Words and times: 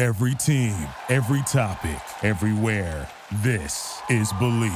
Every 0.00 0.34
team, 0.34 0.88
every 1.10 1.42
topic, 1.42 2.00
everywhere. 2.22 3.06
This 3.42 4.00
is 4.08 4.32
Believe. 4.38 4.72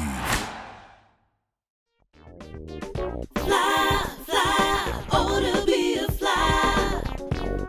Fly, 3.34 4.04
fly, 4.26 5.04
oh 5.12 5.40
to 5.40 5.64
be 5.64 5.94
a 5.94 6.12
fly. 6.12 7.00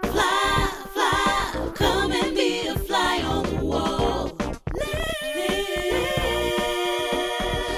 Fly, 0.04 0.70
fly, 0.94 1.72
come 1.76 2.12
and 2.12 2.36
be 2.36 2.68
a 2.68 2.78
fly 2.78 3.24
on 3.26 3.44
the 3.46 3.64
wall. 3.64 4.38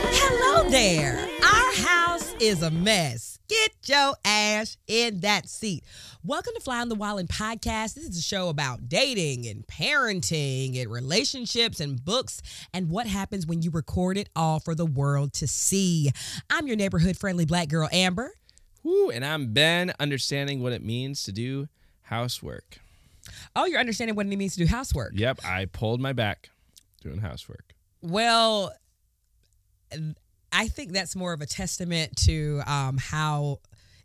Hello 0.10 0.68
there. 0.72 1.20
Our 1.44 1.74
house 1.86 2.34
is 2.40 2.64
a 2.64 2.72
mess. 2.72 3.38
Get 3.48 3.74
your 3.86 4.16
ass 4.26 4.76
in 4.88 5.20
that 5.20 5.48
seat. 5.48 5.84
Welcome 6.28 6.56
to 6.56 6.60
Fly 6.60 6.82
on 6.82 6.90
the 6.90 6.96
Wallin 6.96 7.26
Podcast. 7.26 7.94
This 7.94 8.04
is 8.04 8.18
a 8.18 8.22
show 8.22 8.50
about 8.50 8.90
dating 8.90 9.48
and 9.48 9.66
parenting 9.66 10.78
and 10.78 10.92
relationships 10.92 11.80
and 11.80 12.04
books 12.04 12.42
and 12.74 12.90
what 12.90 13.08
happens 13.08 13.48
when 13.48 13.62
you 13.62 13.72
record 13.72 14.18
it 14.18 14.28
all 14.36 14.60
for 14.60 14.76
the 14.76 14.86
world 14.86 15.32
to 15.36 15.48
see. 15.48 16.12
I'm 16.50 16.68
your 16.68 16.76
neighborhood 16.76 17.16
friendly 17.16 17.46
black 17.46 17.70
girl, 17.70 17.88
Amber. 17.94 18.34
Woo, 18.84 19.10
and 19.10 19.24
I'm 19.24 19.54
Ben, 19.54 19.94
understanding 20.02 20.62
what 20.62 20.74
it 20.74 20.84
means 20.84 21.24
to 21.24 21.32
do 21.32 21.70
housework. 22.02 22.80
Oh, 23.56 23.64
you're 23.64 23.80
understanding 23.80 24.18
what 24.18 24.26
it 24.26 24.36
means 24.36 24.58
to 24.58 24.66
do 24.66 24.68
housework. 24.68 25.14
Yep, 25.16 25.46
I 25.46 25.64
pulled 25.64 26.02
my 26.02 26.12
back 26.12 26.50
doing 27.02 27.20
housework. 27.20 27.74
Well, 28.02 28.74
I 30.52 30.68
think 30.68 30.92
that's 30.92 31.16
more 31.16 31.32
of 31.32 31.40
a 31.40 31.46
testament 31.46 32.18
to 32.26 32.64
um, 32.68 32.98
how 32.98 33.60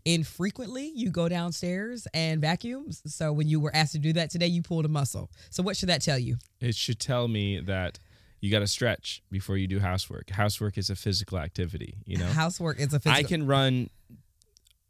infrequently 0.05 0.93
you 0.95 1.11
go 1.11 1.29
downstairs 1.29 2.07
and 2.13 2.41
vacuum. 2.41 2.91
So 3.07 3.33
when 3.33 3.49
you 3.49 3.61
were 3.61 3.75
asked 3.75 3.93
to 3.93 3.99
do 3.99 4.13
that 4.15 4.31
today, 4.31 4.47
you 4.47 4.63
pulled 4.63 4.85
a 4.85 4.89
muscle. 4.89 5.31
So 5.51 5.63
what 5.63 5.77
should 5.77 5.89
that 5.89 6.03
tell 6.03 6.19
you? 6.19 6.37
It 6.61 6.75
should 6.75 6.99
tell 6.99 7.29
me 7.29 7.61
that 7.61 7.99
you 8.41 8.51
got 8.51 8.61
to 8.61 8.67
stretch 8.67 9.23
before 9.31 9.57
you 9.57 9.69
do 9.69 9.79
housework. 9.79 10.31
Housework 10.31 10.77
is 10.77 10.91
a 10.91 10.97
physical 10.97 11.39
activity, 11.39 11.95
you 12.05 12.17
know? 12.17 12.27
Housework 12.27 12.79
is 12.81 12.93
a 12.93 12.99
physical. 12.99 13.13
I 13.13 13.23
can 13.23 13.47
run 13.47 13.89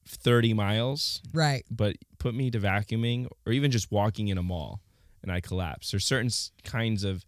30 0.09 0.55
miles, 0.55 1.21
right. 1.33 1.65
but 1.71 1.97
put 2.19 2.35
me 2.35 2.51
to 2.51 2.59
vacuuming 2.59 3.29
or 3.47 3.53
even 3.53 3.71
just 3.71 3.93
walking 3.93 4.29
in 4.29 4.39
a 4.39 4.43
mall 4.43 4.81
and 5.23 5.31
I 5.31 5.41
collapse. 5.41 5.91
There's 5.91 6.05
certain 6.05 6.31
kinds 6.65 7.05
of 7.05 7.25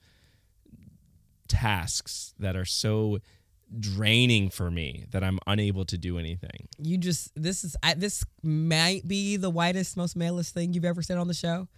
tasks 1.47 2.34
that 2.39 2.56
are 2.56 2.65
so 2.65 3.19
draining 3.81 4.51
for 4.51 4.71
me 4.71 5.05
that 5.11 5.23
I'm 5.25 5.39
unable 5.47 5.85
to 5.87 5.99
do 5.99 6.19
anything. 6.19 6.69
You 6.79 6.99
just 6.99 7.31
this 7.35 7.65
is 7.65 7.77
I, 7.83 7.95
this 7.95 8.25
might 8.43 9.07
be 9.07 9.37
the 9.37 9.51
whitest, 9.51 9.97
most 9.97 10.17
malest 10.17 10.55
thing 10.55 10.73
you've 10.73 10.85
ever 10.85 11.03
said 11.03 11.19
on 11.19 11.29
the 11.29 11.35
show. 11.35 11.69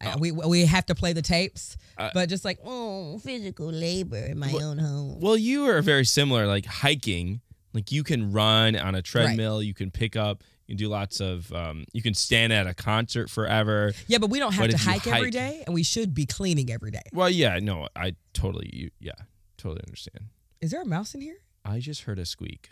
I- 0.00 0.16
we 0.16 0.30
we 0.30 0.64
have 0.66 0.86
to 0.86 0.94
play 0.94 1.12
the 1.12 1.22
tapes, 1.22 1.76
Uh, 1.96 2.10
but 2.14 2.28
just 2.28 2.44
like 2.44 2.58
oh, 2.64 3.18
physical 3.18 3.66
labor 3.66 4.16
in 4.16 4.38
my 4.38 4.52
own 4.52 4.78
home. 4.78 5.18
Well, 5.20 5.36
you 5.36 5.66
are 5.66 5.82
very 5.82 6.04
similar. 6.04 6.46
Like 6.46 6.66
hiking, 6.66 7.40
like 7.72 7.90
you 7.90 8.04
can 8.04 8.30
run 8.32 8.76
on 8.76 8.94
a 8.94 9.02
treadmill, 9.02 9.60
you 9.62 9.74
can 9.74 9.90
pick 9.90 10.14
up, 10.14 10.44
you 10.68 10.74
can 10.74 10.84
do 10.84 10.88
lots 10.88 11.20
of, 11.20 11.52
um, 11.52 11.84
you 11.92 12.00
can 12.02 12.14
stand 12.14 12.52
at 12.52 12.66
a 12.68 12.74
concert 12.74 13.28
forever. 13.28 13.92
Yeah, 14.06 14.18
but 14.18 14.30
we 14.30 14.38
don't 14.38 14.52
have 14.54 14.70
But 14.70 14.70
to 14.70 14.78
hike, 14.78 15.06
every 15.08 15.20
hike- 15.24 15.32
day, 15.32 15.62
and 15.66 15.74
we 15.74 15.82
should 15.82 16.14
be 16.14 16.26
cleaning 16.26 16.70
every 16.70 16.92
day. 16.92 17.02
Well, 17.12 17.28
yeah, 17.30 17.58
no, 17.60 17.88
I 17.96 18.14
totally, 18.34 18.70
you, 18.72 18.90
yeah, 19.00 19.12
totally 19.56 19.82
understand. 19.84 20.26
Is 20.60 20.70
there 20.72 20.82
a 20.82 20.86
mouse 20.86 21.14
in 21.14 21.20
here? 21.20 21.38
I 21.64 21.78
just 21.78 22.02
heard 22.02 22.18
a 22.18 22.26
squeak. 22.26 22.70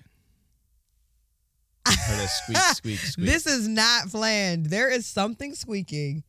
I 1.87 1.93
heard 1.93 2.25
a 2.25 2.29
squeak, 2.29 2.57
squeak, 2.75 2.99
squeak. 2.99 3.27
This 3.27 3.47
is 3.47 3.69
not 3.69 4.09
planned. 4.09 4.67
There 4.67 4.91
is 4.91 5.07
something 5.07 5.55
squeaking. 5.55 6.25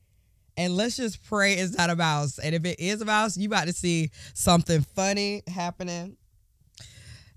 And 0.56 0.76
let's 0.76 0.98
just 0.98 1.24
pray 1.24 1.54
it's 1.54 1.78
not 1.78 1.90
a 1.90 1.96
mouse. 1.96 2.40
And 2.40 2.56
if 2.56 2.66
it 2.66 2.80
is 2.80 3.02
a 3.02 3.06
mouse, 3.06 3.38
you 3.38 3.48
about 3.48 3.68
to 3.68 3.74
see 3.74 4.10
something 4.34 4.82
funny 4.82 5.44
happening. 5.48 6.18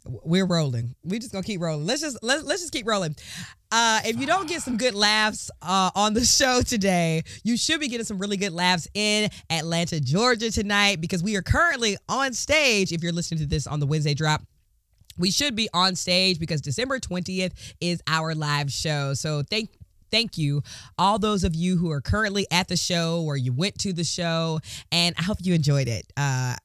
We're 0.06 0.47
rolling. 0.47 0.94
We 1.05 1.19
just 1.19 1.33
gonna 1.33 1.44
keep 1.44 1.61
rolling. 1.61 1.87
Let's 1.87 2.00
just 2.00 2.19
let's, 2.22 2.44
let's 2.44 2.61
just 2.61 2.72
keep 2.72 2.87
rolling. 2.87 3.16
Uh, 3.72 4.00
if 4.05 4.19
you 4.19 4.27
don't 4.27 4.49
get 4.49 4.62
some 4.62 4.77
good 4.77 4.94
laughs 4.94 5.50
uh, 5.62 5.91
on 5.94 6.15
the 6.15 6.25
show 6.25 6.62
today, 6.62 7.22
you 7.44 7.56
should 7.56 7.81
be 7.81 7.88
getting 7.88 8.06
some 8.06 8.19
really 8.19 8.37
good 8.37 8.53
laughs 8.53 8.88
in 8.94 9.31
Atlanta, 9.49 10.00
Georgia 10.00 10.50
tonight 10.50 11.00
because 11.00 11.22
we 11.22 11.37
are 11.37 11.43
currently 11.43 11.97
on 12.09 12.33
stage. 12.33 12.93
If 12.93 13.03
you're 13.03 13.12
listening 13.12 13.41
to 13.41 13.47
this 13.47 13.66
on 13.66 13.78
the 13.78 13.87
Wednesday 13.87 14.15
drop, 14.15 14.43
we 15.19 15.31
should 15.31 15.55
be 15.55 15.69
on 15.72 15.94
stage 15.94 16.41
because 16.41 16.61
December 16.61 16.99
20th 16.99 17.53
is 17.81 18.03
our 18.06 18.34
live 18.34 18.72
show. 18.72 19.15
So 19.15 19.43
thank 19.43 19.71
thank 20.11 20.37
you 20.37 20.61
all 20.99 21.21
those 21.21 21.44
of 21.44 21.55
you 21.55 21.77
who 21.77 21.91
are 21.93 22.00
currently 22.00 22.44
at 22.50 22.67
the 22.67 22.77
show 22.77 23.22
or 23.25 23.37
you 23.37 23.53
went 23.53 23.78
to 23.78 23.93
the 23.93 24.03
show 24.03 24.59
and 24.91 25.15
I 25.19 25.22
hope 25.22 25.38
you 25.41 25.55
enjoyed 25.55 25.87
it. 25.87 26.06
Uh 26.17 26.56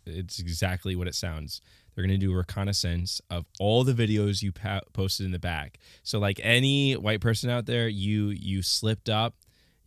it's 0.07 0.39
exactly 0.39 0.97
what 0.97 1.07
it 1.09 1.15
sounds. 1.15 1.61
They're 1.95 2.05
gonna 2.05 2.19
do 2.19 2.35
reconnaissance 2.35 3.21
of 3.31 3.45
all 3.61 3.85
the 3.85 3.93
videos 3.93 4.43
you 4.43 4.51
pa- 4.53 4.81
posted 4.93 5.27
in 5.27 5.33
the 5.33 5.39
back. 5.39 5.79
So 6.03 6.19
like 6.19 6.41
any 6.43 6.95
white 6.95 7.21
person 7.21 7.51
out 7.51 7.67
there, 7.67 7.87
you 7.89 8.29
you 8.31 8.63
slipped 8.63 9.09
up, 9.09 9.35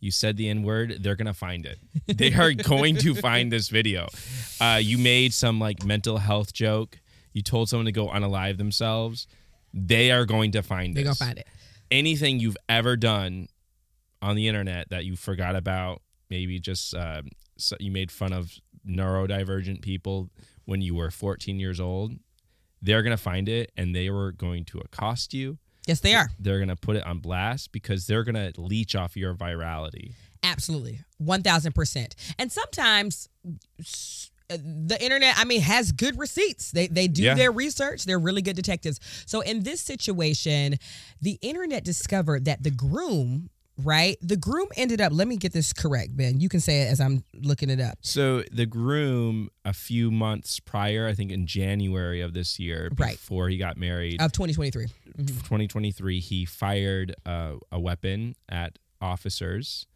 you 0.00 0.10
said 0.10 0.36
the 0.36 0.48
n 0.48 0.62
word, 0.62 0.98
they're 1.00 1.16
gonna 1.16 1.34
find 1.34 1.66
it. 1.66 1.78
They 2.16 2.32
are 2.32 2.52
going 2.52 2.96
to 2.98 3.14
find 3.14 3.52
this 3.52 3.68
video. 3.68 4.08
Uh, 4.60 4.78
you 4.82 4.96
made 4.98 5.34
some 5.34 5.58
like 5.58 5.84
mental 5.84 6.18
health 6.18 6.52
joke. 6.54 7.00
You 7.32 7.42
told 7.42 7.68
someone 7.68 7.86
to 7.86 7.92
go 7.92 8.08
unalive 8.08 8.56
themselves. 8.56 9.26
They 9.74 10.10
are 10.10 10.24
going 10.24 10.52
to 10.52 10.62
find 10.62 10.94
this. 10.96 11.02
They're 11.02 11.04
going 11.04 11.16
to 11.16 11.24
find 11.24 11.38
it. 11.38 11.46
Anything 11.90 12.40
you've 12.40 12.56
ever 12.68 12.96
done 12.96 13.48
on 14.22 14.36
the 14.36 14.48
internet 14.48 14.90
that 14.90 15.04
you 15.04 15.16
forgot 15.16 15.56
about, 15.56 16.02
maybe 16.30 16.58
just 16.58 16.94
uh, 16.94 17.22
so 17.56 17.76
you 17.80 17.90
made 17.90 18.10
fun 18.10 18.32
of 18.32 18.52
neurodivergent 18.86 19.82
people 19.82 20.30
when 20.64 20.82
you 20.82 20.94
were 20.94 21.10
14 21.10 21.58
years 21.58 21.80
old, 21.80 22.12
they're 22.82 23.02
going 23.02 23.16
to 23.16 23.22
find 23.22 23.48
it 23.48 23.72
and 23.76 23.94
they 23.94 24.10
were 24.10 24.32
going 24.32 24.64
to 24.66 24.78
accost 24.78 25.32
you. 25.32 25.58
Yes, 25.86 26.00
they 26.00 26.14
are. 26.14 26.28
They're 26.38 26.58
going 26.58 26.68
to 26.68 26.76
put 26.76 26.96
it 26.96 27.06
on 27.06 27.20
blast 27.20 27.70
because 27.70 28.06
they're 28.06 28.24
going 28.24 28.34
to 28.52 28.60
leech 28.60 28.96
off 28.96 29.16
your 29.16 29.34
virality. 29.34 30.12
Absolutely. 30.42 31.00
1000%. 31.22 32.14
And 32.38 32.50
sometimes 32.50 33.28
the 34.48 34.96
internet, 35.00 35.34
I 35.38 35.44
mean, 35.44 35.60
has 35.62 35.92
good 35.92 36.18
receipts. 36.18 36.70
They 36.70 36.86
they 36.86 37.08
do 37.08 37.22
Yeah. 37.22 37.34
their 37.34 37.52
research. 37.52 38.04
They're 38.04 38.18
really 38.18 38.42
good 38.42 38.56
detectives. 38.56 39.00
So 39.26 39.40
in 39.40 39.62
this 39.62 39.80
situation, 39.80 40.76
the 41.20 41.38
internet 41.42 41.84
discovered 41.84 42.44
that 42.44 42.62
the 42.62 42.70
groom, 42.70 43.50
right? 43.78 44.16
The 44.22 44.36
groom 44.36 44.68
ended 44.76 45.00
up, 45.00 45.12
let 45.12 45.28
me 45.28 45.36
get 45.36 45.52
this 45.52 45.72
correct, 45.72 46.16
Ben. 46.16 46.40
You 46.40 46.48
can 46.48 46.60
say 46.60 46.82
it 46.82 46.86
as 46.86 47.00
I'm 47.00 47.24
looking 47.34 47.68
it 47.70 47.80
up. 47.80 47.98
So 48.00 48.42
the 48.52 48.66
groom, 48.66 49.48
a 49.64 49.72
few 49.72 50.10
months 50.10 50.60
prior, 50.60 51.06
I 51.06 51.14
think 51.14 51.30
in 51.30 51.46
January 51.46 52.20
of 52.20 52.32
this 52.32 52.58
year, 52.58 52.90
Right. 52.96 53.16
before 53.16 53.48
he 53.48 53.58
got 53.58 53.76
married, 53.76 54.20
Of 54.22 54.32
2023. 54.32 54.86
2023, 55.18 56.20
he 56.20 56.44
fired 56.44 57.14
uh, 57.26 57.54
a 57.72 57.78
weapon 57.80 58.34
at 58.48 58.78
officers 59.00 59.86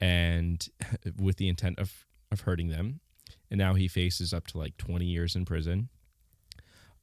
and 0.00 0.68
with 1.18 1.36
the 1.36 1.48
intent 1.48 1.78
of, 1.78 2.04
of 2.30 2.40
hurting 2.42 2.68
them. 2.68 3.00
And 3.50 3.58
now 3.58 3.74
he 3.74 3.88
faces 3.88 4.32
up 4.32 4.46
to 4.48 4.58
like 4.58 4.76
20 4.76 5.04
years 5.04 5.36
in 5.36 5.44
prison. 5.44 5.88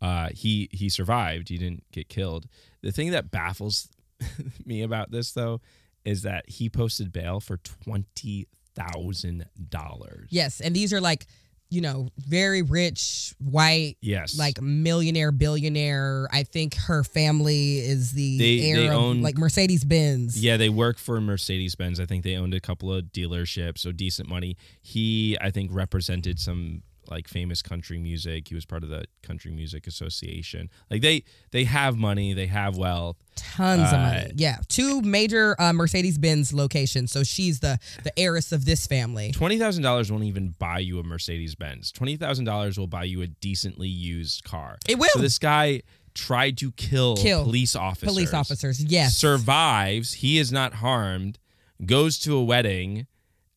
Uh, 0.01 0.29
he 0.33 0.67
he 0.73 0.89
survived. 0.89 1.47
He 1.47 1.57
didn't 1.57 1.85
get 1.93 2.09
killed. 2.09 2.47
The 2.81 2.91
thing 2.91 3.11
that 3.11 3.31
baffles 3.31 3.87
me 4.65 4.81
about 4.81 5.11
this 5.11 5.31
though 5.31 5.61
is 6.03 6.23
that 6.23 6.49
he 6.49 6.69
posted 6.69 7.13
bail 7.13 7.39
for 7.39 7.55
twenty 7.57 8.47
thousand 8.75 9.45
dollars. 9.69 10.27
Yes, 10.29 10.59
and 10.59 10.75
these 10.75 10.91
are 10.91 10.99
like, 10.99 11.25
you 11.73 11.81
know, 11.81 12.07
very 12.17 12.61
rich 12.61 13.33
white 13.39 13.95
Yes. 14.01 14.37
like 14.37 14.61
millionaire 14.61 15.31
billionaire. 15.31 16.27
I 16.31 16.43
think 16.43 16.75
her 16.75 17.03
family 17.03 17.79
is 17.79 18.11
the 18.11 18.37
They- 18.37 18.61
heir 18.69 18.75
they 18.77 18.87
of 18.87 18.93
own- 18.93 19.21
like 19.21 19.37
Mercedes 19.37 19.83
Benz. 19.83 20.39
Yeah, 20.41 20.57
they 20.57 20.69
work 20.69 20.97
for 20.99 21.19
Mercedes 21.19 21.75
Benz. 21.75 21.99
I 21.99 22.05
think 22.05 22.23
they 22.23 22.35
owned 22.35 22.53
a 22.53 22.59
couple 22.59 22.93
of 22.93 23.05
dealerships, 23.05 23.79
so 23.79 23.91
decent 23.91 24.29
money. 24.29 24.55
He, 24.81 25.37
I 25.41 25.49
think, 25.51 25.71
represented 25.73 26.39
some 26.39 26.83
like 27.09 27.27
famous 27.27 27.61
country 27.61 27.97
music. 27.97 28.47
He 28.47 28.55
was 28.55 28.65
part 28.65 28.83
of 28.83 28.89
the 28.89 29.05
Country 29.21 29.51
Music 29.51 29.87
Association. 29.87 30.69
Like 30.89 31.01
they, 31.01 31.23
they 31.51 31.63
have 31.65 31.97
money, 31.97 32.33
they 32.33 32.47
have 32.47 32.77
wealth. 32.77 33.17
Tons 33.35 33.81
of 33.81 33.93
Uh, 33.93 33.97
money. 33.97 34.31
Yeah, 34.35 34.57
two 34.67 35.01
major 35.01 35.55
uh, 35.59 35.73
Mercedes 35.73 36.17
Benz 36.17 36.53
locations. 36.53 37.11
So 37.11 37.23
she's 37.23 37.59
the 37.59 37.79
the 38.03 38.17
heiress 38.17 38.51
of 38.51 38.65
this 38.65 38.85
family. 38.87 39.31
Twenty 39.31 39.57
thousand 39.57 39.83
dollars 39.83 40.11
won't 40.11 40.23
even 40.23 40.55
buy 40.59 40.79
you 40.79 40.99
a 40.99 41.03
Mercedes 41.03 41.55
Benz. 41.55 41.91
Twenty 41.91 42.15
thousand 42.15 42.45
dollars 42.45 42.77
will 42.77 42.87
buy 42.87 43.03
you 43.05 43.21
a 43.21 43.27
decently 43.27 43.87
used 43.89 44.43
car. 44.43 44.77
It 44.87 44.97
will. 44.99 45.09
So 45.13 45.19
this 45.19 45.39
guy 45.39 45.81
tried 46.13 46.57
to 46.59 46.71
kill, 46.73 47.17
Kill 47.17 47.43
police 47.43 47.75
officers. 47.75 48.09
Police 48.09 48.33
officers. 48.35 48.83
Yes. 48.83 49.15
Survives. 49.17 50.13
He 50.13 50.37
is 50.37 50.51
not 50.51 50.75
harmed. 50.75 51.39
Goes 51.85 52.19
to 52.19 52.35
a 52.37 52.43
wedding, 52.43 53.07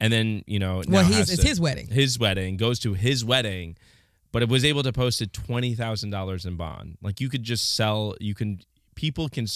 and 0.00 0.12
then 0.12 0.42
you 0.46 0.58
know. 0.58 0.82
Well, 0.88 1.04
he's- 1.04 1.30
it's 1.30 1.42
to- 1.42 1.48
his 1.48 1.60
wedding. 1.60 1.88
His 1.88 2.18
wedding 2.18 2.56
goes 2.56 2.78
to 2.80 2.94
his 2.94 3.24
wedding, 3.24 3.76
but 4.32 4.42
it 4.42 4.48
was 4.48 4.64
able 4.64 4.82
to 4.82 4.92
post 4.92 5.20
at 5.22 5.32
thousand 5.74 6.10
dollars 6.10 6.44
in 6.46 6.56
bond. 6.56 6.98
Like 7.02 7.20
you 7.20 7.28
could 7.28 7.42
just 7.42 7.74
sell. 7.74 8.14
You 8.20 8.34
can 8.34 8.60
people 8.94 9.28
can 9.28 9.46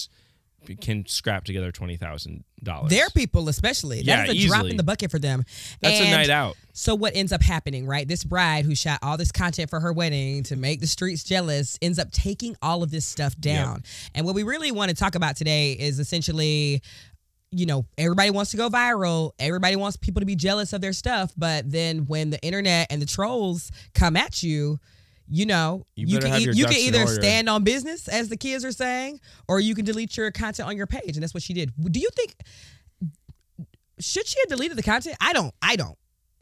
can 0.79 1.03
scrap 1.07 1.43
together 1.43 1.71
twenty 1.71 1.97
thousand 1.97 2.43
dollars. 2.63 2.91
Their 2.91 3.09
people, 3.09 3.49
especially. 3.49 4.01
Yeah, 4.01 4.27
That 4.27 4.35
is 4.35 4.43
a 4.45 4.47
drop 4.47 4.57
easily. 4.59 4.71
in 4.71 4.77
the 4.77 4.83
bucket 4.83 5.09
for 5.09 5.17
them. 5.17 5.43
That's 5.79 5.99
a 5.99 6.03
And 6.03 6.11
night 6.11 6.29
out. 6.29 6.55
So 6.73 6.93
what 6.93 7.15
ends 7.15 7.31
up 7.31 7.41
happening, 7.41 7.87
right? 7.87 8.07
This 8.07 8.23
bride 8.23 8.65
who 8.65 8.75
shot 8.75 8.99
all 9.01 9.17
this 9.17 9.31
content 9.31 9.71
for 9.71 9.79
her 9.79 9.91
wedding 9.91 10.43
to 10.43 10.55
make 10.55 10.79
the 10.79 10.85
streets 10.85 11.23
jealous 11.23 11.79
ends 11.81 11.97
up 11.97 12.11
taking 12.11 12.55
all 12.61 12.83
of 12.83 12.91
this 12.91 13.05
stuff 13.07 13.35
down. 13.39 13.81
And 14.13 14.23
what 14.23 14.35
we 14.35 14.43
really 14.43 14.71
want 14.71 14.89
to 14.89 14.95
talk 14.95 15.15
about 15.15 15.35
today 15.35 15.71
is 15.73 15.97
essentially 15.99 16.83
you 17.51 17.65
know, 17.65 17.85
everybody 17.97 18.29
wants 18.29 18.51
to 18.51 18.57
go 18.57 18.69
viral. 18.69 19.31
Everybody 19.37 19.75
wants 19.75 19.97
people 19.97 20.21
to 20.21 20.25
be 20.25 20.35
jealous 20.35 20.73
of 20.73 20.81
their 20.81 20.93
stuff, 20.93 21.33
but 21.37 21.69
then 21.69 22.05
when 22.07 22.29
the 22.29 22.41
internet 22.41 22.87
and 22.89 23.01
the 23.01 23.05
trolls 23.05 23.71
come 23.93 24.15
at 24.15 24.41
you, 24.41 24.79
you 25.27 25.45
know, 25.45 25.85
You 25.95 26.07
you, 26.07 26.19
can 26.19 26.41
you 26.53 26.65
can 26.65 26.77
either 26.77 27.07
stand 27.07 27.47
on 27.47 27.63
business 27.63 28.07
as 28.07 28.29
the 28.29 28.37
kids 28.37 28.65
are 28.65 28.71
saying, 28.71 29.19
or 29.47 29.59
you 29.59 29.75
can 29.75 29.85
delete 29.85 30.17
your 30.17 30.31
content 30.31 30.67
on 30.67 30.75
your 30.75 30.87
page, 30.87 31.15
and 31.15 31.23
that's 31.23 31.33
what 31.33 31.43
she 31.43 31.53
did. 31.53 31.71
Do 31.91 31.99
you 31.99 32.09
think 32.15 32.35
should 33.99 34.27
she 34.27 34.39
have 34.41 34.49
deleted 34.49 34.77
the 34.77 34.83
content? 34.83 35.15
I 35.21 35.31
don't. 35.33 35.53
I 35.61 35.75
don't. 35.75 35.97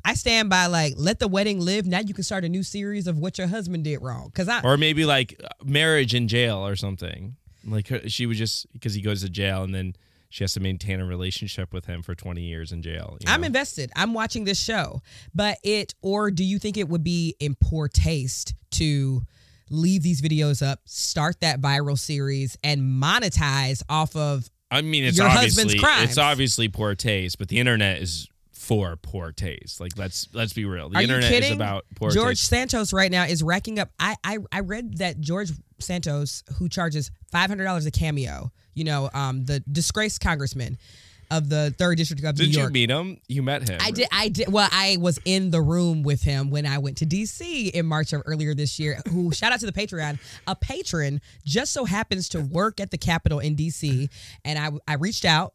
I 0.06 0.14
stand 0.14 0.50
by 0.50 0.68
like 0.68 0.94
let 0.98 1.20
the 1.20 1.28
wedding 1.28 1.60
live. 1.60 1.86
Now 1.86 2.00
you 2.00 2.14
can 2.14 2.24
start 2.24 2.46
a 2.46 2.50
new 2.50 2.64
series 2.64 3.06
of 3.06 3.18
what 3.18 3.38
your 3.38 3.48
husband 3.48 3.84
did 3.84 3.98
wrong. 4.02 4.32
Cause 4.34 4.48
I 4.48 4.62
or 4.62 4.78
maybe 4.78 5.06
like 5.06 5.40
marriage 5.64 6.16
in 6.16 6.28
jail 6.28 6.66
or 6.66 6.76
something. 6.76 7.36
Like 7.66 7.90
her, 7.90 8.08
she 8.08 8.26
was 8.26 8.38
just 8.38 8.72
because 8.74 8.94
he 8.94 9.02
goes 9.02 9.22
to 9.22 9.30
jail 9.30 9.64
and 9.64 9.76
then 9.76 9.96
she 10.30 10.44
has 10.44 10.54
to 10.54 10.60
maintain 10.60 11.00
a 11.00 11.06
relationship 11.06 11.74
with 11.74 11.86
him 11.86 12.02
for 12.04 12.14
20 12.16 12.42
years 12.42 12.72
in 12.72 12.82
jail. 12.82 13.18
you 13.20 13.26
I'm 13.28 13.44
invested. 13.44 13.92
I'm 13.96 14.14
watching 14.14 14.44
this 14.44 14.60
show. 14.62 15.02
But 15.34 15.58
it 15.64 15.96
or 16.02 16.30
do 16.32 16.44
you 16.44 16.60
think 16.60 16.78
it 16.78 16.88
would 16.88 17.04
be 17.04 17.36
in 17.40 17.56
poor 17.56 17.88
taste 17.88 18.54
to 18.72 19.24
leave 19.72 20.04
these 20.04 20.22
videos 20.22 20.66
up, 20.66 20.80
start 20.86 21.42
that 21.42 21.62
viral 21.62 21.98
series 21.98 22.58
and 22.64 22.82
monetize 22.82 23.84
off 23.90 24.16
of 24.16 24.50
I 24.72 24.82
mean, 24.82 25.04
it's 25.04 25.18
your 25.18 25.28
husband's 25.28 25.60
obviously 25.74 25.80
crimes. 25.80 26.10
it's 26.10 26.18
obviously 26.18 26.68
poor 26.68 26.94
taste, 26.94 27.40
but 27.40 27.48
the 27.48 27.58
internet 27.58 28.02
is 28.02 28.28
for 28.54 28.96
poor 28.98 29.32
taste. 29.32 29.80
Like 29.80 29.94
let's 29.98 30.28
let's 30.34 30.54
be 30.54 30.66
real. 30.66 30.90
The 30.90 30.98
Are 30.98 31.02
internet 31.02 31.24
you 31.32 31.36
kidding? 31.38 31.52
is 31.54 31.56
about 31.56 31.86
poor 31.96 32.12
George 32.12 32.40
taste. 32.40 32.50
Santos 32.50 32.94
right 32.94 33.12
now 33.12 33.24
is 33.24 33.42
racking 33.42 33.80
up. 33.80 33.90
I, 34.00 34.16
I 34.24 34.38
I 34.52 34.60
read 34.60 34.98
that 35.00 35.20
George 35.20 35.50
Santos, 35.80 36.44
who 36.58 36.70
charges 36.70 37.10
five 37.32 37.50
hundred 37.50 37.64
dollars 37.64 37.88
a 37.88 37.92
cameo, 37.92 38.52
you 38.80 38.86
know, 38.86 39.10
um, 39.14 39.44
the 39.46 39.60
disgraced 39.72 40.22
congressman 40.22 40.78
of 41.32 41.50
the 41.50 41.74
third 41.78 41.98
district 41.98 42.24
of 42.24 42.36
Did 42.36 42.48
New 42.48 42.54
you 42.54 42.60
York. 42.60 42.74
meet 42.74 42.90
him? 42.90 43.20
You 43.28 43.44
met 43.44 43.68
him. 43.68 43.78
I 43.82 43.92
did. 43.92 44.08
I 44.12 44.30
did. 44.30 44.52
Well, 44.52 44.68
I 44.72 44.98
was 45.00 45.20
in 45.26 45.52
the 45.52 45.62
room 45.62 46.02
with 46.02 46.24
him 46.24 46.50
when 46.50 46.66
I 46.66 46.80
went 46.80 46.98
to 46.98 47.06
DC 47.06 47.70
in 47.72 47.86
March 47.86 48.14
of 48.14 48.24
earlier 48.26 48.56
this 48.56 48.80
year. 48.80 49.00
Who 49.10 49.32
shout 49.34 49.52
out 49.52 49.60
to 49.60 49.66
the 49.66 49.72
Patreon. 49.72 50.18
A 50.48 50.56
patron 50.56 51.22
just 51.46 51.72
so 51.74 51.86
happens 51.86 52.30
to 52.30 52.42
work 52.42 52.80
at 52.80 52.90
the 52.90 52.98
Capitol 52.98 53.40
in 53.40 53.56
DC, 53.56 54.10
and 54.44 54.58
I 54.58 54.70
I 54.92 54.96
reached 54.96 55.26
out 55.26 55.54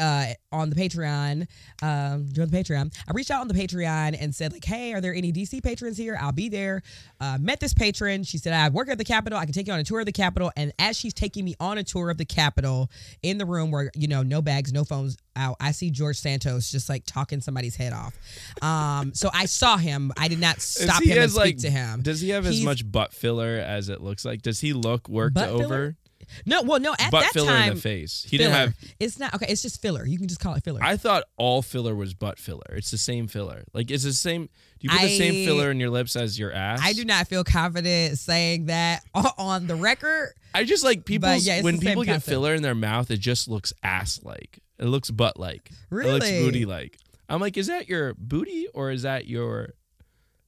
uh, 0.00 0.26
on 0.50 0.70
the 0.70 0.76
Patreon, 0.76 1.46
um, 1.82 2.26
join 2.32 2.48
the 2.48 2.56
Patreon. 2.56 2.92
I 3.06 3.12
reached 3.12 3.30
out 3.30 3.40
on 3.42 3.48
the 3.48 3.54
Patreon 3.54 4.16
and 4.18 4.34
said 4.34 4.52
like, 4.52 4.64
"Hey, 4.64 4.92
are 4.94 5.00
there 5.00 5.14
any 5.14 5.32
DC 5.32 5.62
patrons 5.62 5.96
here? 5.96 6.16
I'll 6.20 6.32
be 6.32 6.48
there." 6.48 6.82
Uh, 7.20 7.38
met 7.40 7.60
this 7.60 7.74
patron. 7.74 8.24
She 8.24 8.38
said, 8.38 8.52
"I 8.52 8.68
work 8.70 8.88
at 8.88 8.98
the 8.98 9.04
Capitol. 9.04 9.38
I 9.38 9.44
can 9.44 9.52
take 9.52 9.66
you 9.66 9.72
on 9.72 9.80
a 9.80 9.84
tour 9.84 10.00
of 10.00 10.06
the 10.06 10.12
Capitol." 10.12 10.50
And 10.56 10.72
as 10.78 10.96
she's 10.96 11.14
taking 11.14 11.44
me 11.44 11.54
on 11.60 11.78
a 11.78 11.84
tour 11.84 12.10
of 12.10 12.16
the 12.16 12.24
Capitol, 12.24 12.90
in 13.22 13.38
the 13.38 13.46
room 13.46 13.70
where 13.70 13.90
you 13.94 14.08
know 14.08 14.22
no 14.22 14.40
bags, 14.40 14.72
no 14.72 14.84
phones 14.84 15.16
out, 15.36 15.56
I 15.60 15.72
see 15.72 15.90
George 15.90 16.16
Santos 16.16 16.70
just 16.70 16.88
like 16.88 17.04
talking 17.04 17.40
somebody's 17.40 17.76
head 17.76 17.92
off. 17.92 18.16
Um, 18.62 19.12
so 19.14 19.30
I 19.32 19.46
saw 19.46 19.76
him. 19.76 20.12
I 20.16 20.28
did 20.28 20.40
not 20.40 20.60
stop 20.60 21.02
him 21.02 21.18
and 21.18 21.30
speak 21.30 21.40
like, 21.40 21.56
to 21.58 21.70
him. 21.70 22.02
Does 22.02 22.20
he 22.20 22.30
have 22.30 22.46
as 22.46 22.62
much 22.62 22.90
butt 22.90 23.12
filler 23.12 23.58
as 23.58 23.88
it 23.88 24.00
looks 24.00 24.24
like? 24.24 24.42
Does 24.42 24.60
he 24.60 24.72
look 24.72 25.08
worked 25.08 25.36
over? 25.36 25.58
filler? 25.58 25.96
No, 26.46 26.62
well, 26.62 26.80
no. 26.80 26.94
At 26.98 27.10
butt 27.10 27.22
that 27.22 27.32
filler 27.32 27.48
time, 27.48 27.70
in 27.70 27.74
the 27.76 27.80
face. 27.80 28.26
He 28.28 28.38
filler. 28.38 28.50
didn't 28.50 28.60
have. 28.60 28.76
It's 28.98 29.18
not 29.18 29.34
okay. 29.34 29.46
It's 29.48 29.62
just 29.62 29.80
filler. 29.82 30.06
You 30.06 30.18
can 30.18 30.28
just 30.28 30.40
call 30.40 30.54
it 30.54 30.64
filler. 30.64 30.80
I 30.82 30.96
thought 30.96 31.24
all 31.36 31.62
filler 31.62 31.94
was 31.94 32.14
butt 32.14 32.38
filler. 32.38 32.64
It's 32.70 32.90
the 32.90 32.98
same 32.98 33.26
filler. 33.26 33.64
Like 33.72 33.90
it's 33.90 34.04
the 34.04 34.12
same. 34.12 34.48
Do 34.78 34.86
you 34.86 34.90
put 34.90 35.02
the 35.02 35.18
same 35.18 35.46
filler 35.46 35.70
in 35.70 35.78
your 35.78 35.90
lips 35.90 36.16
as 36.16 36.38
your 36.38 36.52
ass? 36.52 36.80
I 36.82 36.92
do 36.94 37.04
not 37.04 37.28
feel 37.28 37.44
confident 37.44 38.18
saying 38.18 38.66
that 38.66 39.04
on 39.38 39.66
the 39.66 39.74
record. 39.74 40.32
I 40.54 40.64
just 40.64 40.84
like 40.84 41.04
people 41.04 41.34
yeah, 41.36 41.62
when 41.62 41.78
people 41.78 42.02
get 42.04 42.22
filler 42.22 42.54
in 42.54 42.62
their 42.62 42.74
mouth, 42.74 43.10
it 43.10 43.20
just 43.20 43.48
looks 43.48 43.72
ass 43.82 44.20
like. 44.22 44.60
It 44.78 44.86
looks 44.86 45.10
butt 45.10 45.38
like. 45.38 45.70
It 45.70 45.76
looks 45.94 46.26
Really? 46.30 46.44
booty 46.44 46.64
like. 46.64 46.96
I'm 47.28 47.40
like, 47.40 47.56
is 47.56 47.68
that 47.68 47.88
your 47.88 48.14
booty 48.14 48.66
or 48.74 48.90
is 48.90 49.02
that 49.02 49.26
your 49.28 49.74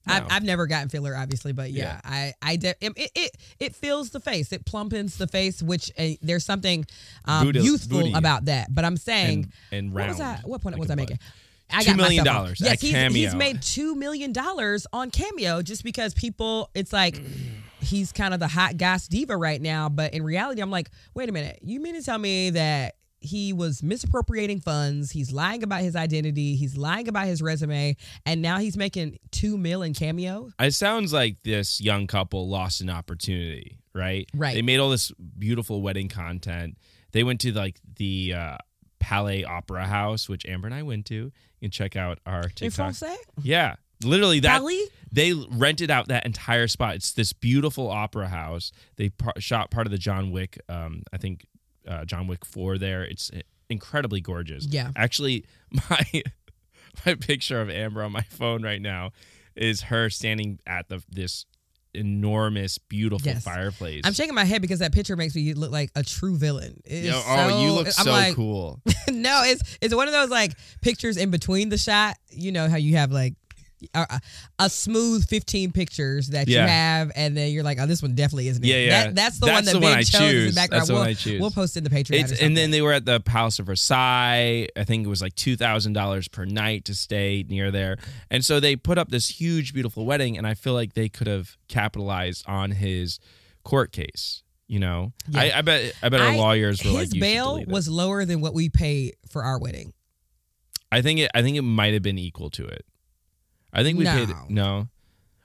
No. 0.06 0.26
I've 0.30 0.42
never 0.42 0.66
gotten 0.66 0.88
filler, 0.88 1.16
obviously, 1.16 1.52
but 1.52 1.70
yeah, 1.70 2.00
I 2.04 2.34
I 2.42 2.56
de- 2.56 2.74
it, 2.80 3.10
it 3.14 3.36
it 3.60 3.74
fills 3.74 4.10
the 4.10 4.20
face, 4.20 4.52
it 4.52 4.64
plumpens 4.64 5.16
the 5.16 5.26
face, 5.28 5.62
which 5.62 5.92
uh, 5.98 6.08
there's 6.20 6.44
something 6.44 6.84
um, 7.24 7.46
Booty- 7.46 7.60
youthful 7.60 8.00
booty. 8.00 8.12
about 8.12 8.46
that. 8.46 8.74
But 8.74 8.84
I'm 8.84 8.96
saying, 8.96 9.52
and, 9.70 9.84
and 9.86 9.92
what 9.92 10.00
round. 10.00 10.10
was 10.10 10.20
I? 10.20 10.40
What 10.44 10.62
point 10.62 10.74
like 10.74 10.80
was 10.80 10.90
I 10.90 10.96
making? 10.96 11.18
I 11.70 11.84
Two 11.84 11.94
million 11.96 12.24
dollars 12.24 12.60
Yes, 12.60 12.80
he's, 12.80 13.14
he's 13.14 13.34
made 13.34 13.62
two 13.62 13.94
million 13.94 14.32
dollars 14.32 14.86
on 14.92 15.10
Cameo 15.10 15.62
just 15.62 15.84
because 15.84 16.12
people. 16.14 16.68
It's 16.74 16.92
like 16.92 17.22
he's 17.80 18.12
kind 18.12 18.34
of 18.34 18.40
the 18.40 18.48
hot 18.48 18.76
goss 18.76 19.08
diva 19.08 19.36
right 19.36 19.60
now, 19.60 19.88
but 19.88 20.14
in 20.14 20.22
reality, 20.22 20.60
I'm 20.60 20.70
like, 20.70 20.90
wait 21.14 21.28
a 21.28 21.32
minute, 21.32 21.60
you 21.62 21.80
mean 21.80 21.94
to 21.94 22.02
tell 22.02 22.18
me 22.18 22.50
that? 22.50 22.96
He 23.22 23.52
was 23.52 23.82
misappropriating 23.82 24.60
funds. 24.60 25.12
He's 25.12 25.32
lying 25.32 25.62
about 25.62 25.80
his 25.82 25.96
identity. 25.96 26.56
He's 26.56 26.76
lying 26.76 27.08
about 27.08 27.26
his 27.26 27.40
resume, 27.40 27.96
and 28.26 28.42
now 28.42 28.58
he's 28.58 28.76
making 28.76 29.18
two 29.30 29.56
mil 29.56 29.82
in 29.82 29.94
cameo. 29.94 30.50
It 30.58 30.74
sounds 30.74 31.12
like 31.12 31.36
this 31.42 31.80
young 31.80 32.06
couple 32.06 32.48
lost 32.48 32.80
an 32.80 32.90
opportunity, 32.90 33.78
right? 33.94 34.28
Right. 34.34 34.54
They 34.54 34.62
made 34.62 34.78
all 34.78 34.90
this 34.90 35.12
beautiful 35.38 35.82
wedding 35.82 36.08
content. 36.08 36.76
They 37.12 37.24
went 37.24 37.40
to 37.42 37.52
like 37.52 37.76
the 37.96 38.34
uh, 38.36 38.56
Palais 38.98 39.44
Opera 39.44 39.86
House, 39.86 40.28
which 40.28 40.46
Amber 40.46 40.66
and 40.66 40.74
I 40.74 40.82
went 40.82 41.06
to. 41.06 41.14
You 41.14 41.32
can 41.60 41.70
check 41.70 41.96
out 41.96 42.18
our 42.26 42.44
In 42.44 42.50
TikTok. 42.50 42.94
Francais? 42.94 43.16
Yeah, 43.42 43.76
literally 44.02 44.40
that. 44.40 44.58
Palais? 44.58 44.86
They 45.14 45.34
rented 45.34 45.90
out 45.90 46.08
that 46.08 46.24
entire 46.24 46.66
spot. 46.68 46.94
It's 46.94 47.12
this 47.12 47.34
beautiful 47.34 47.90
opera 47.90 48.28
house. 48.28 48.72
They 48.96 49.10
par- 49.10 49.34
shot 49.38 49.70
part 49.70 49.86
of 49.86 49.90
the 49.90 49.98
John 49.98 50.30
Wick, 50.30 50.58
um, 50.70 51.02
I 51.12 51.18
think 51.18 51.44
uh, 51.86 52.04
John 52.04 52.26
Wick 52.26 52.44
Four 52.44 52.78
there. 52.78 53.02
It's 53.04 53.30
incredibly 53.68 54.20
gorgeous. 54.20 54.66
Yeah. 54.66 54.90
Actually, 54.96 55.44
my 55.90 56.04
my 57.06 57.14
picture 57.14 57.60
of 57.60 57.70
Amber 57.70 58.02
on 58.02 58.12
my 58.12 58.22
phone 58.22 58.62
right 58.62 58.80
now 58.82 59.10
is 59.56 59.82
her 59.82 60.10
standing 60.10 60.58
at 60.66 60.88
the 60.88 61.02
this 61.10 61.46
enormous, 61.94 62.78
beautiful 62.78 63.26
Yes. 63.32 63.44
fireplace. 63.44 64.00
I'm 64.04 64.14
shaking 64.14 64.34
my 64.34 64.44
head 64.44 64.62
because 64.62 64.78
that 64.78 64.92
picture 64.92 65.14
makes 65.16 65.34
me 65.34 65.52
look 65.54 65.70
like 65.70 65.90
a 65.94 66.02
true 66.02 66.36
villain. 66.36 66.80
Yo, 66.86 67.20
oh, 67.26 67.62
you 67.62 67.72
look 67.72 67.86
I'm 67.86 67.92
so 67.92 68.10
like, 68.10 68.34
cool. 68.34 68.80
no, 69.08 69.42
it's 69.44 69.78
it's 69.80 69.94
one 69.94 70.08
of 70.08 70.12
those 70.14 70.30
like 70.30 70.52
pictures 70.80 71.16
in 71.16 71.30
between 71.30 71.68
the 71.68 71.78
shot. 71.78 72.16
You 72.30 72.52
know 72.52 72.68
how 72.68 72.76
you 72.76 72.96
have 72.96 73.12
like 73.12 73.34
a, 73.94 74.20
a 74.58 74.70
smooth 74.70 75.26
15 75.28 75.72
pictures 75.72 76.28
that 76.28 76.48
you 76.48 76.58
have, 76.58 77.10
and 77.16 77.36
then 77.36 77.50
you're 77.52 77.62
like, 77.62 77.78
oh, 77.80 77.86
this 77.86 78.02
one 78.02 78.14
definitely 78.14 78.48
isn't. 78.48 78.64
it. 78.64 78.68
Yeah, 78.68 78.76
yeah. 78.76 78.90
That, 79.04 79.14
that's 79.14 79.38
the 79.38 79.46
That's 79.46 79.56
one 79.56 79.64
that 79.66 79.72
the 79.74 79.80
Ben 79.80 79.90
one 79.90 79.98
I 79.98 80.02
chose 80.02 80.20
choose. 80.30 80.54
the 80.54 80.58
background. 80.60 80.80
That's 80.80 80.88
the 80.88 80.94
we'll, 80.94 81.02
one 81.02 81.08
I 81.10 81.14
choose. 81.14 81.40
We'll 81.40 81.50
post 81.50 81.76
in 81.76 81.84
the 81.84 81.90
Patreon. 81.90 82.20
It's, 82.30 82.40
and 82.40 82.56
then 82.56 82.70
they 82.70 82.82
were 82.82 82.92
at 82.92 83.04
the 83.04 83.20
Palace 83.20 83.58
of 83.58 83.66
Versailles. 83.66 84.66
I 84.76 84.84
think 84.84 85.04
it 85.06 85.08
was 85.08 85.22
like 85.22 85.34
two 85.34 85.56
thousand 85.56 85.92
dollars 85.92 86.28
per 86.28 86.44
night 86.44 86.84
to 86.86 86.94
stay 86.94 87.44
near 87.48 87.70
there, 87.70 87.96
and 88.30 88.44
so 88.44 88.60
they 88.60 88.76
put 88.76 88.98
up 88.98 89.10
this 89.10 89.28
huge, 89.28 89.72
beautiful 89.74 90.04
wedding. 90.06 90.36
And 90.38 90.46
I 90.46 90.54
feel 90.54 90.74
like 90.74 90.94
they 90.94 91.08
could 91.08 91.26
have 91.26 91.56
capitalized 91.68 92.44
on 92.48 92.70
his 92.72 93.18
court 93.64 93.92
case. 93.92 94.42
You 94.68 94.78
know, 94.78 95.12
Yeah. 95.28 95.40
I, 95.40 95.58
I 95.58 95.62
bet 95.62 95.92
I 96.02 96.08
bet 96.08 96.20
our 96.20 96.28
I- 96.28 96.36
lawyers 96.36 96.82
were 96.82 96.90
his 96.90 96.94
like, 96.98 97.08
should 97.08 97.20
bail 97.20 97.62
was 97.66 97.88
lower 97.88 98.24
than 98.24 98.40
what 98.40 98.54
we 98.54 98.68
paid 98.70 99.16
for 99.28 99.42
our 99.44 99.58
wedding. 99.58 99.92
I 100.90 101.02
think 101.02 101.20
it. 101.20 101.30
I 101.34 101.42
think 101.42 101.56
it 101.56 101.62
might 101.62 101.92
have 101.94 102.02
been 102.02 102.18
equal 102.18 102.48
to 102.50 102.64
it. 102.66 102.84
I 103.72 103.82
think 103.82 103.98
we 103.98 104.04
paid. 104.04 104.28
No. 104.28 104.46
No, 104.48 104.88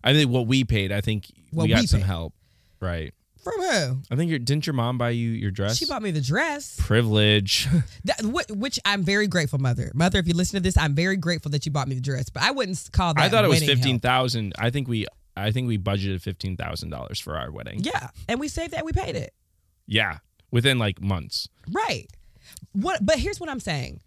I 0.03 0.13
think 0.13 0.29
what 0.31 0.47
we 0.47 0.63
paid. 0.63 0.91
I 0.91 1.01
think 1.01 1.31
What 1.51 1.63
we 1.63 1.69
got 1.69 1.81
we 1.81 1.87
some 1.87 2.01
paid. 2.01 2.07
help. 2.07 2.33
Right. 2.79 3.13
From 3.43 3.53
who? 3.61 3.97
I 4.11 4.15
think 4.17 4.29
your 4.29 4.39
didn't 4.39 4.67
your 4.67 4.73
mom 4.73 4.97
buy 4.97 5.11
you 5.11 5.29
your 5.29 5.51
dress? 5.51 5.77
She 5.77 5.85
bought 5.85 6.01
me 6.01 6.11
the 6.11 6.19
dress. 6.21 6.75
privilege. 6.79 7.67
That, 8.03 8.19
wh- 8.21 8.51
which 8.57 8.79
I'm 8.85 9.03
very 9.03 9.27
grateful, 9.27 9.59
mother. 9.59 9.91
Mother, 9.93 10.19
if 10.19 10.27
you 10.27 10.33
listen 10.33 10.57
to 10.57 10.63
this, 10.63 10.77
I'm 10.77 10.93
very 10.95 11.15
grateful 11.15 11.51
that 11.51 11.65
you 11.65 11.71
bought 11.71 11.87
me 11.87 11.95
the 11.95 12.01
dress. 12.01 12.29
But 12.29 12.43
I 12.43 12.51
wouldn't 12.51 12.89
call 12.91 13.13
that. 13.13 13.21
I 13.23 13.29
thought 13.29 13.45
it 13.45 13.49
was 13.49 13.63
fifteen 13.63 13.99
thousand. 13.99 14.53
I 14.57 14.69
think 14.69 14.87
we. 14.87 15.05
I 15.37 15.51
think 15.51 15.67
we 15.67 15.77
budgeted 15.77 16.21
fifteen 16.21 16.57
thousand 16.57 16.89
dollars 16.89 17.19
for 17.19 17.37
our 17.37 17.51
wedding. 17.51 17.79
Yeah, 17.81 18.09
and 18.27 18.39
we 18.39 18.47
saved 18.49 18.73
that. 18.73 18.83
We 18.83 18.91
paid 18.91 19.15
it. 19.15 19.33
Yeah, 19.85 20.17
within 20.51 20.77
like 20.79 20.99
months. 21.01 21.47
Right. 21.71 22.07
What? 22.73 23.05
But 23.05 23.17
here's 23.19 23.39
what 23.39 23.49
I'm 23.49 23.59
saying. 23.61 24.01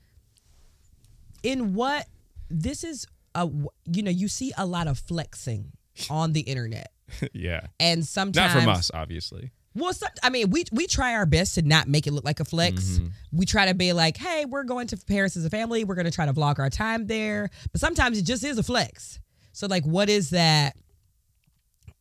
In 1.42 1.74
what 1.74 2.06
this 2.50 2.84
is 2.84 3.06
a 3.34 3.48
you 3.86 4.02
know 4.02 4.10
you 4.10 4.28
see 4.28 4.52
a 4.56 4.66
lot 4.66 4.86
of 4.86 4.98
flexing 4.98 5.72
on 6.08 6.32
the 6.32 6.40
internet, 6.40 6.92
yeah, 7.32 7.66
and 7.78 8.04
sometimes 8.04 8.54
not 8.54 8.62
from 8.62 8.68
us, 8.68 8.90
obviously. 8.92 9.50
Well, 9.74 9.92
some, 9.92 10.08
I 10.22 10.30
mean, 10.30 10.50
we 10.50 10.64
we 10.72 10.86
try 10.86 11.14
our 11.14 11.26
best 11.26 11.54
to 11.54 11.62
not 11.62 11.86
make 11.86 12.06
it 12.06 12.12
look 12.12 12.24
like 12.24 12.40
a 12.40 12.44
flex. 12.44 12.82
Mm-hmm. 12.82 13.06
We 13.32 13.46
try 13.46 13.66
to 13.66 13.74
be 13.74 13.92
like, 13.92 14.16
hey, 14.16 14.44
we're 14.44 14.64
going 14.64 14.88
to 14.88 14.96
Paris 14.96 15.36
as 15.36 15.44
a 15.44 15.50
family. 15.50 15.84
We're 15.84 15.94
going 15.94 16.06
to 16.06 16.10
try 16.10 16.26
to 16.26 16.32
vlog 16.32 16.58
our 16.58 16.70
time 16.70 17.06
there. 17.06 17.50
But 17.70 17.80
sometimes 17.80 18.18
it 18.18 18.22
just 18.22 18.44
is 18.44 18.58
a 18.58 18.62
flex. 18.62 19.20
So, 19.52 19.68
like, 19.68 19.84
what 19.84 20.08
is 20.08 20.30
that? 20.30 20.76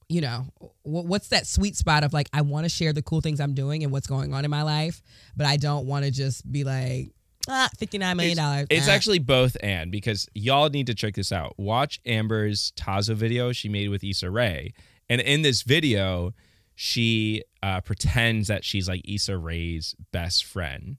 You 0.08 0.22
know, 0.22 0.48
what's 0.82 1.28
that 1.28 1.46
sweet 1.46 1.76
spot 1.76 2.04
of 2.04 2.14
like, 2.14 2.28
I 2.34 2.42
want 2.42 2.66
to 2.66 2.70
share 2.70 2.94
the 2.94 3.04
cool 3.04 3.22
things 3.22 3.40
I'm 3.40 3.54
doing 3.54 3.84
and 3.84 3.92
what's 3.92 4.08
going 4.08 4.34
on 4.34 4.44
in 4.44 4.50
my 4.50 4.64
life, 4.64 5.04
but 5.38 5.46
I 5.46 5.58
don't 5.58 5.86
want 5.86 6.04
to 6.04 6.10
just 6.10 6.52
be 6.52 6.64
like, 6.64 7.12
ah, 7.50 7.70
$59 7.78 8.16
million. 8.16 8.38
It's, 8.40 8.68
it's 8.70 8.88
Ah. 8.88 8.92
actually 8.92 9.20
both 9.20 9.58
and 9.62 9.92
because 9.92 10.28
y'all 10.34 10.70
need 10.70 10.88
to 10.88 10.94
check 10.96 11.16
this 11.16 11.32
out. 11.32 11.56
Watch 11.58 12.00
Amber's 12.06 12.72
Tazo 12.78 13.16
video 13.16 13.52
she 13.52 13.68
made 13.70 13.90
with 13.90 14.04
Issa 14.04 14.30
Rae. 14.30 14.74
And 15.10 15.20
in 15.22 15.42
this 15.42 15.64
video, 15.64 16.34
she 16.76 17.44
uh, 17.64 17.82
pretends 17.82 18.48
that 18.48 18.64
she's 18.64 18.88
like 18.88 19.02
Issa 19.10 19.38
Rae's 19.38 19.96
best 20.12 20.46
friend. 20.46 20.98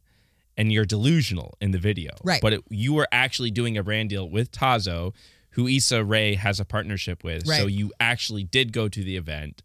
And 0.56 0.70
you're 0.70 0.84
delusional 0.84 1.56
in 1.60 1.70
the 1.70 1.78
video. 1.78 2.10
Right. 2.22 2.42
But 2.42 2.52
it, 2.52 2.64
you 2.68 2.92
were 2.92 3.08
actually 3.12 3.50
doing 3.50 3.78
a 3.78 3.82
brand 3.82 4.10
deal 4.10 4.28
with 4.28 4.52
Tazo, 4.52 5.14
who 5.52 5.66
Issa 5.66 6.04
Rae 6.04 6.34
has 6.34 6.60
a 6.60 6.66
partnership 6.66 7.24
with. 7.24 7.46
So 7.46 7.66
you 7.66 7.92
actually 7.98 8.44
did 8.44 8.72
go 8.72 8.86
to 8.88 9.02
the 9.02 9.16
event. 9.16 9.62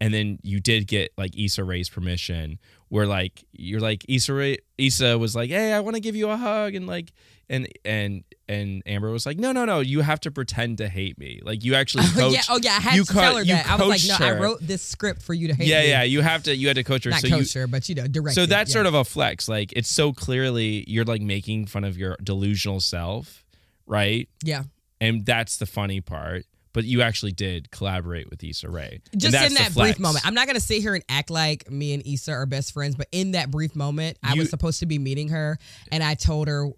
And 0.00 0.14
then 0.14 0.38
you 0.44 0.60
did 0.60 0.86
get 0.86 1.12
like 1.18 1.36
Issa 1.36 1.64
Rae's 1.64 1.88
permission, 1.88 2.60
where 2.88 3.04
like 3.06 3.44
you're 3.52 3.80
like 3.80 4.04
Issa 4.08 4.32
Rae, 4.32 4.58
Issa 4.78 5.18
was 5.18 5.34
like, 5.34 5.50
"Hey, 5.50 5.72
I 5.72 5.80
want 5.80 5.96
to 5.96 6.00
give 6.00 6.14
you 6.14 6.30
a 6.30 6.36
hug," 6.36 6.76
and 6.76 6.86
like, 6.86 7.12
and 7.50 7.66
and 7.84 8.22
and 8.48 8.80
Amber 8.86 9.10
was 9.10 9.26
like, 9.26 9.38
"No, 9.38 9.50
no, 9.50 9.64
no, 9.64 9.80
you 9.80 10.02
have 10.02 10.20
to 10.20 10.30
pretend 10.30 10.78
to 10.78 10.88
hate 10.88 11.18
me. 11.18 11.40
Like 11.42 11.64
you 11.64 11.74
actually 11.74 12.04
Oh 12.16 12.20
coach. 12.20 12.32
yeah, 12.34 12.42
oh 12.48 12.60
yeah, 12.62 12.76
I 12.76 12.80
had 12.80 12.94
you 12.94 13.04
to 13.04 13.12
co- 13.12 13.20
tell 13.20 13.36
her 13.38 13.42
you 13.42 13.54
that. 13.54 13.68
I 13.68 13.74
was 13.84 14.08
like, 14.08 14.20
no, 14.20 14.24
I 14.24 14.38
wrote 14.38 14.60
this 14.62 14.82
script 14.82 15.20
for 15.20 15.34
you 15.34 15.48
to 15.48 15.54
hate 15.54 15.66
Yeah, 15.66 15.80
me. 15.80 15.88
yeah, 15.88 15.90
yeah. 15.98 16.02
you 16.04 16.20
have 16.20 16.44
to. 16.44 16.54
You 16.54 16.68
had 16.68 16.76
to 16.76 16.84
coach 16.84 17.02
her. 17.02 17.10
Not 17.10 17.20
so 17.22 17.26
you, 17.26 17.34
coach 17.38 17.52
her, 17.54 17.66
but 17.66 17.88
you 17.88 17.96
know, 17.96 18.06
direct. 18.06 18.36
so 18.36 18.46
that's 18.46 18.72
sort 18.72 18.86
of 18.86 18.94
a 18.94 19.02
flex. 19.04 19.48
Like 19.48 19.72
it's 19.72 19.88
so 19.88 20.12
clearly 20.12 20.84
you're 20.86 21.04
like 21.06 21.22
making 21.22 21.66
fun 21.66 21.82
of 21.82 21.98
your 21.98 22.16
delusional 22.22 22.78
self, 22.80 23.44
right? 23.86 24.28
yeah. 24.44 24.62
And 25.00 25.24
that's 25.26 25.58
the 25.58 25.66
funny 25.66 26.00
part. 26.00 26.44
But 26.72 26.84
you 26.84 27.02
actually 27.02 27.32
did 27.32 27.70
collaborate 27.70 28.30
with 28.30 28.42
Issa 28.44 28.68
Rae. 28.68 29.00
Just 29.16 29.34
in 29.34 29.54
that 29.54 29.74
brief 29.74 29.98
moment. 29.98 30.26
I'm 30.26 30.34
not 30.34 30.46
gonna 30.46 30.60
sit 30.60 30.80
here 30.82 30.94
and 30.94 31.04
act 31.08 31.30
like 31.30 31.70
me 31.70 31.94
and 31.94 32.06
Issa 32.06 32.32
are 32.32 32.46
best 32.46 32.72
friends, 32.72 32.94
but 32.94 33.08
in 33.12 33.32
that 33.32 33.50
brief 33.50 33.74
moment, 33.74 34.18
I 34.22 34.34
You- 34.34 34.40
was 34.40 34.50
supposed 34.50 34.80
to 34.80 34.86
be 34.86 34.98
meeting 34.98 35.28
her, 35.30 35.58
and 35.90 36.02
I 36.02 36.14
told 36.14 36.48
her 36.48 36.68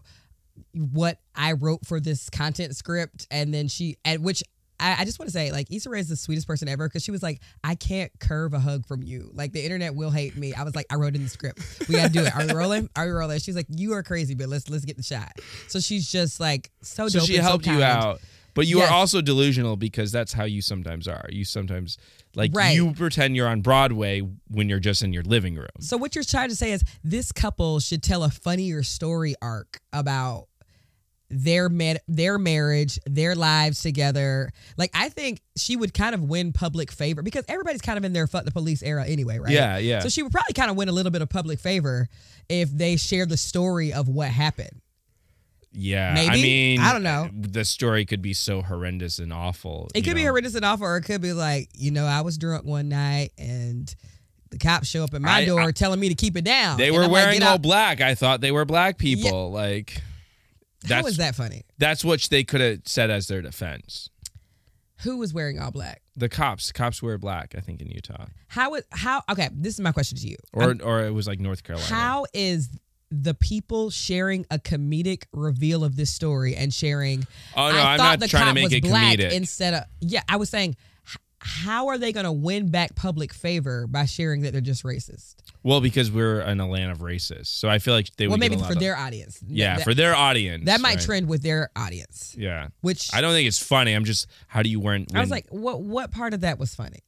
what 0.73 1.19
I 1.35 1.53
wrote 1.53 1.87
for 1.87 2.01
this 2.01 2.31
content 2.31 2.77
script, 2.77 3.27
and 3.31 3.53
then 3.53 3.69
she, 3.69 3.97
at 4.05 4.21
which. 4.21 4.43
I, 4.83 5.03
I 5.03 5.05
just 5.05 5.19
want 5.19 5.29
to 5.29 5.33
say, 5.35 5.53
like, 5.53 5.71
Issa 5.71 5.91
Rae 5.91 6.01
is 6.01 6.09
the 6.09 6.17
sweetest 6.17 6.47
person 6.47 6.67
ever 6.67 6.89
because 6.89 7.05
she 7.05 7.11
was 7.11 7.23
like, 7.23 7.43
I 7.63 7.75
can't 7.75 8.11
curve 8.19 8.55
a 8.55 8.59
hug 8.59 8.87
from 8.87 9.03
you. 9.03 9.31
Like, 9.35 9.53
the 9.53 9.63
internet 9.63 9.95
will 9.95 10.09
hate 10.11 10.39
me. 10.39 10.55
I 10.55 10.63
was 10.63 10.75
like, 10.75 10.87
I 10.91 10.95
wrote 10.95 11.15
in 11.15 11.23
the 11.23 11.29
script. 11.29 11.61
We 11.87 11.97
got 11.97 12.07
to 12.07 12.13
do 12.15 12.21
it. 12.23 12.35
Are 12.35 12.47
we 12.47 12.55
rolling? 12.55 12.89
Are 12.97 13.05
we 13.05 13.11
rolling? 13.11 13.39
She's 13.41 13.55
like, 13.57 13.67
you 13.69 13.93
are 13.93 14.03
crazy, 14.03 14.35
but 14.35 14.49
let's 14.49 14.71
let's 14.71 14.87
get 14.87 14.97
the 14.97 15.03
shot. 15.03 15.33
So 15.69 15.81
she's 15.81 16.11
just 16.11 16.41
like 16.41 16.71
so, 16.81 17.09
so 17.09 17.19
dope 17.19 17.29
she 17.29 17.37
helped 17.37 17.67
so 17.67 17.73
you 17.73 17.83
out 17.83 18.21
but 18.55 18.67
you 18.67 18.79
Yes. 18.79 18.91
are 18.91 18.95
also 18.95 19.21
delusional 19.21 19.77
because 19.77 20.13
that's 20.13 20.33
how 20.33 20.45
you 20.45 20.61
sometimes 20.63 21.07
are 21.09 21.27
you 21.31 21.45
sometimes 21.45 21.97
like 22.35 22.51
Right. 22.55 22.75
you 22.75 22.93
pretend 22.93 23.37
you're 23.37 23.49
on 23.49 23.61
broadway 23.61 24.21
when 24.49 24.69
you're 24.69 24.81
just 24.81 25.03
in 25.03 25.13
your 25.13 25.23
living 25.25 25.55
room 25.57 25.69
So 25.81 25.97
what 25.97 26.15
you're 26.15 26.25
trying 26.25 26.49
to 26.51 26.57
say 26.57 26.73
is 26.73 26.83
this 27.05 27.33
couple 27.33 27.81
should 27.81 28.03
tell 28.03 28.23
a 28.25 28.31
funnier 28.31 28.83
story 28.83 29.35
arc 29.43 29.81
about 29.93 30.47
their 31.33 31.69
man- 31.69 31.99
their 32.09 32.39
marriage, 32.39 32.99
their 33.07 33.37
lives 33.37 33.83
together. 33.83 34.51
Like 34.77 34.91
I 34.95 35.09
think 35.11 35.41
she 35.57 35.77
would 35.77 35.95
kind 35.95 36.13
of 36.13 36.25
win 36.25 36.53
public 36.53 36.91
favor 36.91 37.23
because 37.23 37.45
everybody's 37.49 37.83
kind 37.83 37.97
of 37.99 38.05
in 38.05 38.13
their 38.13 38.27
fuck 38.27 38.45
the 38.45 38.51
police 38.51 38.83
era 38.83 39.05
anyway, 39.07 39.39
right? 39.39 39.53
Yeah, 39.53 39.79
yeah. 39.79 40.01
So 40.01 40.09
she 40.09 40.25
would 40.25 40.33
probably 40.33 40.55
kind 40.55 40.73
of 40.73 40.77
win 40.77 40.89
a 40.89 40.93
little 40.93 41.13
bit 41.13 41.23
of 41.23 41.29
public 41.29 41.61
favor 41.61 42.09
if 42.49 42.77
they 42.77 42.97
share 42.97 43.27
the 43.27 43.37
story 43.37 43.93
of 43.93 44.09
what 44.09 44.29
happened. 44.29 44.81
Yeah 45.73 46.15
i 46.29 46.35
mean 46.35 46.81
I 46.81 46.93
don't 46.93 47.03
know. 47.05 47.29
the 47.33 47.65
story 47.65 48.05
could 48.05 48.21
be 48.23 48.33
so 48.33 48.61
horrendous 48.63 49.19
and 49.19 49.33
awful 49.33 49.89
It 49.95 50.03
could 50.03 50.15
be 50.17 50.23
know? 50.25 50.31
horrendous 50.31 50.55
enough, 50.57 50.81
or 50.81 50.97
it 50.97 51.03
could 51.03 51.21
be 51.21 51.33
like, 51.33 51.69
you 51.75 51.91
know, 51.93 52.07
I 52.07 52.23
was 52.23 52.39
drunk 52.39 52.65
one 52.65 52.89
night 52.89 53.31
and 53.39 53.95
the 54.51 54.59
cops 54.59 54.89
show 54.89 55.05
up 55.05 55.15
at 55.15 55.23
my 55.23 55.31
I- 55.31 55.45
door 55.45 55.61
I- 55.61 55.71
telling 55.73 56.01
me 56.01 56.09
to 56.09 56.17
keep 56.17 56.37
it 56.37 56.45
down. 56.45 56.77
they 56.77 56.91
were 56.91 57.05
I'm 57.05 57.13
like, 57.13 57.13
wearing 57.13 57.39
"Get 57.39 57.47
all 57.47 57.55
out." 57.55 57.63
black 57.63 58.01
i 58.01 58.15
thought 58.17 58.41
they 58.41 58.51
were 58.51 58.65
black 58.65 58.99
people 58.99 59.53
like 59.53 60.03
How 60.89 60.89
that's 60.97 61.09
is 61.11 61.17
that 61.19 61.35
funny? 61.37 61.63
that's 61.79 62.05
what 62.05 62.21
they 62.31 62.43
could 62.43 62.61
have 62.61 62.81
said 62.87 63.11
as 63.11 63.29
their 63.29 63.41
defense 63.43 64.11
Who 65.05 65.19
was 65.19 65.33
wearing 65.33 65.61
all 65.61 65.71
black? 65.71 66.03
the 66.17 66.29
cops 66.29 66.73
cops 66.73 67.01
wear 67.01 67.17
black 67.17 67.55
i 67.57 67.61
think 67.61 67.81
in 67.81 67.89
utah 67.93 68.27
How 68.49 68.75
is 68.75 68.83
how? 68.91 69.23
Okay, 69.31 69.49
this 69.55 69.75
is 69.75 69.81
my 69.81 69.93
question 69.93 70.19
to 70.19 70.27
you. 70.29 70.37
or 70.53 70.75
or 70.83 71.05
it 71.05 71.15
was 71.15 71.29
like 71.29 71.39
north 71.39 71.63
carolina 71.63 71.95
How 71.95 72.27
is 72.35 72.69
the 73.11 73.35
people 73.35 73.91
sharing 73.91 74.47
a 74.51 74.59
comedic 74.59 75.25
reveal 75.33 75.83
of 75.85 75.97
this 75.97 76.11
story 76.11 76.55
and 76.55 76.73
sharing. 76.73 77.27
Oh, 77.57 77.71
no, 77.73 77.79
I 77.79 77.93
I'm 77.93 77.99
thought 77.99 78.05
not 78.05 78.21
the 78.21 78.29
trying 78.29 78.43
to 78.43 78.47
cop 78.49 78.55
make 78.55 78.65
was 78.65 78.73
it 78.75 78.83
black 78.85 79.19
comedic. 79.19 79.33
Instead 79.33 79.75
of 79.75 79.85
yeah, 80.01 80.23
I 80.29 80.37
was 80.37 80.49
saying, 80.49 80.77
h- 81.09 81.17
how 81.41 81.89
are 81.89 81.99
they 81.99 82.13
going 82.13 82.25
to 82.25 82.33
win 82.33 82.71
back 82.71 82.95
public 82.95 83.33
favor 83.35 83.87
by 83.89 84.05
sharing 84.05 84.43
that 84.43 84.53
they're 84.53 84.61
just 84.61 84.85
racist? 84.85 85.35
Well, 85.63 85.81
because 85.81 86.11
we're 86.11 86.41
in 86.41 86.59
a 86.61 86.69
land 86.69 86.91
of 86.93 86.99
racists, 86.99 87.49
so 87.49 87.69
I 87.69 87.81
feel 87.81 87.95
like 87.95 88.15
they 88.17 88.27
well, 88.27 88.33
would 88.35 88.41
maybe 88.41 88.55
get 88.55 88.61
a 88.61 88.63
lot 88.63 88.69
for 88.69 88.73
of- 88.75 88.81
their 88.81 88.97
audience. 88.97 89.43
yeah 89.47 89.77
that, 89.77 89.85
for 89.85 89.93
their 89.93 90.15
audience 90.15 90.65
that 90.67 90.81
might 90.81 90.97
right? 90.97 91.01
trend 91.05 91.29
with 91.29 91.43
their 91.43 91.69
audience. 91.77 92.35
Yeah, 92.39 92.69
Which 92.81 93.13
I 93.13 93.21
don't 93.21 93.33
think 93.33 93.49
it's 93.49 93.63
funny. 93.63 93.93
I'm 93.93 94.05
just 94.05 94.27
how 94.47 94.63
do 94.63 94.71
you 94.71 94.79
win? 94.81 95.07
I 95.15 95.21
was 95.21 95.31
win- 95.31 95.37
like, 95.37 95.47
what 95.51 95.83
what 95.83 96.13
part 96.13 96.33
of 96.33 96.43
that 96.43 96.59
was 96.59 96.75
funny? 96.75 97.01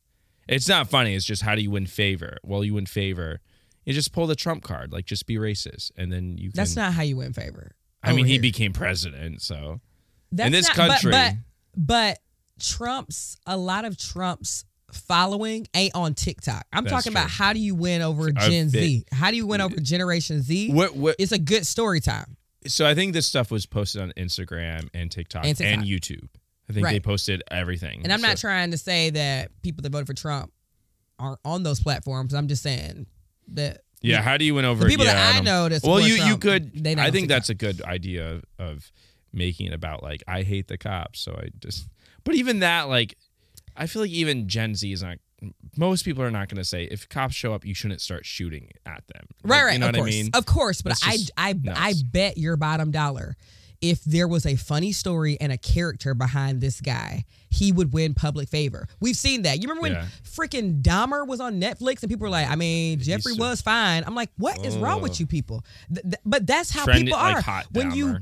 it's 0.49 0.69
not 0.69 0.91
funny. 0.91 1.15
It's 1.15 1.25
just 1.25 1.43
how 1.43 1.55
do 1.55 1.63
you 1.63 1.71
win 1.71 1.87
favor? 1.87 2.39
Well, 2.43 2.65
you 2.65 2.75
win 2.75 2.87
favor. 2.87 3.41
You 3.85 3.93
just 3.93 4.13
pull 4.13 4.27
the 4.27 4.37
Trump 4.37 4.63
card, 4.63 4.93
like 4.93 5.07
just 5.07 5.27
be 5.27 5.37
racist, 5.37 5.91
and 5.97 6.13
then 6.13 6.39
you. 6.39 6.51
Can, 6.51 6.57
That's 6.57 6.77
not 6.77 6.93
how 6.93 7.03
you 7.03 7.17
win 7.17 7.33
favor. 7.33 7.73
I 8.03 8.11
mean, 8.11 8.21
over 8.21 8.29
he 8.29 8.39
became 8.39 8.73
president, 8.73 9.43
so 9.43 9.81
That's 10.31 10.51
this 10.51 10.69
not- 10.69 10.77
country- 10.77 11.11
But, 11.13 11.35
but 11.77 12.19
Trump's 12.61 13.37
a 13.47 13.57
lot 13.57 13.85
of 13.85 13.97
Trump's 13.97 14.65
following 14.93 15.67
ain't 15.75 15.95
on 15.95 16.15
TikTok. 16.15 16.67
I'm 16.73 16.85
That's 16.85 16.93
talking 16.95 17.13
about 17.13 17.31
how 17.31 17.53
do 17.53 17.59
you 17.59 17.75
win 17.75 18.03
over 18.03 18.31
Gen 18.31 18.69
Z? 18.69 19.05
How 19.13 19.31
do 19.31 19.37
you 19.37 19.47
win 19.47 19.61
over 19.61 19.77
Generation 19.77 20.43
Z? 20.43 20.73
what? 20.73 20.95
What? 20.95 21.17
It's 21.19 21.33
a 21.33 21.39
good 21.39 21.67
story 21.67 22.01
time. 22.01 22.37
So 22.67 22.87
I 22.87 22.95
think 22.95 23.13
this 23.13 23.27
stuff 23.27 23.51
was 23.51 23.67
posted 23.67 24.03
on 24.03 24.13
Instagram 24.17 24.89
and 24.95 25.11
TikTok 25.11 25.45
and, 25.45 25.61
And 25.61 25.83
YouTube. 25.83 26.29
I 26.71 26.73
think 26.73 26.87
they 26.87 27.01
posted 27.01 27.43
everything. 27.51 28.03
And 28.05 28.13
I'm 28.13 28.21
not 28.21 28.37
trying 28.37 28.71
to 28.71 28.79
say 28.79 29.11
that 29.11 29.51
people 29.63 29.83
that 29.83 29.91
voted 29.91 30.07
for 30.07 30.15
Trump 30.15 30.53
aren't 31.19 31.41
on 31.45 31.65
those 31.65 31.81
platforms. 31.81 32.35
I'm 32.35 32.47
just 32.47 32.63
saying 32.63 33.07
that 33.49 33.83
Yeah, 34.01 34.23
how 34.23 34.37
do 34.37 34.45
you 34.45 34.55
win 34.55 34.65
over 34.65 34.85
the 34.85 34.91
people 34.91 35.05
yeah, 35.07 35.15
that 35.15 35.31
I 35.31 35.37
don't- 35.37 35.45
know 35.45 35.69
that's 35.69 35.85
Well, 35.85 36.01
you 36.01 36.15
you 36.15 36.37
could. 36.39 36.87
I 36.99 37.11
think 37.11 37.29
that's 37.29 37.49
a 37.51 37.55
good 37.55 37.83
idea 37.83 38.31
of 38.31 38.45
of 38.59 38.93
making 39.33 39.67
it 39.67 39.73
about 39.75 40.03
like 40.03 40.23
I 40.29 40.43
hate 40.43 40.69
the 40.69 40.79
cops, 40.79 41.21
so 41.21 41.33
I 41.33 41.49
just. 41.61 41.89
But 42.25 42.35
even 42.37 42.61
that, 42.61 42.89
like, 42.89 43.17
I 43.77 43.87
feel 43.87 44.03
like 44.03 44.11
even 44.13 44.49
Gen 44.49 44.75
Z 44.75 44.91
is 44.93 45.03
not. 45.03 45.19
Most 45.77 46.05
people 46.05 46.23
are 46.23 46.31
not 46.31 46.49
going 46.49 46.59
to 46.59 46.65
say 46.65 46.85
if 46.85 47.09
cops 47.09 47.35
show 47.35 47.53
up, 47.53 47.65
you 47.65 47.75
shouldn't 47.75 48.01
start 48.01 48.25
shooting 48.25 48.71
at 48.87 49.03
them. 49.09 49.25
Like, 49.43 49.53
right, 49.53 49.65
right. 49.65 49.73
You 49.73 49.79
know 49.81 49.89
of 49.89 49.95
what 49.95 49.99
course, 50.03 50.09
I 50.09 50.23
mean? 50.23 50.31
of 50.35 50.47
course. 50.47 50.83
But 50.83 50.99
I, 51.03 51.19
I, 51.37 51.53
nuts. 51.55 51.81
I 51.81 51.95
bet 52.13 52.39
your 52.39 52.57
bottom 52.57 52.93
dollar, 52.93 53.37
if 53.83 54.03
there 54.05 54.29
was 54.29 54.47
a 54.47 54.55
funny 54.57 54.93
story 54.93 55.37
and 55.41 55.53
a 55.53 55.59
character 55.59 56.15
behind 56.15 56.61
this 56.61 56.81
guy, 56.81 57.25
he 57.51 57.73
would 57.73 57.93
win 57.93 58.15
public 58.15 58.49
favor. 58.49 58.87
We've 59.01 59.17
seen 59.17 59.43
that. 59.43 59.57
You 59.57 59.63
remember 59.69 59.83
when 59.83 59.93
Yeah. 59.93 60.07
freaking 60.25 60.81
Dahmer 60.83 61.27
was 61.27 61.41
on 61.41 61.61
Netflix 61.61 62.03
and 62.03 62.09
people 62.09 62.25
were 62.25 62.31
like, 62.31 62.49
I 62.49 62.55
mean, 62.57 63.01
Jeffrey 63.01 63.35
was 63.35 63.61
fine. 63.61 64.05
I'm 64.07 64.15
like, 64.15 64.31
what 64.39 64.65
is 64.65 64.77
wrong 64.79 65.03
with 65.03 65.19
you 65.21 65.27
people? 65.27 65.65
Th- 65.93 66.03
th- 66.03 66.15
but 66.25 66.47
that's 66.47 66.71
how 66.71 66.85
Trend- 66.85 67.05
people 67.07 67.19
like 67.19 67.37
are. 67.37 67.41
hot 67.43 67.67
when 67.73 67.91
you 67.91 68.19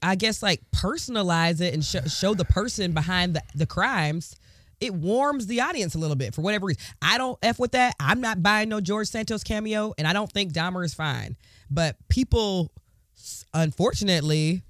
I 0.00 0.14
guess 0.14 0.40
like 0.42 0.60
personalize 0.70 1.60
it 1.60 1.74
and 1.74 1.84
sh- 1.84 1.96
show 2.12 2.32
the 2.34 2.44
person 2.44 2.92
behind 2.92 3.34
the, 3.34 3.42
the 3.56 3.66
crimes. 3.66 4.36
It 4.80 4.94
warms 4.94 5.46
the 5.48 5.60
audience 5.62 5.94
a 5.94 5.98
little 5.98 6.14
bit 6.16 6.34
for 6.34 6.42
whatever 6.42 6.66
reason. 6.66 6.82
I 7.02 7.18
don't 7.18 7.38
f 7.42 7.58
with 7.58 7.72
that. 7.72 7.94
I'm 7.98 8.20
not 8.20 8.42
buying 8.42 8.68
no 8.68 8.80
George 8.80 9.08
Santos 9.08 9.42
cameo, 9.42 9.92
and 9.98 10.06
I 10.06 10.12
don't 10.12 10.30
think 10.30 10.52
Dahmer 10.52 10.84
is 10.84 10.94
fine. 10.94 11.36
But 11.70 11.96
people, 12.08 12.70
unfortunately, 13.54 14.62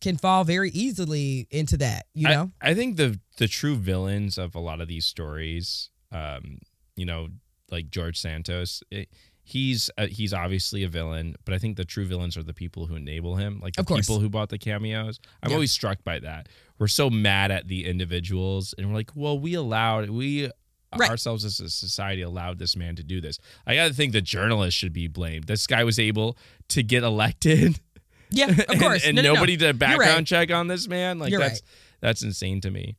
can 0.00 0.16
fall 0.16 0.44
very 0.44 0.70
easily 0.70 1.46
into 1.50 1.76
that. 1.78 2.06
You 2.14 2.28
know, 2.28 2.52
I, 2.60 2.74
think 2.74 2.96
the 2.96 3.18
the 3.36 3.48
true 3.48 3.76
villains 3.76 4.38
of 4.38 4.54
a 4.54 4.60
lot 4.60 4.80
of 4.80 4.88
these 4.88 5.04
stories, 5.04 5.90
um, 6.12 6.58
you 6.96 7.04
know, 7.04 7.28
like 7.70 7.90
George 7.90 8.18
Santos, 8.18 8.82
it, 8.90 9.08
he's 9.42 9.90
uh, 9.98 10.06
he's 10.06 10.32
obviously 10.32 10.84
a 10.84 10.88
villain, 10.88 11.34
but 11.44 11.54
I 11.54 11.58
think 11.58 11.76
the 11.76 11.84
true 11.84 12.04
villains 12.06 12.36
are 12.36 12.42
the 12.42 12.54
people 12.54 12.86
who 12.86 12.94
enable 12.96 13.36
him, 13.36 13.60
like 13.60 13.74
the 13.74 13.84
people 13.84 14.20
who 14.20 14.28
bought 14.28 14.48
the 14.50 14.58
cameos. 14.58 15.18
I'm 15.42 15.50
Yeah. 15.50 15.56
always 15.56 15.72
struck 15.72 16.04
by 16.04 16.18
that. 16.20 16.48
We're 16.78 16.88
so 16.88 17.10
mad 17.10 17.50
at 17.50 17.66
the 17.66 17.86
individuals, 17.86 18.74
and 18.78 18.88
we're 18.88 18.94
like, 18.94 19.10
well, 19.14 19.38
we 19.38 19.54
allowed 19.54 20.10
we. 20.10 20.50
Right. 20.98 21.10
Ourselves 21.10 21.44
as 21.44 21.60
a 21.60 21.68
society 21.68 22.22
allowed 22.22 22.58
this 22.58 22.74
man 22.74 22.96
to 22.96 23.02
do 23.02 23.20
this. 23.20 23.38
I 23.66 23.74
got 23.74 23.88
to 23.88 23.92
think 23.92 24.14
the 24.14 24.22
journalists 24.22 24.78
should 24.80 24.94
be 24.94 25.06
blamed. 25.06 25.44
This 25.44 25.66
guy 25.66 25.84
was 25.84 25.98
able 25.98 26.38
to 26.68 26.82
get 26.82 27.02
elected 27.02 27.78
yeah, 28.30 28.50
of 28.50 28.56
course. 28.78 29.04
and, 29.06 29.16
No, 29.16 29.22
no, 29.22 29.28
no. 29.28 29.34
nobody 29.34 29.56
did 29.56 29.70
a 29.70 29.74
background 29.74 30.16
right. 30.18 30.26
check 30.26 30.50
on 30.50 30.66
this 30.68 30.88
man. 30.88 31.18
Like 31.18 31.30
You're 31.30 31.40
that's 31.40 31.60
right. 31.62 31.70
that's 32.00 32.22
insane 32.22 32.60
to 32.62 32.70
me. 32.70 32.96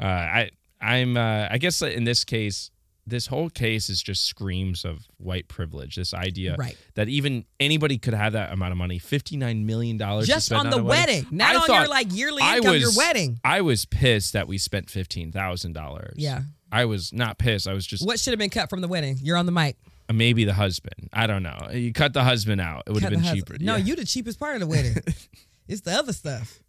Uh, 0.00 0.04
I 0.06 0.50
I'm 0.80 1.16
uh, 1.16 1.48
I 1.50 1.58
guess 1.58 1.82
in 1.82 2.04
this 2.04 2.24
case, 2.24 2.70
this 3.06 3.26
whole 3.26 3.48
case 3.50 3.88
is 3.88 4.02
just 4.02 4.24
screams 4.24 4.84
of 4.84 5.06
white 5.16 5.48
privilege. 5.48 5.96
This 5.96 6.12
idea 6.14 6.56
Right. 6.58 6.76
that 6.94 7.08
even 7.08 7.46
anybody 7.58 7.96
could 7.98 8.12
have 8.14 8.34
that 8.34 8.52
amount 8.52 8.72
of 8.72 8.78
money, 8.78 8.98
fifty 8.98 9.36
nine 9.36 9.64
million 9.66 9.96
dollars, 9.96 10.26
Just 10.26 10.52
on 10.52 10.70
the 10.70 10.76
a 10.78 10.82
wedding, 10.82 11.26
not 11.30 11.56
I 11.56 11.58
on 11.74 11.80
your 11.80 11.88
like 11.88 12.08
yearly 12.14 12.42
I 12.42 12.58
income. 12.58 12.76
your 12.76 12.90
wedding. 12.96 13.40
I 13.44 13.60
was 13.62 13.86
pissed 13.86 14.34
that 14.34 14.46
we 14.46 14.58
spent 14.58 14.90
fifteen 14.90 15.32
thousand 15.32 15.72
dollars. 15.72 16.14
Yeah. 16.16 16.42
I 16.70 16.84
was 16.84 17.12
not 17.14 17.38
pissed. 17.38 17.66
I 17.66 17.72
was 17.72 17.86
just 17.86 18.06
What 18.06 18.20
should 18.20 18.32
have 18.32 18.38
been 18.38 18.50
cut 18.50 18.68
from 18.68 18.82
the 18.82 18.88
wedding? 18.88 19.16
You're 19.22 19.38
on 19.38 19.46
the 19.46 19.52
mic. 19.52 19.76
Maybe 20.12 20.44
the 20.44 20.54
husband. 20.54 21.08
I 21.12 21.26
don't 21.26 21.42
know. 21.42 21.68
You 21.72 21.92
cut 21.92 22.12
the 22.14 22.24
husband 22.24 22.60
out. 22.60 22.84
It 22.86 22.92
would 22.92 23.02
have 23.02 23.10
been 23.12 23.22
cheaper. 23.24 23.56
No, 23.60 23.76
Yeah. 23.76 23.84
you 23.84 23.96
the 23.96 24.04
cheapest 24.04 24.38
part 24.40 24.54
of 24.54 24.60
the 24.60 24.66
wedding. 24.66 24.96
it's 25.68 25.82
the 25.82 25.92
other 25.92 26.12
stuff. 26.12 26.60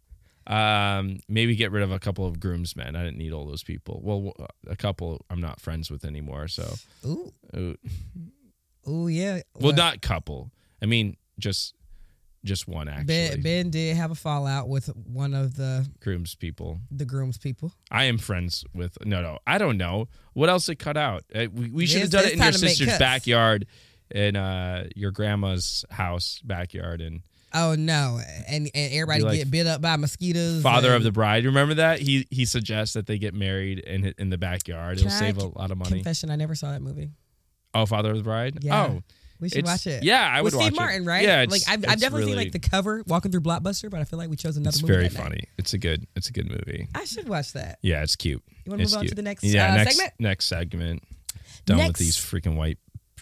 Um, 0.46 1.20
maybe 1.28 1.54
get 1.54 1.70
rid 1.70 1.82
of 1.82 1.92
a 1.92 1.98
couple 1.98 2.26
of 2.26 2.40
groomsmen. 2.40 2.96
I 2.96 3.04
didn't 3.04 3.18
need 3.18 3.32
all 3.32 3.46
those 3.46 3.62
people. 3.62 4.00
Well, 4.02 4.32
a 4.66 4.74
couple 4.76 5.24
I'm 5.30 5.40
not 5.40 5.60
friends 5.60 5.90
with 5.90 6.04
anymore. 6.04 6.48
So, 6.48 6.74
Ooh, 7.06 7.32
uh, 7.54 8.90
ooh, 8.90 9.08
yeah. 9.08 9.42
well, 9.54 9.72
not 9.72 10.02
couple. 10.02 10.50
I 10.82 10.86
mean, 10.86 11.16
just 11.38 11.74
just 12.44 12.66
one 12.66 12.88
actually. 12.88 13.04
Ben, 13.06 13.42
ben 13.42 13.70
did 13.70 13.96
have 13.96 14.10
a 14.10 14.14
fallout 14.14 14.68
with 14.68 14.86
one 14.96 15.34
of 15.34 15.56
the 15.56 15.86
Grooms 16.00 16.34
people. 16.34 16.80
the 16.90 17.04
groom's 17.04 17.38
people. 17.38 17.72
I 17.90 18.04
am 18.04 18.18
friends 18.18 18.64
with. 18.74 18.96
No, 19.04 19.20
no, 19.22 19.38
I 19.46 19.58
don't 19.58 19.76
know 19.76 20.08
what 20.32 20.48
else 20.48 20.68
it 20.68 20.76
cut 20.76 20.96
out. 20.96 21.24
Uh, 21.34 21.46
we 21.52 21.70
we 21.70 21.86
should 21.86 22.00
have 22.02 22.10
done 22.10 22.24
it 22.24 22.32
in 22.32 22.38
your 22.38 22.44
time 22.44 22.52
to 22.54 22.60
make 22.64 22.76
sister's 22.76 22.98
backyard, 22.98 23.66
in 24.10 24.36
uh 24.36 24.86
your 24.96 25.10
grandma's 25.10 25.84
house 25.90 26.40
backyard, 26.44 27.00
and 27.00 27.22
Oh 27.52 27.74
no, 27.74 28.20
and 28.46 28.70
and 28.74 28.92
everybody 28.94 29.22
like, 29.22 29.38
get 29.38 29.50
bit 29.50 29.66
up 29.66 29.82
by 29.82 29.96
mosquitoes. 29.96 30.62
father 30.62 30.94
of 30.94 31.02
the 31.02 31.10
bride. 31.12 31.44
Remember 31.44 31.74
that 31.74 31.98
he 32.00 32.26
he 32.30 32.44
suggests 32.44 32.94
that 32.94 33.06
they 33.06 33.18
get 33.18 33.34
married 33.34 33.80
in 33.80 34.14
in 34.18 34.30
the 34.30 34.38
backyard. 34.38 34.98
It'll 34.98 35.08
I 35.08 35.12
save 35.12 35.36
a 35.36 35.46
lot 35.46 35.70
of 35.70 35.78
money. 35.78 35.96
Confession: 35.96 36.30
I 36.30 36.36
never 36.36 36.54
saw 36.54 36.70
that 36.70 36.80
movie. 36.80 37.10
Oh, 37.74 37.86
father 37.86 38.12
of 38.12 38.16
the 38.18 38.22
bride. 38.22 38.58
Yeah. 38.62 38.86
Oh, 38.86 39.02
We 39.40 39.48
should 39.48 39.64
watch 39.64 39.86
it. 39.86 40.02
yeah, 40.04 40.22
I 40.30 40.42
With 40.42 40.54
would 40.54 40.60
Steve 40.60 40.72
watch 40.72 40.80
it. 40.80 40.84
Martin, 40.84 41.04
right? 41.04 41.22
Yeah, 41.24 41.46
like 41.48 41.62
I've, 41.68 41.84
I've 41.84 41.92
it's 41.94 42.02
definitely 42.02 42.26
seen 42.26 42.34
really- 42.34 42.44
like 42.46 42.52
the 42.52 42.58
cover 42.58 43.02
walking 43.06 43.30
through 43.32 43.40
Blockbuster, 43.40 43.90
but 43.90 44.00
I 44.00 44.04
feel 44.04 44.18
like 44.18 44.28
we 44.30 44.36
chose 44.36 44.56
another 44.56 44.68
It's 44.74 44.82
movie. 44.82 44.92
very 44.94 45.08
that 45.08 45.14
night. 45.14 45.22
funny. 45.22 45.44
It's 45.58 45.72
a 45.72 45.78
good. 45.78 46.06
It's 46.16 46.28
a 46.28 46.32
good 46.32 46.48
movie. 46.50 46.88
I 46.94 47.04
should 47.04 47.28
watch 47.28 47.52
that. 47.54 47.78
Yeah, 47.82 48.02
it's 48.02 48.16
cute. 48.16 48.42
You 48.64 48.70
wanna 48.70 48.82
It's 48.82 48.92
move 48.92 48.98
on 48.98 49.04
to 49.04 49.08
cute. 49.08 49.16
the 49.16 49.22
next, 49.22 49.44
yeah, 49.44 49.72
uh, 49.72 49.76
next, 49.76 49.90
segment? 49.96 50.12
Next 50.18 50.44
segment. 50.46 51.02
Done 51.66 51.76
with 51.78 51.86
Next- 51.86 51.98
these 52.00 52.16
freaking 52.16 52.56
white 52.56 52.78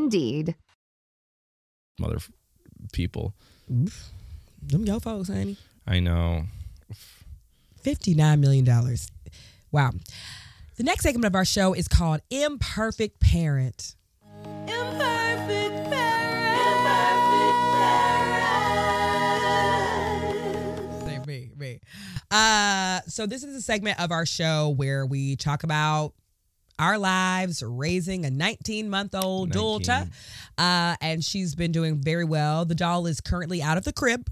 Indeed. 0.00 0.56
Mother 1.98 2.16
people. 2.92 3.34
Them 3.68 3.90
yo 4.86 4.98
folks, 4.98 5.28
honey. 5.28 5.58
I 5.86 6.00
know. 6.00 6.44
$59 7.84 8.40
million. 8.40 8.64
Wow. 9.70 9.90
The 10.78 10.84
next 10.84 11.02
segment 11.02 11.26
of 11.26 11.34
our 11.34 11.44
show 11.44 11.74
is 11.74 11.86
called 11.86 12.22
Imperfect 12.30 13.20
Parent. 13.20 13.94
Imperfect 14.66 15.90
Parent. 15.90 16.56
Imperfect 16.56 17.56
Parent. 20.80 21.04
Say 21.04 21.18
me, 21.26 21.50
me. 21.58 21.80
Uh, 22.30 23.00
so 23.06 23.26
this 23.26 23.44
is 23.44 23.54
a 23.54 23.60
segment 23.60 24.00
of 24.00 24.10
our 24.10 24.24
show 24.24 24.70
where 24.70 25.04
we 25.04 25.36
talk 25.36 25.62
about 25.62 26.14
our 26.80 26.98
lives 26.98 27.62
raising 27.64 28.24
a 28.24 28.30
19 28.30 28.88
month 28.90 29.14
old 29.14 29.54
19. 29.54 29.82
daughter. 29.82 30.10
Uh, 30.58 30.96
and 31.00 31.22
she's 31.24 31.54
been 31.54 31.70
doing 31.72 31.98
very 32.02 32.24
well. 32.24 32.64
The 32.64 32.74
doll 32.74 33.06
is 33.06 33.20
currently 33.20 33.62
out 33.62 33.76
of 33.78 33.84
the 33.84 33.92
crib. 33.92 34.28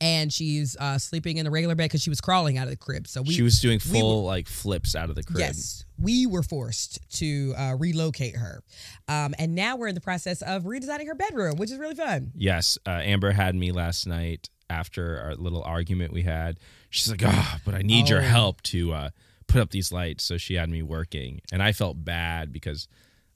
And 0.00 0.32
she's 0.32 0.76
uh, 0.80 0.98
sleeping 0.98 1.36
in 1.36 1.44
the 1.44 1.52
regular 1.52 1.76
bed 1.76 1.84
because 1.84 2.02
she 2.02 2.10
was 2.10 2.20
crawling 2.20 2.58
out 2.58 2.64
of 2.64 2.70
the 2.70 2.76
crib. 2.76 3.06
So 3.06 3.22
we 3.22 3.32
she 3.32 3.42
was 3.42 3.60
doing 3.60 3.78
we 3.84 4.00
full 4.00 4.24
like 4.24 4.48
flips 4.48 4.96
out 4.96 5.08
of 5.08 5.14
the 5.14 5.22
crib. 5.22 5.38
Yes, 5.38 5.84
we 6.00 6.26
were 6.26 6.42
forced 6.42 6.98
to 7.18 7.54
uh, 7.56 7.76
relocate 7.78 8.34
her, 8.36 8.60
um, 9.06 9.34
and 9.38 9.54
now 9.54 9.76
we're 9.76 9.86
in 9.86 9.94
the 9.94 10.00
process 10.00 10.42
of 10.42 10.64
redesigning 10.64 11.06
her 11.06 11.14
bedroom, 11.14 11.58
which 11.58 11.70
is 11.70 11.78
really 11.78 11.94
fun. 11.94 12.32
Yes, 12.34 12.76
uh, 12.84 12.90
Amber 13.04 13.30
had 13.30 13.54
me 13.54 13.70
last 13.70 14.04
night 14.08 14.50
after 14.68 15.20
our 15.20 15.36
little 15.36 15.62
argument 15.62 16.12
we 16.12 16.22
had. 16.22 16.58
She's 16.90 17.08
like, 17.08 17.22
"Oh, 17.24 17.56
but 17.64 17.76
I 17.76 17.82
need 17.82 18.08
your 18.08 18.18
Oh. 18.20 18.24
help 18.24 18.62
to 18.62 18.92
uh, 18.92 19.10
put 19.54 19.62
up 19.62 19.70
these 19.70 19.92
lights." 19.92 20.24
So 20.24 20.36
she 20.36 20.54
had 20.54 20.68
me 20.68 20.82
working, 20.82 21.40
and 21.52 21.62
I 21.62 21.72
felt 21.72 22.04
bad 22.04 22.52
because 22.52 22.88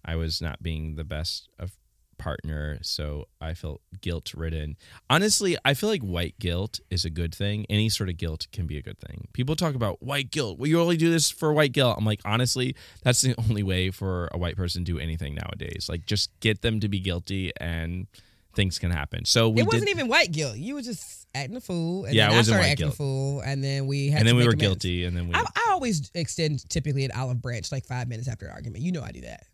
I 0.04 0.16
was 0.16 0.40
not 0.40 0.62
being 0.62 0.96
the 0.96 1.04
best 1.04 1.48
of 1.58 1.72
partner. 2.18 2.78
So 2.82 3.26
I 3.40 3.54
felt 3.54 3.80
guilt 4.00 4.34
ridden. 4.34 4.76
Honestly, 5.08 5.56
I 5.64 5.74
feel 5.74 5.88
like 5.88 6.02
white 6.02 6.38
guilt 6.38 6.80
is 6.90 7.04
a 7.04 7.10
good 7.10 7.34
thing. 7.34 7.64
Any 7.70 7.88
sort 7.88 8.10
of 8.10 8.16
guilt 8.16 8.48
can 8.52 8.66
be 8.66 8.76
a 8.76 8.82
good 8.82 8.98
thing. 8.98 9.28
People 9.32 9.56
talk 9.56 9.74
about 9.74 10.02
white 10.02 10.30
guilt. 10.30 10.58
Well, 10.58 10.66
you 10.66 10.80
only 10.80 10.96
do 10.96 11.10
this 11.10 11.30
for 11.30 11.52
white 11.52 11.72
guilt. 11.72 11.96
I'm 11.96 12.04
like, 12.04 12.20
honestly, 12.24 12.74
that's 13.02 13.22
the 13.22 13.34
only 13.48 13.62
way 13.62 13.90
for 13.90 14.28
a 14.32 14.38
white 14.38 14.56
person 14.56 14.84
to 14.84 14.92
do 14.92 14.98
anything 14.98 15.36
nowadays. 15.36 15.86
Like, 15.88 16.04
just 16.04 16.30
get 16.40 16.60
them 16.60 16.80
to 16.80 16.88
be 16.88 17.00
guilty 17.00 17.52
and 17.58 18.08
things 18.54 18.78
can 18.78 18.90
happen. 18.90 19.24
So 19.24 19.48
we 19.48 19.62
it 19.62 19.66
wasn't 19.66 19.86
did, 19.86 19.90
even 19.90 20.08
white 20.08 20.32
guilt. 20.32 20.56
You 20.56 20.74
were 20.74 20.82
just 20.82 21.17
acting 21.34 21.56
a 21.56 21.60
fool, 21.60 22.04
and 22.06 22.14
Yeah, 22.14 22.26
then 22.26 22.34
I 22.34 22.36
wasn't 22.38 22.54
started 22.54 22.70
acting 22.70 22.84
guilt. 22.86 22.94
a 22.94 22.96
fool, 22.96 23.40
and 23.40 23.62
then 23.62 23.86
we 23.86 24.08
had 24.10 24.20
and 24.20 24.28
then 24.28 24.34
to 24.34 24.38
we 24.38 24.44
were 24.44 24.50
amends. 24.52 24.62
guilty, 24.62 25.04
and 25.04 25.16
then 25.16 25.28
we. 25.28 25.34
I, 25.34 25.40
I 25.40 25.68
always 25.72 26.10
extend 26.14 26.68
typically 26.68 27.04
an 27.04 27.12
olive 27.12 27.40
branch 27.42 27.70
like 27.72 27.84
five 27.86 28.08
minutes 28.08 28.28
after 28.28 28.46
an 28.46 28.52
argument. 28.52 28.82
You 28.84 28.92
know 28.92 29.02
I 29.02 29.12
do 29.12 29.20
that. 29.22 29.44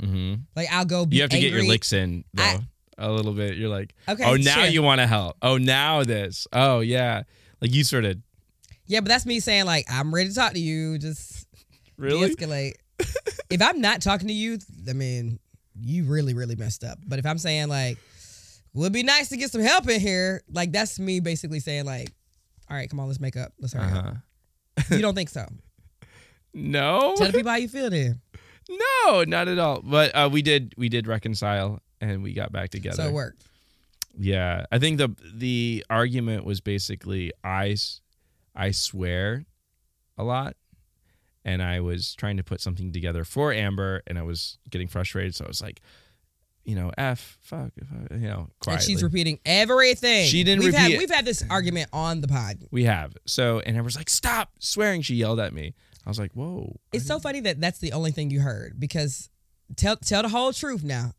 hmm 0.00 0.34
Like 0.56 0.68
I'll 0.72 0.84
go. 0.84 1.06
You 1.10 1.22
have 1.22 1.30
to 1.30 1.38
get 1.38 1.52
your 1.52 1.64
licks 1.64 1.92
in 1.92 2.24
though. 2.34 2.42
I- 2.42 2.60
a 3.00 3.12
little 3.12 3.32
bit. 3.32 3.56
You're 3.56 3.68
like, 3.68 3.94
Okay, 4.08 4.24
oh, 4.24 4.34
now 4.34 4.54
sure. 4.56 4.64
you 4.66 4.82
want 4.82 5.00
to 5.00 5.06
help. 5.06 5.36
Oh, 5.40 5.56
now 5.56 6.02
this. 6.02 6.48
Oh, 6.52 6.80
yeah. 6.80 7.22
Like 7.60 7.72
you 7.72 7.84
sort 7.84 8.04
of 8.04 8.18
Yeah, 8.86 8.98
but 8.98 9.08
that's 9.08 9.24
me 9.24 9.38
saying 9.38 9.66
like 9.66 9.86
I'm 9.88 10.12
ready 10.12 10.30
to 10.30 10.34
talk 10.34 10.54
to 10.54 10.58
you. 10.58 10.98
Just 10.98 11.46
really. 11.96 12.26
de-escalate. 12.34 12.72
if 13.50 13.62
I'm 13.62 13.80
not 13.80 14.02
talking 14.02 14.26
to 14.26 14.34
you, 14.34 14.58
I 14.88 14.94
mean, 14.94 15.38
you 15.80 16.06
really, 16.06 16.34
really 16.34 16.56
messed 16.56 16.82
up. 16.82 16.98
But 17.06 17.20
if 17.20 17.26
I'm 17.26 17.38
saying 17.38 17.68
like, 17.68 17.98
would 18.80 18.92
be 18.92 19.02
nice 19.02 19.28
to 19.30 19.36
get 19.36 19.50
some 19.50 19.60
help 19.60 19.88
in 19.88 20.00
here, 20.00 20.42
like 20.50 20.72
that's 20.72 20.98
me 20.98 21.20
basically 21.20 21.60
saying 21.60 21.84
like, 21.84 22.12
all 22.70 22.76
right, 22.76 22.88
come 22.88 23.00
on, 23.00 23.06
let's 23.06 23.20
make 23.20 23.36
up. 23.36 23.52
Let's 23.60 23.72
hurry 23.72 23.84
Uh-huh. 23.84 24.12
up. 24.78 24.84
You 24.90 25.00
don't 25.00 25.14
think 25.14 25.28
so? 25.30 25.46
No. 26.54 27.14
Tell 27.16 27.26
the 27.26 27.32
people 27.32 27.50
how 27.50 27.56
you 27.56 27.68
feel 27.68 27.90
then. 27.90 28.20
No, 29.06 29.24
not 29.24 29.48
at 29.48 29.58
all. 29.58 29.80
But 29.82 30.14
uh, 30.14 30.28
we 30.30 30.42
did 30.42 30.74
we 30.76 30.90
did 30.90 31.06
reconcile 31.06 31.80
and 32.02 32.22
we 32.22 32.34
got 32.34 32.52
back 32.52 32.68
together. 32.68 32.96
So 32.96 33.08
it 33.08 33.12
worked. 33.14 33.42
Yeah, 34.18 34.66
I 34.70 34.78
think 34.78 34.98
the 34.98 35.16
the 35.34 35.86
argument 35.88 36.44
was 36.44 36.60
basically 36.60 37.32
I 37.42 37.76
I 38.54 38.72
swear 38.72 39.46
a 40.18 40.22
lot, 40.24 40.54
and 41.46 41.62
I 41.62 41.80
was 41.80 42.14
trying 42.14 42.36
to 42.36 42.44
put 42.44 42.60
something 42.60 42.92
together 42.92 43.24
for 43.24 43.54
Amber, 43.54 44.02
and 44.06 44.18
I 44.18 44.22
was 44.22 44.58
getting 44.68 44.86
frustrated. 44.88 45.34
So 45.34 45.46
I 45.46 45.48
was 45.48 45.62
like, 45.62 45.80
you 46.68 46.74
know, 46.74 46.92
f 46.98 47.38
fuck, 47.40 47.72
if 47.76 47.88
you 48.12 48.28
know, 48.28 48.50
quietly. 48.60 48.74
And 48.74 48.82
she's 48.82 49.02
repeating 49.02 49.40
everything. 49.46 50.26
She 50.26 50.44
didn't 50.44 50.64
we've 50.64 50.74
repeat 50.74 50.92
Had, 50.92 50.98
we've 50.98 51.10
had 51.10 51.24
this 51.24 51.42
argument 51.48 51.88
on 51.94 52.20
the 52.20 52.28
pod. 52.28 52.58
we 52.70 52.84
have 52.84 53.16
so, 53.24 53.60
and 53.60 53.74
Amber's 53.74 53.96
like, 53.96 54.10
stop 54.10 54.50
swearing. 54.58 55.00
She 55.00 55.14
yelled 55.14 55.40
at 55.40 55.54
me. 55.54 55.74
I 56.04 56.10
was 56.10 56.18
like, 56.18 56.32
whoa. 56.32 56.78
It's 56.92 57.06
so 57.06 57.18
funny 57.18 57.40
that 57.40 57.58
that's 57.58 57.78
the 57.78 57.92
only 57.92 58.10
thing 58.10 58.30
you 58.30 58.40
heard 58.40 58.78
because 58.78 59.30
tell 59.76 59.96
tell 59.96 60.22
the 60.22 60.28
whole 60.28 60.52
truth 60.52 60.84
now. 60.84 61.12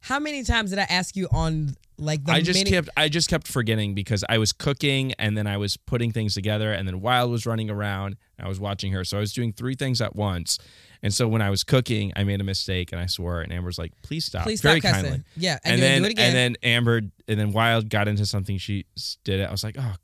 How 0.00 0.18
many 0.18 0.44
times 0.44 0.70
did 0.70 0.78
I 0.78 0.86
ask 0.90 1.16
you 1.16 1.26
on 1.32 1.74
like 1.98 2.24
the 2.24 2.32
I 2.32 2.40
just 2.40 2.58
many- 2.58 2.70
kept 2.70 2.88
I 2.96 3.08
just 3.08 3.28
kept 3.28 3.46
forgetting 3.46 3.94
because 3.94 4.24
I 4.28 4.38
was 4.38 4.52
cooking 4.52 5.12
and 5.14 5.36
then 5.36 5.46
I 5.46 5.56
was 5.56 5.76
putting 5.76 6.10
things 6.12 6.34
together 6.34 6.72
and 6.72 6.86
then 6.88 7.00
Wild 7.00 7.30
was 7.30 7.46
running 7.46 7.70
around 7.70 8.16
and 8.38 8.46
I 8.46 8.48
was 8.48 8.58
watching 8.58 8.92
her. 8.92 9.04
So 9.04 9.16
I 9.18 9.20
was 9.20 9.32
doing 9.32 9.52
three 9.52 9.74
things 9.74 10.00
at 10.00 10.16
once. 10.16 10.58
And 11.02 11.12
so 11.12 11.26
when 11.28 11.42
I 11.42 11.50
was 11.50 11.64
cooking, 11.64 12.12
I 12.16 12.24
made 12.24 12.40
a 12.40 12.44
mistake 12.44 12.92
and 12.92 13.00
I 13.00 13.06
swore 13.06 13.40
and 13.40 13.52
Amber's 13.52 13.78
like, 13.78 13.92
please 14.02 14.24
stop. 14.24 14.44
Please 14.44 14.60
stop 14.60 14.70
Very 14.70 14.80
cussing. 14.80 15.02
kindly. 15.02 15.24
Yeah, 15.36 15.58
and, 15.64 15.74
And, 15.74 15.82
then, 15.82 15.92
then 15.94 16.02
do 16.02 16.06
it 16.06 16.12
again. 16.12 16.26
and 16.28 16.36
then 16.36 16.56
Amber 16.62 16.96
and 17.28 17.40
then 17.40 17.52
Wild 17.52 17.88
got 17.88 18.08
into 18.08 18.24
something 18.26 18.56
she 18.58 18.86
did 19.24 19.40
it. 19.40 19.48
I 19.48 19.50
was 19.50 19.64
like, 19.64 19.76
oh 19.78 19.94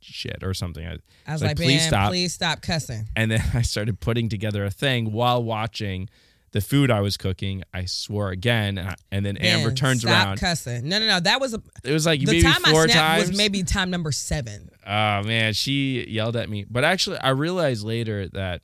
shit 0.00 0.42
or 0.42 0.54
something. 0.54 0.86
I, 0.86 0.96
I 1.26 1.32
was 1.32 1.42
like, 1.42 1.50
like, 1.50 1.56
please 1.58 1.86
stop. 1.86 2.10
please 2.10 2.32
stop 2.32 2.60
cussing. 2.62 3.08
and 3.16 3.30
then 3.30 3.42
I 3.54 3.62
started 3.62 4.00
putting 4.00 4.28
together 4.28 4.64
a 4.64 4.70
thing 4.70 5.12
while 5.12 5.42
watching 5.42 6.08
the 6.52 6.60
food 6.60 6.90
I 6.90 7.00
was 7.00 7.16
cooking. 7.16 7.62
I 7.74 7.84
swore 7.84 8.30
again 8.30 8.78
and, 8.78 8.88
I- 8.88 8.94
and 9.12 9.24
then 9.26 9.36
Amber 9.36 9.72
turns 9.72 10.00
stop 10.00 10.10
around. 10.26 10.38
cussing. 10.40 10.88
No, 10.88 10.98
no, 10.98 11.06
no. 11.06 11.20
That 11.20 11.40
was 11.40 11.54
a, 11.54 11.62
It 11.84 11.92
was 11.92 12.06
like 12.06 12.20
the 12.20 12.26
maybe 12.26 12.42
time 12.42 12.62
four 12.62 12.82
I 12.84 12.86
snapped 12.86 12.92
times. 13.18 13.28
was 13.30 13.36
maybe 13.36 13.62
time 13.62 13.90
number 13.90 14.12
seven. 14.12 14.70
Oh 14.86 15.22
man, 15.24 15.52
she 15.52 16.06
yelled 16.08 16.36
at 16.36 16.48
me. 16.48 16.64
But 16.68 16.84
actually, 16.84 17.18
I 17.18 17.30
realized 17.30 17.84
later 17.84 18.28
that 18.28 18.62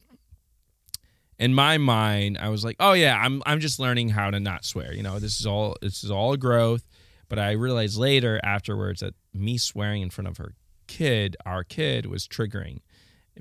in 1.39 1.53
my 1.53 1.79
mind, 1.79 2.39
I 2.41 2.49
was 2.49 2.65
like, 2.65 2.77
"Oh 2.81 2.93
yeah, 2.93 3.21
I'm 3.21 3.43
I'm 3.45 3.61
just 3.61 3.79
learning 3.81 4.11
how 4.11 4.31
to 4.31 4.39
not 4.41 4.65
swear." 4.65 4.95
You 4.95 5.03
know, 5.03 5.19
this 5.19 5.41
is 5.41 5.47
all 5.47 5.77
this 5.83 6.05
is 6.05 6.11
all 6.11 6.37
growth. 6.37 6.85
But 7.29 7.39
I 7.39 7.53
realized 7.53 7.97
later, 7.99 8.41
afterwards, 8.45 9.01
that 9.01 9.15
me 9.33 9.59
swearing 9.59 10.03
in 10.03 10.11
front 10.11 10.29
of 10.29 10.37
her 10.37 10.53
kid, 10.87 11.37
our 11.45 11.65
kid, 11.65 12.07
was 12.07 12.29
triggering 12.29 12.81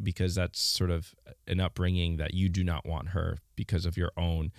because 0.01 0.35
that's 0.35 0.59
sort 0.59 0.89
of 0.89 1.13
an 1.47 1.59
upbringing 1.59 2.17
that 2.17 2.33
you 2.33 2.49
do 2.49 2.63
not 2.63 2.85
want 2.85 3.09
her 3.09 3.37
because 3.55 3.85
of 3.85 3.97
your 3.97 4.11
own 4.17 4.51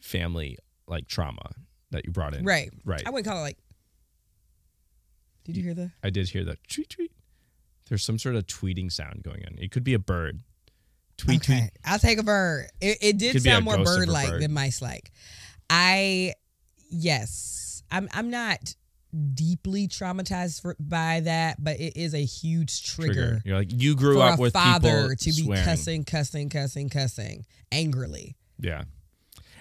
family 0.00 0.58
like 0.86 1.06
trauma 1.06 1.52
that 1.90 2.04
you 2.04 2.10
brought 2.10 2.34
in. 2.34 2.44
Right. 2.44 2.70
Right. 2.84 3.02
I 3.06 3.10
wouldn't 3.10 3.26
call 3.26 3.38
it 3.38 3.42
like. 3.42 3.58
Did 5.44 5.56
you 5.56 5.62
hear 5.62 5.74
the? 5.74 5.90
I 6.02 6.10
did 6.10 6.28
hear 6.28 6.44
that 6.44 6.58
tweet 6.68 6.90
tweet. 6.90 7.12
There's 7.88 8.04
some 8.04 8.18
sort 8.18 8.36
of 8.36 8.46
tweeting 8.46 8.90
sound 8.92 9.22
going 9.22 9.44
on. 9.46 9.56
It 9.58 9.70
could 9.72 9.84
be 9.84 9.94
a 9.94 9.98
bird. 9.98 10.40
Tweet 11.16 11.42
tweet. 11.42 11.70
I'll 11.84 11.98
take 11.98 12.18
a 12.18 12.22
bird. 12.22 12.68
It, 12.80 12.98
it 13.00 13.18
did 13.18 13.42
sound 13.42 13.64
more 13.64 13.76
ghost 13.76 13.90
of 13.90 13.96
a 13.96 13.98
bird 13.98 14.08
like 14.08 14.40
than 14.40 14.52
mice 14.52 14.80
like. 14.80 15.10
I, 15.68 16.34
yes, 16.88 17.82
I'm. 17.90 18.08
I'm 18.12 18.30
not 18.30 18.74
deeply 19.34 19.88
traumatized 19.88 20.62
for, 20.62 20.76
by 20.78 21.20
that, 21.20 21.62
but 21.62 21.80
it 21.80 21.96
is 21.96 22.14
a 22.14 22.24
huge 22.24 22.84
trigger, 22.84 23.40
You're 23.44 23.58
like 23.58 23.70
you 23.70 23.94
grew 23.94 24.20
up 24.20 24.38
a 24.38 24.42
with 24.42 24.52
father 24.52 24.88
people 24.88 25.16
to 25.16 25.24
be 25.24 25.42
swearing. 25.42 25.64
cussing, 25.64 26.04
cussing, 26.04 26.48
cussing, 26.48 26.88
cussing 26.88 27.46
angrily. 27.72 28.36
Yeah. 28.58 28.84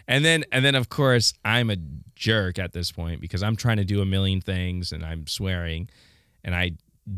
And 0.07 0.25
then 0.25 0.43
and 0.51 0.65
then 0.65 0.75
of 0.75 0.89
course 0.89 1.33
I'm 1.45 1.69
a 1.69 1.77
jerk 2.15 2.59
at 2.59 2.73
this 2.73 2.91
point 2.91 3.21
because 3.21 3.43
I'm 3.43 3.55
trying 3.55 3.77
to 3.77 3.85
do 3.85 4.01
a 4.01 4.05
million 4.05 4.41
things 4.41 4.91
and 4.91 5.05
I'm 5.05 5.27
swearing 5.27 5.89
and 6.43 6.55
I 6.55 6.71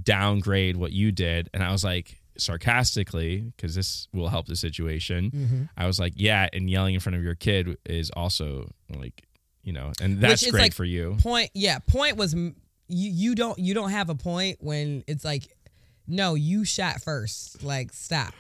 downgrade 0.03 0.77
what 0.77 0.91
you 0.91 1.11
did 1.11 1.49
and 1.53 1.63
I 1.63 1.71
was 1.71 1.83
like 1.83 2.21
sarcastically 2.37 3.51
because 3.55 3.75
this 3.75 4.07
will 4.13 4.29
help 4.29 4.47
the 4.47 4.55
situation. 4.55 5.31
Mm-hmm. 5.31 5.63
I 5.77 5.87
was 5.87 5.99
like, 5.99 6.13
yeah, 6.15 6.47
and 6.53 6.69
yelling 6.69 6.95
in 6.95 6.99
front 6.99 7.15
of 7.15 7.23
your 7.23 7.35
kid 7.35 7.77
is 7.85 8.09
also 8.11 8.69
like, 8.89 9.23
you 9.63 9.73
know, 9.73 9.91
and 10.01 10.19
that's 10.19 10.49
great 10.49 10.61
like 10.61 10.73
for 10.73 10.85
you. 10.85 11.17
Point, 11.21 11.51
yeah. 11.53 11.79
Point 11.79 12.17
was 12.17 12.33
you. 12.33 12.53
You 12.87 13.35
don't. 13.35 13.57
You 13.59 13.73
don't 13.73 13.91
have 13.91 14.09
a 14.09 14.15
point 14.15 14.57
when 14.61 15.03
it's 15.07 15.23
like, 15.23 15.47
no, 16.07 16.35
you 16.35 16.65
shot 16.65 17.01
first. 17.01 17.63
Like, 17.63 17.93
stop. 17.93 18.33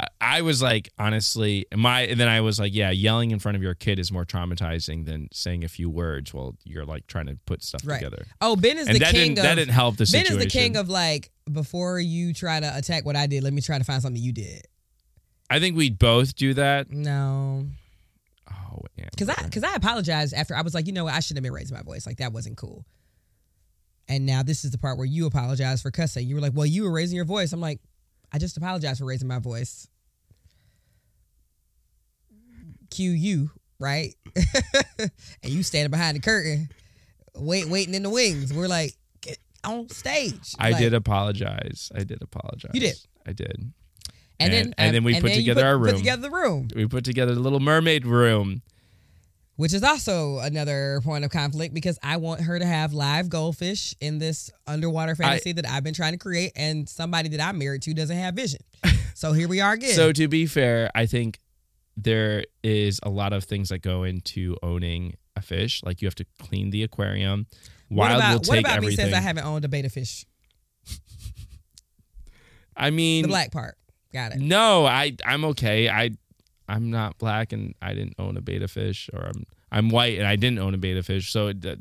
I, 0.00 0.06
I 0.20 0.42
was 0.42 0.62
like, 0.62 0.88
honestly, 0.98 1.66
my 1.76 2.02
and 2.02 2.18
then 2.18 2.28
I 2.28 2.40
was 2.40 2.58
like, 2.58 2.74
yeah, 2.74 2.90
yelling 2.90 3.30
in 3.32 3.38
front 3.38 3.56
of 3.56 3.62
your 3.62 3.74
kid 3.74 3.98
is 3.98 4.10
more 4.10 4.24
traumatizing 4.24 5.04
than 5.04 5.28
saying 5.32 5.64
a 5.64 5.68
few 5.68 5.90
words 5.90 6.32
while 6.32 6.56
you're 6.64 6.86
like 6.86 7.06
trying 7.06 7.26
to 7.26 7.36
put 7.44 7.62
stuff 7.62 7.82
Right. 7.84 7.96
together. 7.98 8.24
Oh, 8.40 8.56
Ben 8.56 8.78
is 8.78 8.86
And 8.86 8.94
the 8.94 9.00
that 9.00 9.10
king 9.12 9.34
didn't 9.34 9.38
of. 9.40 9.44
that 9.44 9.54
didn't 9.56 9.74
help 9.74 9.96
the 9.96 10.04
Ben 10.04 10.06
situation. 10.24 10.38
is 10.38 10.44
the 10.44 10.48
king 10.50 10.76
of 10.76 10.88
like 10.88 11.30
before 11.52 12.00
you 12.00 12.32
try 12.32 12.58
to 12.60 12.76
attack 12.76 13.04
what 13.04 13.16
I 13.16 13.26
did. 13.26 13.42
Let 13.42 13.52
me 13.52 13.60
try 13.60 13.76
to 13.76 13.84
find 13.84 14.00
something 14.00 14.22
you 14.22 14.32
did. 14.32 14.62
I 15.50 15.60
think 15.60 15.76
we 15.76 15.90
both 15.90 16.34
do 16.36 16.54
that. 16.54 16.90
No, 16.90 17.66
Oh, 18.72 18.82
yeah. 18.96 19.06
because 19.10 19.28
I 19.28 19.42
because 19.44 19.64
I 19.64 19.74
apologized 19.74 20.32
after 20.34 20.54
I 20.56 20.62
was 20.62 20.72
like, 20.74 20.86
you 20.86 20.92
know 20.92 21.04
what, 21.04 21.14
I 21.14 21.20
shouldn't 21.20 21.38
have 21.38 21.42
been 21.44 21.52
raising 21.52 21.76
my 21.76 21.82
voice. 21.82 22.06
Like 22.06 22.18
that 22.18 22.32
wasn't 22.32 22.56
cool. 22.56 22.86
And 24.08 24.24
now 24.26 24.42
this 24.42 24.64
is 24.64 24.70
the 24.70 24.78
part 24.78 24.96
where 24.98 25.06
you 25.06 25.26
apologize 25.26 25.82
for 25.82 25.90
cussing. 25.90 26.26
You 26.26 26.34
were 26.36 26.40
like, 26.40 26.52
well, 26.54 26.66
you 26.66 26.82
were 26.84 26.92
raising 26.92 27.16
your 27.16 27.24
voice. 27.24 27.52
I'm 27.52 27.60
like, 27.60 27.80
I 28.32 28.38
just 28.38 28.56
apologized 28.56 28.98
for 28.98 29.04
raising 29.04 29.28
my 29.28 29.38
voice. 29.38 29.86
Cue 32.90 33.10
you, 33.10 33.50
right? 33.78 34.14
and 34.98 35.10
you 35.44 35.62
standing 35.62 35.90
behind 35.90 36.16
the 36.16 36.20
curtain, 36.20 36.68
wait, 37.34 37.68
waiting 37.68 37.94
in 37.94 38.02
the 38.02 38.10
wings. 38.10 38.52
We're 38.52 38.68
like, 38.68 38.92
get 39.20 39.38
on 39.64 39.88
stage. 39.88 40.54
I 40.58 40.70
Like, 40.70 40.80
did 40.80 40.94
apologize. 40.94 41.90
I 41.94 42.04
did 42.04 42.20
apologize. 42.22 42.72
You 42.74 42.80
did. 42.80 42.96
I 43.26 43.32
did. 43.32 43.72
And, 44.44 44.54
and- 44.54 44.66
then 44.66 44.74
and 44.78 44.94
then 44.96 45.04
we 45.04 45.20
put 45.20 45.30
you 45.30 45.36
together 45.36 45.66
our 45.66 45.78
room. 45.78 45.92
Put 45.92 45.98
together 45.98 46.22
the 46.22 46.30
room. 46.30 46.68
We 46.74 46.86
put 46.86 47.04
together 47.04 47.34
the 47.34 47.40
little 47.40 47.60
mermaid 47.60 48.06
room. 48.06 48.62
which 49.56 49.72
is 49.74 49.82
also 49.84 50.38
another 50.38 51.00
point 51.04 51.24
of 51.24 51.30
conflict 51.30 51.74
because 51.74 51.98
I 52.02 52.16
want 52.16 52.40
her 52.42 52.58
to 52.58 52.64
have 52.66 52.92
live 52.94 53.28
goldfish 53.28 53.94
in 54.00 54.18
this 54.18 54.50
underwater 54.66 55.14
fantasy 55.14 55.52
that 55.52 55.68
I've 55.68 55.84
been 55.84 55.94
trying 55.94 56.12
to 56.12 56.18
create, 56.18 56.52
and 56.56 56.88
somebody 56.88 57.28
that 57.30 57.40
I'm 57.40 57.58
married 57.58 57.82
to 57.82 57.94
doesn't 57.94 58.16
have 58.16 58.34
vision. 58.34 58.60
so 59.14 59.32
here 59.32 59.46
we 59.48 59.60
are 59.60 59.72
again. 59.74 59.94
So 59.94 60.10
to 60.12 60.26
be 60.26 60.46
fair, 60.46 60.90
I 60.94 61.06
think 61.06 61.38
there 61.96 62.44
is 62.64 62.98
a 63.02 63.10
lot 63.10 63.32
of 63.34 63.44
things 63.44 63.68
that 63.68 63.80
go 63.82 64.02
into 64.04 64.56
owning 64.62 65.14
a 65.36 65.42
fish. 65.42 65.82
Like 65.84 66.00
you 66.02 66.06
have 66.06 66.14
to 66.16 66.26
clean 66.40 66.70
the 66.70 66.82
aquarium. 66.82 67.46
what 67.88 68.08
Wild 68.08 68.16
about, 68.20 68.30
will 68.32 68.38
what 68.48 68.54
take 68.56 68.66
about 68.66 68.80
me 68.80 68.96
says 68.96 69.12
I 69.12 69.20
haven't 69.20 69.44
owned 69.44 69.64
a 69.64 69.68
betta 69.68 69.90
fish? 69.90 70.24
I 72.76 72.90
mean, 72.90 73.22
The 73.22 73.28
black 73.28 73.52
part. 73.52 73.76
Got 74.12 74.32
it. 74.32 74.38
no, 74.40 74.86
I 74.86 75.16
I'm 75.24 75.44
okay. 75.46 75.88
I 75.88 76.10
I'm 76.68 76.90
not 76.90 77.18
black 77.18 77.52
and 77.52 77.74
I 77.82 77.94
didn't 77.94 78.14
own 78.18 78.36
a 78.36 78.40
betta 78.40 78.68
fish, 78.68 79.08
or 79.12 79.24
I'm 79.26 79.44
I'm 79.70 79.88
white 79.88 80.18
and 80.18 80.26
I 80.26 80.36
didn't 80.36 80.58
own 80.58 80.74
a 80.74 80.78
betta 80.78 81.02
fish. 81.02 81.32
So 81.32 81.48
it, 81.48 81.64
uh, 81.64 81.76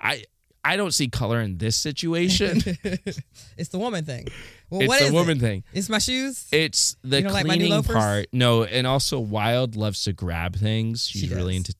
I 0.00 0.24
I 0.62 0.76
don't 0.76 0.92
see 0.92 1.08
color 1.08 1.40
in 1.40 1.56
this 1.58 1.76
situation. 1.76 2.60
it's 3.56 3.68
the 3.70 3.78
woman 3.78 4.04
thing. 4.04 4.28
Well, 4.68 4.82
it's 4.82 4.88
what 4.88 5.00
the 5.00 5.06
is 5.06 5.12
woman 5.12 5.38
it? 5.38 5.40
thing. 5.40 5.64
It's 5.72 5.88
my 5.88 5.98
shoes. 5.98 6.46
It's 6.52 6.96
the 7.02 7.18
You 7.18 7.22
don't 7.24 7.32
like 7.32 7.46
my 7.46 7.54
cleaning 7.56 7.72
loafers? 7.72 7.94
part. 7.96 8.26
No, 8.32 8.64
and 8.64 8.86
also 8.86 9.18
Wild 9.20 9.74
loves 9.76 10.04
to 10.04 10.12
grab 10.12 10.56
things. 10.56 11.06
She's 11.06 11.22
She 11.22 11.34
really 11.34 11.56
into 11.56 11.74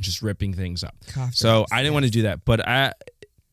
just 0.00 0.22
ripping 0.22 0.54
things 0.54 0.82
up. 0.82 0.94
Cough 1.08 1.34
so 1.34 1.66
I 1.70 1.82
didn't 1.82 1.94
want 1.94 2.06
to 2.06 2.10
do 2.10 2.22
that, 2.22 2.44
but 2.44 2.66
I 2.66 2.92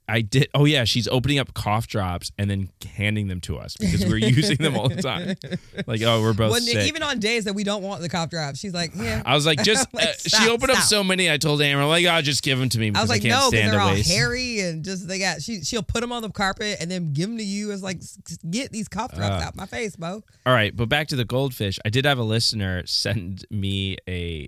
I 0.09 0.21
did. 0.21 0.49
Oh 0.53 0.65
yeah, 0.65 0.83
she's 0.83 1.07
opening 1.07 1.39
up 1.39 1.53
cough 1.53 1.87
drops 1.87 2.31
and 2.37 2.49
then 2.49 2.69
handing 2.95 3.27
them 3.27 3.39
to 3.41 3.57
us 3.57 3.77
because 3.77 4.05
we're 4.05 4.17
using 4.17 4.57
them 4.57 4.75
all 4.75 4.89
the 4.89 5.01
time. 5.01 5.35
Like 5.87 6.01
oh, 6.03 6.21
we're 6.21 6.33
both 6.33 6.51
Well, 6.51 6.59
sick. 6.59 6.87
even 6.87 7.03
on 7.03 7.19
days 7.19 7.45
that 7.45 7.53
we 7.53 7.63
don't 7.63 7.81
want 7.83 8.01
the 8.01 8.09
cough 8.09 8.29
drops, 8.29 8.59
she's 8.59 8.73
like, 8.73 8.91
yeah. 8.95 9.21
I 9.25 9.33
was 9.35 9.45
like, 9.45 9.63
just 9.63 9.91
Like, 9.93 10.07
uh, 10.09 10.13
stop, 10.13 10.41
she 10.43 10.49
opened 10.49 10.71
up 10.71 10.79
so 10.83 11.03
many. 11.03 11.31
I 11.31 11.37
told 11.37 11.61
Amber, 11.61 11.85
like, 11.85 12.05
oh, 12.05 12.21
just 12.21 12.43
give 12.43 12.59
them 12.59 12.69
to 12.69 12.79
me 12.79 12.91
I 12.93 13.01
was 13.01 13.09
I, 13.09 13.13
like, 13.13 13.21
can't 13.21 13.31
no, 13.33 13.49
because 13.51 13.71
they're 13.71 13.79
all 13.79 13.91
waste. 13.91 14.11
hairy 14.11 14.59
and 14.61 14.83
just 14.83 15.07
they 15.07 15.19
got 15.19 15.41
she 15.41 15.61
she'll 15.63 15.83
put 15.83 16.01
them 16.01 16.11
on 16.11 16.21
the 16.21 16.29
carpet 16.29 16.77
and 16.81 16.89
then 16.91 17.13
give 17.13 17.29
them 17.29 17.37
to 17.37 17.43
you 17.43 17.71
as 17.71 17.81
like 17.81 17.97
"S- 17.97 18.17
s- 18.29 18.37
get 18.49 18.71
these 18.71 18.87
cough 18.87 19.13
drops 19.15 19.43
Uh, 19.43 19.47
out 19.47 19.55
my 19.55 19.65
face, 19.65 19.95
Bo. 19.95 20.23
All 20.45 20.53
right, 20.53 20.75
but 20.75 20.89
back 20.89 21.07
to 21.09 21.15
the 21.15 21.25
goldfish. 21.25 21.79
I 21.85 21.89
did 21.89 22.05
have 22.05 22.17
a 22.19 22.23
listener 22.23 22.83
send 22.85 23.45
me 23.49 23.97
a 24.07 24.47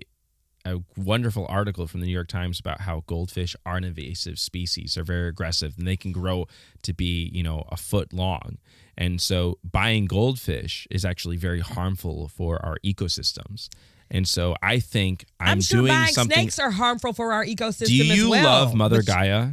a 0.64 0.78
wonderful 0.96 1.46
article 1.48 1.86
from 1.86 2.00
the 2.00 2.06
New 2.06 2.12
York 2.12 2.28
Times 2.28 2.60
about 2.60 2.82
how 2.82 3.02
goldfish 3.06 3.56
are 3.66 3.76
an 3.76 3.84
invasive 3.84 4.38
species. 4.38 4.94
They're 4.94 5.04
very 5.04 5.28
aggressive 5.28 5.74
and 5.78 5.86
they 5.86 5.96
can 5.96 6.12
grow 6.12 6.46
to 6.82 6.92
be, 6.92 7.30
you 7.32 7.42
know, 7.42 7.64
a 7.70 7.76
foot 7.76 8.12
long. 8.12 8.58
And 8.96 9.20
so 9.20 9.58
buying 9.68 10.04
goldfish 10.06 10.86
is 10.90 11.04
actually 11.04 11.36
very 11.36 11.60
harmful 11.60 12.28
for 12.28 12.64
our 12.64 12.76
ecosystems. 12.84 13.68
And 14.10 14.28
so 14.28 14.54
I 14.62 14.78
think 14.78 15.24
I'm, 15.40 15.48
I'm, 15.48 15.60
sure 15.62 15.80
doing 15.80 15.92
buying 15.92 16.12
something. 16.12 16.36
snakes 16.36 16.58
are 16.58 16.70
harmful 16.70 17.12
for 17.12 17.32
our 17.32 17.44
ecosystem 17.44 17.86
Do 17.86 17.94
you 17.94 18.30
well. 18.30 18.44
love 18.44 18.74
Mother 18.74 18.98
Which- 18.98 19.06
Gaia? 19.06 19.52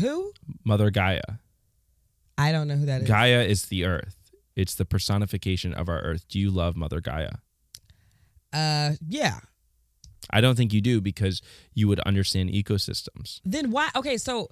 Who? 0.00 0.32
Mother 0.64 0.90
Gaia. 0.90 1.22
I 2.36 2.52
don't 2.52 2.68
know 2.68 2.76
who 2.76 2.86
that 2.86 3.02
is. 3.02 3.08
Gaia 3.08 3.42
is 3.42 3.66
the 3.66 3.84
earth. 3.84 4.16
It's 4.56 4.74
the 4.74 4.84
personification 4.84 5.74
of 5.74 5.88
our 5.88 6.00
earth. 6.00 6.26
Do 6.28 6.38
you 6.38 6.50
love 6.50 6.76
Mother 6.76 7.00
Gaia? 7.00 7.32
Uh, 8.52 8.92
yeah. 9.08 9.40
I 10.30 10.40
don't 10.40 10.56
think 10.56 10.72
you 10.72 10.80
do 10.80 11.00
because 11.00 11.42
you 11.74 11.88
would 11.88 12.00
understand 12.00 12.50
ecosystems. 12.50 13.40
Then 13.44 13.70
why? 13.70 13.90
Okay, 13.96 14.16
so 14.16 14.48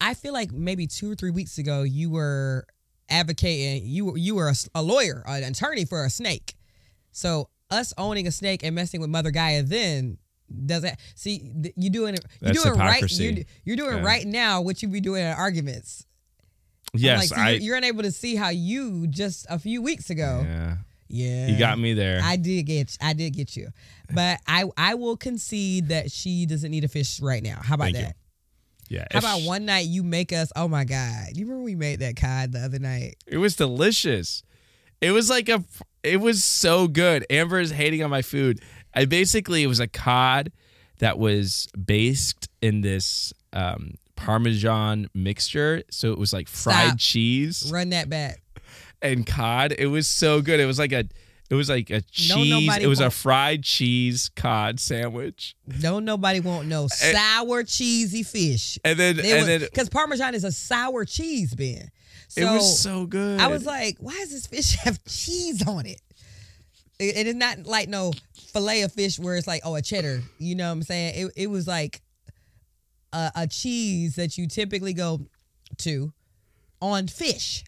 I 0.00 0.14
feel 0.14 0.32
like 0.32 0.50
maybe 0.52 0.86
two 0.86 1.10
or 1.12 1.14
three 1.14 1.30
weeks 1.30 1.58
ago 1.58 1.82
you 1.82 2.10
were 2.10 2.66
advocating. 3.08 3.86
You 3.88 4.06
were 4.06 4.16
you 4.16 4.34
were 4.34 4.48
a, 4.48 4.54
a 4.74 4.82
lawyer, 4.82 5.22
an 5.26 5.44
attorney 5.44 5.84
for 5.84 6.04
a 6.04 6.10
snake. 6.10 6.54
So 7.12 7.48
us 7.70 7.92
owning 7.98 8.26
a 8.26 8.32
snake 8.32 8.62
and 8.64 8.74
messing 8.74 9.00
with 9.00 9.10
Mother 9.10 9.30
Gaia 9.30 9.62
then 9.62 10.18
does 10.66 10.82
that 10.82 10.98
see 11.14 11.52
you 11.76 11.90
doing 11.90 12.14
it. 12.14 12.24
You're 12.40 12.52
That's 12.52 12.64
doing 12.64 12.78
right. 12.78 12.86
hypocrisy. 12.94 13.24
You're, 13.24 13.44
you're 13.64 13.76
doing 13.76 13.98
Yeah. 13.98 14.04
right 14.04 14.26
now 14.26 14.60
what 14.62 14.82
you'd 14.82 14.90
be 14.92 15.00
doing 15.00 15.22
in 15.22 15.28
arguments. 15.32 16.04
Yes, 16.92 17.18
like, 17.20 17.28
so 17.28 17.36
I. 17.36 17.50
you're, 17.50 17.60
you're 17.60 17.76
unable 17.76 18.02
to 18.02 18.10
see 18.10 18.34
how 18.34 18.48
you 18.48 19.06
just 19.06 19.46
a 19.48 19.60
few 19.60 19.80
weeks 19.80 20.10
ago. 20.10 20.42
yeah, 20.44 20.76
Yeah, 21.10 21.48
you 21.48 21.58
got 21.58 21.78
me 21.78 21.92
there. 21.94 22.20
I 22.22 22.36
did 22.36 22.62
get 22.64 22.96
I 23.00 23.12
did 23.12 23.30
get 23.34 23.56
you, 23.56 23.68
but 24.14 24.40
I 24.46 24.64
I 24.76 24.94
will 24.94 25.16
concede 25.16 25.88
that 25.88 26.10
she 26.12 26.46
doesn't 26.46 26.70
need 26.70 26.84
a 26.84 26.88
fish 26.88 27.20
right 27.20 27.42
now. 27.42 27.58
How 27.62 27.74
about 27.74 27.86
Thank 27.86 27.96
you. 27.96 28.02
that? 28.02 28.16
yeah. 28.88 29.06
How 29.12 29.18
about 29.18 29.42
one 29.42 29.64
night 29.64 29.86
you 29.86 30.02
make 30.02 30.32
us? 30.32 30.52
Oh 30.54 30.68
my 30.68 30.84
god! 30.84 31.28
You 31.34 31.46
remember 31.46 31.64
we 31.64 31.74
made 31.74 31.98
that 32.00 32.16
cod 32.16 32.52
the 32.52 32.60
other 32.60 32.78
night? 32.78 33.16
It 33.26 33.38
was 33.38 33.56
delicious. 33.56 34.42
It 35.00 35.10
was 35.12 35.28
like 35.28 35.48
a. 35.48 35.64
It 36.02 36.20
was 36.20 36.44
so 36.44 36.86
good. 36.88 37.26
Amber 37.28 37.58
is 37.60 37.70
hating 37.72 38.02
on 38.02 38.10
my 38.10 38.22
food. 38.22 38.60
I 38.94 39.04
basically 39.04 39.62
it 39.62 39.66
was 39.66 39.80
a 39.80 39.88
cod 39.88 40.52
that 40.98 41.18
was 41.18 41.68
based 41.84 42.48
in 42.62 42.80
this 42.82 43.32
um, 43.52 43.94
Parmesan 44.16 45.08
mixture. 45.14 45.82
So 45.90 46.12
it 46.12 46.18
was 46.18 46.32
like 46.32 46.48
fried 46.48 46.88
Stop. 46.88 46.98
cheese 46.98 47.70
Run 47.72 47.90
that 47.90 48.08
back. 48.08 48.42
And 49.02 49.26
cod. 49.26 49.72
It 49.76 49.86
was 49.86 50.06
so 50.06 50.40
good. 50.42 50.60
It 50.60 50.66
was 50.66 50.78
like 50.78 50.92
a. 50.92 51.04
It 51.48 51.56
was 51.56 51.68
like 51.68 51.90
a 51.90 52.00
cheese. 52.00 52.48
nobody 52.48 52.84
it 52.84 52.86
was 52.86 53.00
a 53.00 53.10
fried 53.10 53.64
cheese 53.64 54.30
cod 54.36 54.78
sandwich. 54.78 55.56
No, 55.82 55.98
nobody 55.98 56.38
won't 56.38 56.68
know 56.68 56.86
sour 56.92 57.64
cheesy 57.64 58.22
fish. 58.22 58.78
And 58.84 58.96
then 58.96 59.18
and 59.18 59.48
then 59.48 59.60
Because 59.60 59.88
Parmesan 59.88 60.36
is 60.36 60.44
a 60.44 60.52
sour 60.52 61.04
cheese, 61.04 61.52
Ben. 61.52 61.90
So 62.28 62.42
it 62.42 62.44
was 62.44 62.80
so 62.80 63.04
good. 63.06 63.40
I 63.40 63.48
was 63.48 63.66
like, 63.66 63.96
why 63.98 64.12
does 64.12 64.30
this 64.30 64.46
fish 64.46 64.76
have 64.84 65.02
cheese 65.04 65.66
on 65.66 65.86
it? 65.86 66.00
It, 67.00 67.16
it 67.16 67.26
is 67.26 67.34
not 67.34 67.66
like 67.66 67.88
no 67.88 68.12
fillet 68.52 68.82
of 68.82 68.92
fish 68.92 69.18
where 69.18 69.34
it's 69.34 69.48
like, 69.48 69.62
oh, 69.64 69.74
a 69.74 69.82
cheddar. 69.82 70.22
You 70.38 70.54
know 70.54 70.66
what 70.66 70.72
I'm 70.72 70.82
saying? 70.84 71.26
It, 71.26 71.32
it 71.34 71.50
was 71.50 71.66
like 71.66 72.00
a, 73.12 73.32
a 73.34 73.46
cheese 73.48 74.14
that 74.14 74.38
you 74.38 74.46
typically 74.46 74.92
go 74.92 75.20
to 75.78 76.12
on 76.80 77.08
fish. 77.08 77.64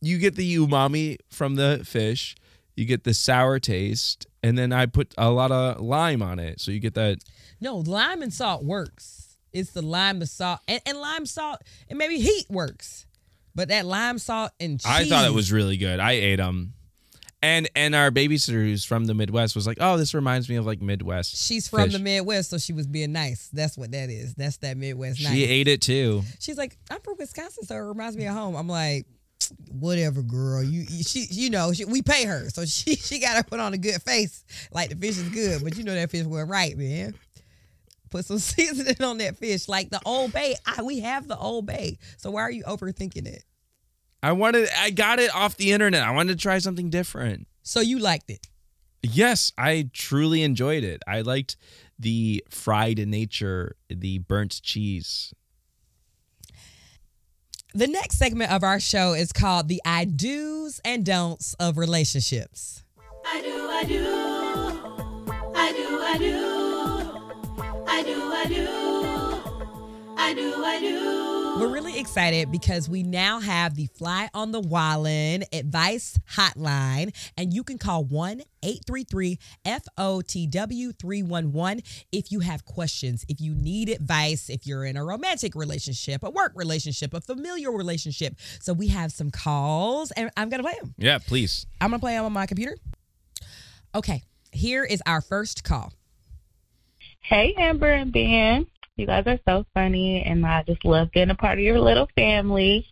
You 0.00 0.18
get 0.18 0.36
the 0.36 0.56
umami 0.56 1.18
from 1.28 1.56
the 1.56 1.82
fish, 1.84 2.34
you 2.76 2.84
get 2.84 3.04
the 3.04 3.14
sour 3.14 3.58
taste, 3.58 4.26
and 4.42 4.56
then 4.56 4.72
I 4.72 4.86
put 4.86 5.14
a 5.18 5.30
lot 5.30 5.50
of 5.52 5.80
lime 5.80 6.22
on 6.22 6.38
it, 6.38 6.60
so 6.60 6.70
you 6.70 6.80
get 6.80 6.94
that. 6.94 7.18
No, 7.60 7.76
lime 7.76 8.22
and 8.22 8.32
salt 8.32 8.64
works. 8.64 9.36
It's 9.52 9.70
the 9.70 9.82
lime, 9.82 10.20
the 10.20 10.26
salt, 10.26 10.60
and, 10.68 10.80
and 10.86 10.98
lime 10.98 11.26
salt, 11.26 11.60
and 11.88 11.98
maybe 11.98 12.18
heat 12.18 12.46
works. 12.48 13.06
But 13.54 13.68
that 13.68 13.84
lime 13.84 14.18
salt 14.18 14.52
and 14.60 14.80
cheese. 14.80 14.90
I 14.90 15.04
thought 15.04 15.26
it 15.26 15.34
was 15.34 15.50
really 15.52 15.76
good. 15.76 15.98
I 15.98 16.12
ate 16.12 16.36
them, 16.36 16.72
and 17.42 17.68
and 17.74 17.94
our 17.96 18.10
babysitter 18.12 18.52
who's 18.62 18.84
from 18.84 19.06
the 19.06 19.14
Midwest 19.14 19.56
was 19.56 19.66
like, 19.66 19.78
"Oh, 19.80 19.96
this 19.96 20.14
reminds 20.14 20.48
me 20.48 20.54
of 20.54 20.66
like 20.66 20.80
Midwest." 20.80 21.36
She's 21.36 21.66
from 21.68 21.82
fish." 21.84 21.92
the 21.94 21.98
Midwest, 21.98 22.50
so 22.50 22.58
she 22.58 22.72
was 22.72 22.86
being 22.86 23.12
nice. 23.12 23.50
That's 23.52 23.76
what 23.76 23.90
that 23.90 24.08
is. 24.08 24.34
That's 24.34 24.58
that 24.58 24.76
Midwest 24.76 25.18
She 25.18 25.24
nice. 25.24 25.34
ate 25.36 25.68
it 25.68 25.82
too. 25.82 26.22
She's 26.38 26.56
like, 26.56 26.78
I'm 26.90 27.00
from 27.00 27.16
Wisconsin, 27.18 27.64
so 27.64 27.74
it 27.74 27.78
reminds 27.80 28.16
me 28.16 28.26
of 28.26 28.34
home. 28.34 28.54
I'm 28.54 28.68
like, 28.68 29.06
whatever, 29.70 30.22
girl. 30.22 30.62
You, 30.62 30.84
you 30.88 31.02
she, 31.02 31.26
you 31.30 31.50
know, 31.50 31.72
she, 31.72 31.84
we 31.84 32.02
pay 32.02 32.24
her, 32.24 32.48
so 32.50 32.64
she, 32.66 32.96
she 32.96 33.20
got 33.20 33.36
to 33.36 33.44
put 33.44 33.60
on 33.60 33.72
a 33.72 33.78
good 33.78 34.00
face, 34.02 34.44
like 34.72 34.90
the 34.90 34.96
fish 34.96 35.18
is 35.18 35.28
good. 35.28 35.62
But 35.62 35.76
you 35.76 35.84
know 35.84 35.94
that 35.94 36.10
fish 36.10 36.24
wasn't 36.24 36.50
right, 36.50 36.76
man. 36.76 37.14
Put 38.10 38.24
some 38.24 38.38
seasoning 38.40 39.02
on 39.02 39.18
that 39.18 39.36
fish, 39.36 39.68
like 39.68 39.90
the 39.90 40.00
Old 40.04 40.32
Bay. 40.32 40.56
I, 40.66 40.82
we 40.82 41.00
have 41.00 41.28
the 41.28 41.38
Old 41.38 41.66
Bay, 41.66 41.98
so 42.16 42.30
why 42.30 42.42
are 42.42 42.50
you 42.50 42.64
overthinking 42.64 43.26
it? 43.26 43.44
I 44.22 44.32
wanted. 44.32 44.68
I 44.76 44.90
got 44.90 45.18
it 45.18 45.34
off 45.34 45.56
the 45.56 45.72
internet. 45.72 46.02
I 46.02 46.10
wanted 46.10 46.38
to 46.38 46.42
try 46.42 46.58
something 46.58 46.90
different. 46.90 47.46
So 47.62 47.80
you 47.80 47.98
liked 47.98 48.30
it. 48.30 48.46
Yes, 49.02 49.52
I 49.56 49.88
truly 49.92 50.42
enjoyed 50.42 50.84
it. 50.84 51.02
I 51.06 51.22
liked 51.22 51.56
the 51.98 52.44
fried 52.48 52.98
nature, 53.06 53.76
the 53.88 54.18
burnt 54.18 54.60
cheese. 54.62 55.32
The 57.72 57.86
next 57.86 58.18
segment 58.18 58.50
of 58.50 58.64
our 58.64 58.80
show 58.80 59.12
is 59.12 59.32
called 59.32 59.68
the 59.68 59.80
I 59.84 60.04
do's 60.04 60.80
and 60.84 61.06
don'ts 61.06 61.54
of 61.60 61.78
relationships. 61.78 62.82
I 63.24 63.40
do, 63.40 63.68
I 63.70 63.84
do. 63.84 64.04
I 65.54 65.72
do, 65.72 66.00
I 66.02 66.18
do. 66.18 66.50
I 67.86 68.02
do, 68.02 68.32
I 68.32 68.44
do. 68.48 68.66
I 70.16 70.34
do, 70.34 70.64
I 70.64 70.80
do. 70.80 71.29
We're 71.60 71.68
really 71.68 72.00
excited 72.00 72.50
because 72.50 72.88
we 72.88 73.02
now 73.02 73.38
have 73.38 73.74
the 73.74 73.84
Fly 73.84 74.30
on 74.32 74.50
the 74.50 74.60
Wallin 74.60 75.44
advice 75.52 76.18
hotline, 76.32 77.14
and 77.36 77.52
you 77.52 77.64
can 77.64 77.76
call 77.76 78.02
1 78.02 78.40
833 78.62 79.38
FOTW 79.66 80.98
311 80.98 81.82
if 82.12 82.32
you 82.32 82.40
have 82.40 82.64
questions, 82.64 83.26
if 83.28 83.42
you 83.42 83.54
need 83.54 83.90
advice, 83.90 84.48
if 84.48 84.66
you're 84.66 84.86
in 84.86 84.96
a 84.96 85.04
romantic 85.04 85.54
relationship, 85.54 86.22
a 86.22 86.30
work 86.30 86.52
relationship, 86.54 87.12
a 87.12 87.20
familiar 87.20 87.70
relationship. 87.70 88.36
So 88.62 88.72
we 88.72 88.88
have 88.88 89.12
some 89.12 89.30
calls, 89.30 90.12
and 90.12 90.30
I'm 90.38 90.48
going 90.48 90.62
to 90.62 90.66
play 90.66 90.78
them. 90.80 90.94
Yeah, 90.96 91.18
please. 91.18 91.66
I'm 91.78 91.90
going 91.90 92.00
to 92.00 92.02
play 92.02 92.14
them 92.14 92.24
on 92.24 92.32
my 92.32 92.46
computer. 92.46 92.78
Okay, 93.94 94.22
here 94.50 94.82
is 94.82 95.02
our 95.04 95.20
first 95.20 95.62
call. 95.62 95.92
Hey, 97.20 97.52
Amber 97.58 97.92
and 97.92 98.10
Ben. 98.10 98.66
You 98.96 99.06
guys 99.06 99.24
are 99.26 99.38
so 99.46 99.64
funny, 99.72 100.22
and 100.22 100.44
I 100.44 100.62
just 100.64 100.84
love 100.84 101.10
being 101.12 101.30
a 101.30 101.34
part 101.34 101.58
of 101.58 101.64
your 101.64 101.80
little 101.80 102.08
family. 102.14 102.86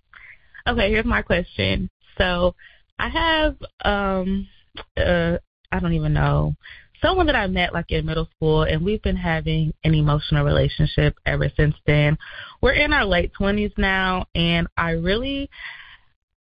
Okay, 0.67 0.91
here's 0.91 1.05
my 1.05 1.23
question. 1.23 1.91
So, 2.17 2.55
I 2.99 3.09
have, 3.09 3.57
um, 3.85 4.49
uh, 4.97 5.39
I 5.71 5.81
don't 5.81 5.93
even 5.93 6.15
know, 6.15 6.57
someone 7.03 7.27
that 7.27 7.37
I 7.37 7.47
met 7.47 7.73
like 7.73 7.91
in 7.91 8.07
middle 8.07 8.29
school, 8.37 8.63
and 8.63 8.85
we've 8.85 9.03
been 9.03 9.17
having 9.17 9.73
an 9.85 9.95
emotional 9.95 10.45
relationship 10.45 11.17
ever 11.27 11.51
since 11.57 11.75
then. 11.87 12.19
We're 12.61 12.73
in 12.73 12.93
our 12.93 13.05
late 13.05 13.33
20s 13.39 13.77
now, 13.77 14.27
and 14.35 14.67
I 14.77 14.91
really, 14.91 15.51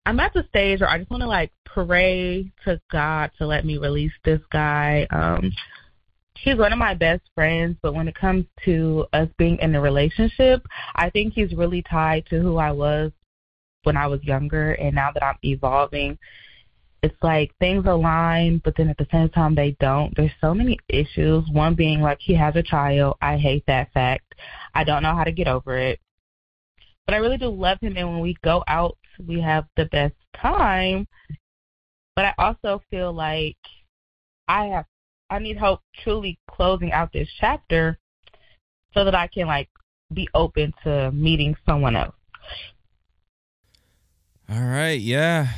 I'm 0.06 0.20
at 0.20 0.32
the 0.32 0.44
stage 0.48 0.80
where 0.80 0.90
I 0.90 0.98
just 0.98 1.10
want 1.10 1.22
to 1.22 1.28
like 1.28 1.52
pray 1.64 2.50
to 2.64 2.80
God 2.90 3.30
to 3.38 3.46
let 3.46 3.64
me 3.64 3.78
release 3.78 4.12
this 4.24 4.40
guy. 4.50 5.06
Um, 5.10 5.52
he's 6.42 6.57
one 6.57 6.72
of 6.72 6.79
my 6.79 6.94
best 6.94 7.22
friends, 7.35 7.76
but 7.83 7.94
when 7.94 8.09
it 8.09 8.14
comes 8.14 8.44
to 8.64 9.07
us 9.12 9.29
being 9.38 9.59
in 9.59 9.74
a 9.74 9.81
relationship, 9.81 10.66
I 10.94 11.11
think 11.11 11.35
he's 11.35 11.53
really 11.53 11.83
tied 11.83 12.26
to 12.26 12.40
who 12.40 12.57
I 12.57 12.72
was 12.72 13.12
when 13.85 13.96
I 13.96 14.07
was 14.07 14.22
younger, 14.22 14.72
and 14.72 14.94
now 14.94 15.11
that 15.12 15.24
I'm 15.24 15.38
evolving, 15.42 16.18
it's 17.03 17.16
like 17.22 17.53
things 17.59 17.87
align, 17.87 18.61
but 18.62 18.74
then 18.76 18.90
at 18.90 18.98
the 18.98 19.07
same 19.11 19.31
time 19.31 19.55
they 19.55 19.76
don't. 19.81 20.14
There's 20.16 20.31
so 20.40 20.53
many 20.53 20.79
issues. 20.88 21.48
One 21.50 21.74
being 21.74 22.00
like 22.00 22.18
he 22.20 22.35
has 22.35 22.57
a 22.57 22.62
child. 22.62 23.16
I 23.22 23.38
hate 23.38 23.64
that 23.66 23.90
fact. 23.92 24.35
I 24.74 24.85
don't 24.85 25.03
know 25.03 25.14
how 25.14 25.24
to 25.24 25.33
get 25.33 25.48
over 25.48 25.79
it. 25.79 25.98
But 27.07 27.14
I 27.14 27.18
really 27.18 27.38
do 27.38 27.48
love 27.48 27.79
him 27.81 27.96
and 27.96 28.09
when 28.09 28.20
we 28.20 28.37
go 28.44 28.62
out 28.68 28.98
we 29.26 29.40
have 29.40 29.64
the 29.76 29.87
best 29.87 30.14
time. 30.37 31.07
But 32.16 32.26
I 32.26 32.35
also 32.38 32.83
feel 32.90 33.12
like 33.12 33.57
I 34.48 34.66
have 34.66 34.85
I 35.30 35.38
need 35.38 35.56
help 35.56 35.80
truly 36.02 36.38
closing 36.50 36.92
out 36.92 37.12
this 37.12 37.28
chapter 37.38 37.98
so 38.94 39.04
that 39.04 39.14
I 39.14 39.28
can 39.28 39.46
like 39.46 39.68
be 40.12 40.28
open 40.34 40.74
to 40.84 41.12
meeting 41.12 41.56
someone 41.64 41.94
else. 41.96 42.14
All 44.48 44.60
right, 44.62 45.00
yeah. 45.00 45.48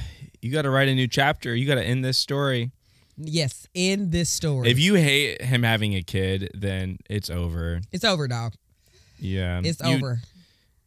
You 0.43 0.53
got 0.53 0.63
to 0.63 0.71
write 0.71 0.89
a 0.89 0.95
new 0.95 1.09
chapter. 1.09 1.55
You 1.55 1.67
got 1.67 1.77
to 1.77 1.83
end 1.85 2.05
this 2.05 2.19
story. 2.19 2.73
Yes, 3.17 3.67
end 3.75 4.11
this 4.13 4.29
story. 4.29 4.69
If 4.69 4.79
you 4.79 4.95
hate 4.95 5.41
him 5.43 5.63
having 5.63 5.95
a 5.95 6.03
kid, 6.03 6.51
then 6.55 6.99
it's 7.09 7.31
over. 7.31 7.81
it's 7.93 8.05
over, 8.05 8.27
dog. 8.29 8.55
Yeah, 9.19 9.61
It's 9.65 9.81
You- 9.81 9.95
over. 9.95 10.21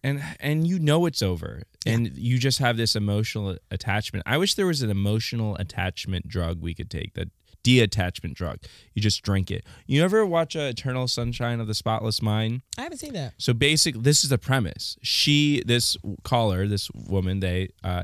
and 0.04 0.22
and 0.40 0.68
you 0.68 0.78
know 0.78 1.06
it's 1.06 1.22
over, 1.22 1.64
and 1.86 2.12
you 2.18 2.38
just 2.38 2.60
have 2.60 2.76
this 2.78 2.96
emotional 2.96 3.58
attachment. 3.72 4.24
I 4.28 4.38
wish 4.38 4.56
there 4.56 4.66
was 4.68 4.82
an 4.82 4.90
emotional 4.90 5.56
attachment 5.56 6.28
drug 6.28 6.62
we 6.62 6.74
could 6.74 6.90
take 6.90 7.14
that 7.14 7.30
de-attachment 7.66 8.36
drug. 8.36 8.60
You 8.94 9.02
just 9.02 9.24
drink 9.24 9.50
it. 9.50 9.66
You 9.88 10.04
ever 10.04 10.24
watch 10.24 10.56
uh, 10.56 10.60
Eternal 10.60 11.08
Sunshine 11.08 11.60
of 11.60 11.66
the 11.66 11.74
Spotless 11.74 12.22
Mind? 12.22 12.62
I 12.78 12.84
haven't 12.84 13.00
seen 13.00 13.14
that. 13.14 13.34
So 13.40 13.54
basically, 13.54 14.02
this 14.02 14.24
is 14.24 14.30
the 14.30 14.38
premise. 14.38 14.98
She, 15.02 15.64
this 15.66 15.98
caller, 16.22 16.68
this 16.68 16.92
woman, 16.94 17.40
they, 17.40 17.70
uh, 17.84 18.04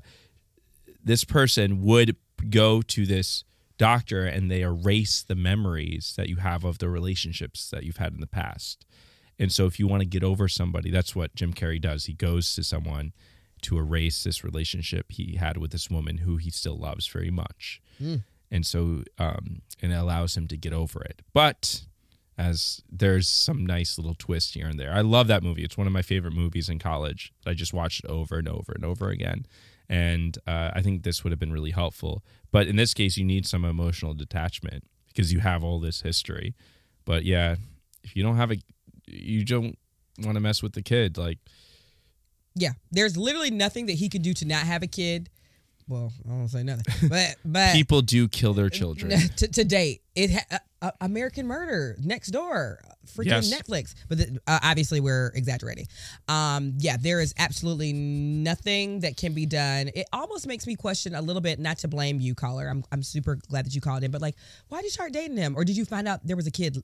this 1.04 1.24
person 1.24 1.84
would 1.84 2.16
go 2.50 2.82
to 2.82 3.06
this 3.06 3.44
doctor 3.78 4.26
and 4.26 4.50
they 4.50 4.62
erase 4.62 5.22
the 5.22 5.36
memories 5.36 6.16
that 6.18 6.28
you 6.28 6.38
have 6.38 6.64
of 6.64 6.80
the 6.80 6.90
relationships 6.90 7.70
that 7.70 7.84
you've 7.84 7.98
had 7.98 8.14
in 8.14 8.20
the 8.20 8.26
past. 8.26 8.84
And 9.38 9.52
so, 9.52 9.68
if 9.68 9.80
you 9.80 9.88
want 9.88 10.02
to 10.02 10.08
get 10.08 10.24
over 10.24 10.48
somebody, 10.48 10.90
that's 10.90 11.16
what 11.16 11.36
Jim 11.36 11.54
Carrey 11.54 11.80
does. 11.80 12.06
He 12.06 12.14
goes 12.14 12.56
to 12.56 12.64
someone 12.64 13.14
to 13.62 13.78
erase 13.78 14.24
this 14.24 14.44
relationship 14.44 15.12
he 15.12 15.36
had 15.36 15.58
with 15.58 15.72
this 15.72 15.88
woman 15.88 16.18
who 16.18 16.38
he 16.38 16.50
still 16.50 16.80
loves 16.80 17.06
very 17.06 17.30
much. 17.30 17.80
And 18.52 18.66
so, 18.66 19.04
um, 19.18 19.62
and 19.82 19.92
it 19.92 19.96
allows 19.96 20.36
him 20.36 20.48
to 20.48 20.58
get 20.58 20.74
over 20.74 21.02
it. 21.02 21.22
But 21.34 21.84
as 22.38 22.82
there's 22.90 23.28
some 23.28 23.66
nice 23.66 23.98
little 23.98 24.16
twist 24.16 24.56
here 24.56 24.68
and 24.68 24.80
there. 24.80 24.94
I 24.94 25.02
love 25.02 25.28
that 25.28 25.44
movie. 25.44 25.64
It's 25.64 25.78
one 25.78 25.88
of 25.88 25.94
my 25.94 26.02
favorite 26.02 26.34
movies 26.34 26.70
in 26.70 26.80
college. 26.80 27.32
I 27.46 27.54
just 27.54 27.74
watched 27.74 28.04
it 28.04 28.10
over 28.10 28.38
and 28.40 28.48
over 28.48 28.72
and 28.74 28.84
over 28.84 29.10
again. 29.10 29.46
And 29.88 30.38
uh, 30.48 30.72
I 30.74 30.82
think 30.82 31.04
this 31.04 31.24
would 31.24 31.32
have 31.32 31.40
been 31.40 31.52
really 31.52 31.72
helpful. 31.72 32.24
But 32.52 32.68
in 32.68 32.78
this 32.78 32.94
case, 32.94 33.18
you 33.18 33.26
need 33.26 33.46
some 33.46 33.64
emotional 33.64 34.14
detachment 34.14 34.86
because 35.08 35.32
you 35.32 35.40
have 35.40 35.64
all 35.64 35.80
this 35.80 36.02
history. 36.02 36.56
But 37.06 37.26
yeah, 37.26 37.58
if 38.04 38.16
you 38.16 38.24
don't 38.24 38.38
have 38.38 38.52
a, 38.52 38.58
you 39.06 39.44
don't 39.44 39.78
want 40.20 40.36
to 40.36 40.42
mess 40.42 40.64
with 40.64 40.74
the 40.74 40.82
kid. 40.82 41.18
Like, 41.18 41.38
Yeah, 42.56 42.72
there's 42.90 43.18
literally 43.18 43.52
nothing 43.52 43.86
that 43.88 43.94
he 43.94 44.10
could 44.10 44.22
do 44.22 44.34
to 44.36 44.46
not 44.46 44.64
have 44.64 44.82
a 44.82 44.88
kid. 44.88 45.30
Well, 45.88 46.12
I 46.28 46.32
won't 46.34 46.50
say 46.50 46.64
nothing, 46.64 47.10
but 47.10 47.36
but 47.46 47.74
people 47.74 48.02
do 48.02 48.28
kill 48.28 48.54
their 48.54 48.70
children. 48.70 49.12
to, 49.38 49.48
to 49.48 49.64
date, 49.64 50.02
it 50.16 50.32
ha- 50.32 50.46
uh, 50.52 50.58
uh, 50.84 50.92
American 51.02 51.46
Murder 51.48 51.96
next 52.02 52.30
door, 52.30 52.80
freaking 53.06 53.26
Yes. 53.26 53.54
Netflix. 53.54 53.94
But 54.10 54.18
the, 54.18 54.40
uh, 54.48 54.60
obviously, 54.64 55.00
we're 55.00 55.32
exaggerating. 55.36 55.88
Um, 56.28 56.74
yeah, 56.80 56.98
there 57.00 57.20
is 57.22 57.34
absolutely 57.38 57.94
nothing 57.94 59.02
that 59.02 59.18
can 59.18 59.34
be 59.34 59.46
done. 59.46 59.90
It 59.94 60.08
almost 60.14 60.48
makes 60.48 60.66
me 60.66 60.76
question 60.76 61.14
a 61.14 61.22
little 61.22 61.42
bit. 61.42 61.60
Not 61.60 61.78
to 61.80 61.88
blame 61.88 62.20
you, 62.20 62.34
caller. 62.36 62.68
I'm 62.68 62.84
I'm 62.92 63.04
super 63.04 63.36
glad 63.36 63.66
that 63.66 63.76
you 63.76 63.82
called 63.82 64.04
in, 64.04 64.12
but 64.12 64.22
like, 64.22 64.36
why 64.70 64.80
did 64.80 64.86
you 64.86 64.92
start 64.92 65.14
dating 65.14 65.38
him, 65.38 65.56
or 65.56 65.64
did 65.66 65.78
you 65.78 65.86
find 65.86 66.08
out 66.08 66.26
there 66.26 66.36
was 66.36 66.48
a 66.48 66.52
kid 66.52 66.82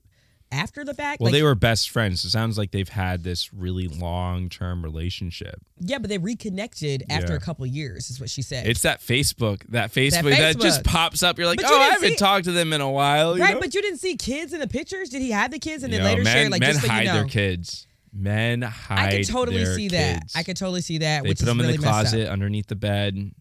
after 0.51 0.83
the 0.85 0.93
fact? 0.93 1.19
Well, 1.21 1.27
Like, 1.31 1.37
they 1.39 1.43
were 1.43 1.55
best 1.55 1.89
friends. 1.89 2.23
It 2.23 2.29
sounds 2.29 2.57
like 2.57 2.71
they've 2.71 2.87
had 2.87 3.23
this 3.23 3.53
really 3.53 3.87
long 3.87 4.49
term 4.49 4.83
relationship. 4.83 5.61
yeah, 5.79 5.97
but 5.99 6.09
they 6.09 6.17
reconnected 6.17 7.03
after 7.09 7.33
Yeah. 7.33 7.37
a 7.37 7.39
couple 7.39 7.65
years, 7.65 8.09
is 8.09 8.19
what 8.19 8.29
she 8.29 8.41
said. 8.41 8.65
It's 8.67 8.81
that 8.81 9.01
Facebook, 9.01 9.63
that 9.69 9.91
Facebook 9.93 10.35
that, 10.37 10.59
just 10.59 10.83
pops 10.83 11.21
up. 11.23 11.37
You're 11.37 11.47
like, 11.47 11.57
But 11.61 11.69
you 11.69 11.75
oh, 11.75 11.79
I 11.79 11.89
haven't 11.89 12.09
see- 12.11 12.15
talked 12.15 12.45
to 12.45 12.51
them 12.51 12.73
in 12.73 12.81
a 12.81 12.89
while. 12.91 13.35
you 13.37 13.43
right, 13.43 13.53
know? 13.55 13.59
but 13.59 13.73
you 13.75 13.81
didn't 13.81 13.99
see 13.99 14.15
kids 14.15 14.53
in 14.53 14.59
the 14.59 14.67
pictures. 14.67 15.09
Did 15.09 15.21
he 15.21 15.31
have 15.31 15.51
the 15.51 15.59
kids 15.59 15.83
and 15.83 15.91
then 15.93 15.99
know, 16.01 16.05
later 16.09 16.23
men, 16.23 16.33
share? 16.33 16.49
Like 16.49 16.61
men 16.61 16.71
just 16.73 16.85
so 16.85 16.91
hide 16.91 17.01
you 17.01 17.07
know, 17.07 17.13
their 17.15 17.25
kids. 17.25 17.87
Men 18.13 18.61
hide. 18.61 18.99
I 19.13 19.17
could 19.17 19.27
totally 19.27 19.65
see 19.65 19.89
that. 19.89 20.23
I 20.35 20.43
could 20.43 20.57
totally 20.57 20.81
see 20.81 20.99
that. 20.99 21.23
They 21.23 21.29
which 21.29 21.39
put 21.39 21.45
them 21.45 21.59
really 21.59 21.75
in 21.75 21.81
the 21.81 21.85
closet, 21.87 22.27
underneath 22.29 22.67
the 22.67 22.75
bed, 22.75 23.31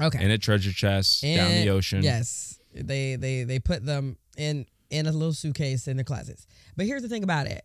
Okay. 0.00 0.24
in 0.24 0.30
a 0.30 0.38
treasure 0.38 0.72
chest, 0.72 1.22
down 1.22 1.50
the 1.52 1.68
ocean. 1.70 2.02
Yes, 2.02 2.58
they 2.74 3.16
they 3.16 3.44
they 3.44 3.58
put 3.60 3.84
them 3.84 4.16
in 4.36 4.66
in 4.90 5.06
a 5.06 5.12
little 5.12 5.32
suitcase 5.32 5.86
in 5.88 5.96
their 5.96 6.04
closets. 6.04 6.46
But 6.76 6.86
here's 6.86 7.02
the 7.02 7.08
thing 7.08 7.22
about 7.24 7.46
it. 7.46 7.62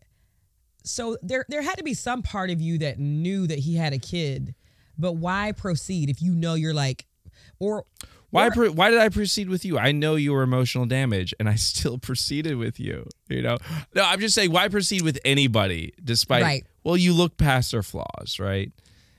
So 0.83 1.17
there 1.21 1.45
there 1.47 1.62
had 1.62 1.77
to 1.77 1.83
be 1.83 1.93
some 1.93 2.21
part 2.21 2.49
of 2.49 2.59
you 2.62 2.77
that 2.79 2.99
knew 2.99 3.47
that 3.47 3.59
he 3.59 3.75
had 3.75 3.93
a 3.93 3.97
kid, 3.99 4.53
but 4.97 5.13
why 5.13 5.53
proceed 5.53 6.09
if 6.09 6.21
you 6.21 6.33
know 6.36 6.55
you're 6.55 6.73
like, 6.73 7.05
or 7.59 7.86
Why? 8.31 8.47
or- 8.49 8.71
why 8.71 8.89
did 8.89 8.99
I 8.99 9.07
proceed 9.09 9.47
with 9.47 9.63
you? 9.63 9.77
I 9.79 9.93
know 9.93 10.15
you 10.15 10.33
were 10.33 10.43
emotional 10.43 10.86
damage, 10.86 11.33
and 11.39 11.47
I 11.47 11.55
still 11.71 11.97
proceeded 11.97 12.57
with 12.57 12.79
you. 12.81 13.07
You 13.29 13.41
know, 13.43 13.57
no, 13.95 14.03
I'm 14.03 14.19
just 14.19 14.36
saying, 14.36 14.51
why 14.51 14.67
proceed 14.67 15.03
with 15.03 15.19
anybody 15.23 15.93
despite? 16.03 16.43
Right. 16.43 16.65
Well, 16.83 16.97
you 16.97 17.13
look 17.13 17.38
past 17.38 17.71
their 17.71 17.83
flaws, 17.83 18.38
right? 18.39 18.71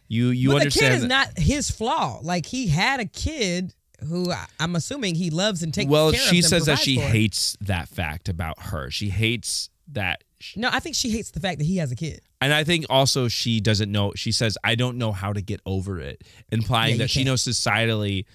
You 0.06 0.26
you 0.28 0.50
but 0.52 0.64
the 0.64 0.70
kid 0.70 0.92
is 0.92 1.00
that- 1.02 1.08
not 1.08 1.38
his 1.38 1.70
flaw. 1.70 2.20
Like 2.22 2.44
he 2.44 2.66
had 2.68 3.00
a 3.00 3.06
kid 3.06 3.74
who 4.04 4.30
I- 4.30 4.46
I'm 4.60 4.76
assuming 4.76 5.14
he 5.16 5.30
loves 5.30 5.62
and 5.62 5.72
takes 5.74 5.88
well, 5.90 6.12
care 6.12 6.20
of. 6.20 6.26
she 6.28 6.42
says 6.42 6.66
that 6.66 6.78
she 6.78 6.96
for. 6.96 7.02
hates 7.02 7.56
that 7.60 7.88
fact 7.88 8.28
about 8.28 8.58
her. 8.64 8.90
She 8.90 9.08
hates 9.10 9.70
that. 9.92 10.22
No, 10.56 10.68
I 10.72 10.80
think 10.80 10.94
she 10.94 11.10
hates 11.10 11.30
the 11.30 11.40
fact 11.40 11.58
that 11.58 11.64
he 11.64 11.78
has 11.78 11.90
a 11.90 11.96
kid. 11.96 12.20
And 12.40 12.52
I 12.52 12.64
think 12.64 12.84
also 12.90 13.28
she 13.28 13.60
doesn't 13.60 13.90
know. 13.90 14.12
She 14.14 14.30
says, 14.32 14.58
"I 14.62 14.74
don't 14.74 14.98
know 14.98 15.12
how 15.12 15.32
to 15.32 15.40
get 15.40 15.60
over 15.64 15.98
it," 16.00 16.22
implying 16.52 16.92
Yeah, 16.96 16.98
that 17.04 17.10
she 17.10 17.20
can't. 17.20 17.26
knows 17.28 17.42
societally, 17.42 18.26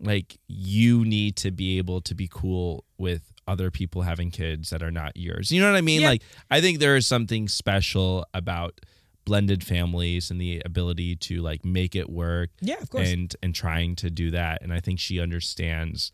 like 0.00 0.36
you 0.48 1.04
need 1.04 1.36
to 1.36 1.50
be 1.52 1.78
able 1.78 2.00
to 2.02 2.14
be 2.14 2.28
cool 2.28 2.84
with 2.98 3.22
other 3.46 3.70
people 3.70 4.02
having 4.02 4.30
kids 4.30 4.70
that 4.70 4.82
are 4.82 4.90
not 4.90 5.16
yours. 5.16 5.52
You 5.52 5.60
know 5.60 5.70
what 5.70 5.78
I 5.78 5.82
mean? 5.82 6.00
Yeah. 6.00 6.08
Like 6.10 6.22
I 6.50 6.60
think 6.60 6.80
there 6.80 6.96
is 6.96 7.06
something 7.06 7.46
special 7.48 8.26
about 8.34 8.80
blended 9.24 9.64
families 9.64 10.30
and 10.30 10.40
the 10.40 10.62
ability 10.64 11.16
to 11.16 11.40
like 11.42 11.64
make 11.64 11.94
it 11.94 12.10
work. 12.10 12.50
Yeah, 12.60 12.78
of 12.80 12.90
course. 12.90 13.08
And 13.08 13.34
and 13.42 13.54
trying 13.54 13.96
to 13.96 14.10
do 14.10 14.30
that. 14.32 14.62
And 14.62 14.72
I 14.72 14.80
think 14.80 14.98
she 14.98 15.20
understands 15.20 16.12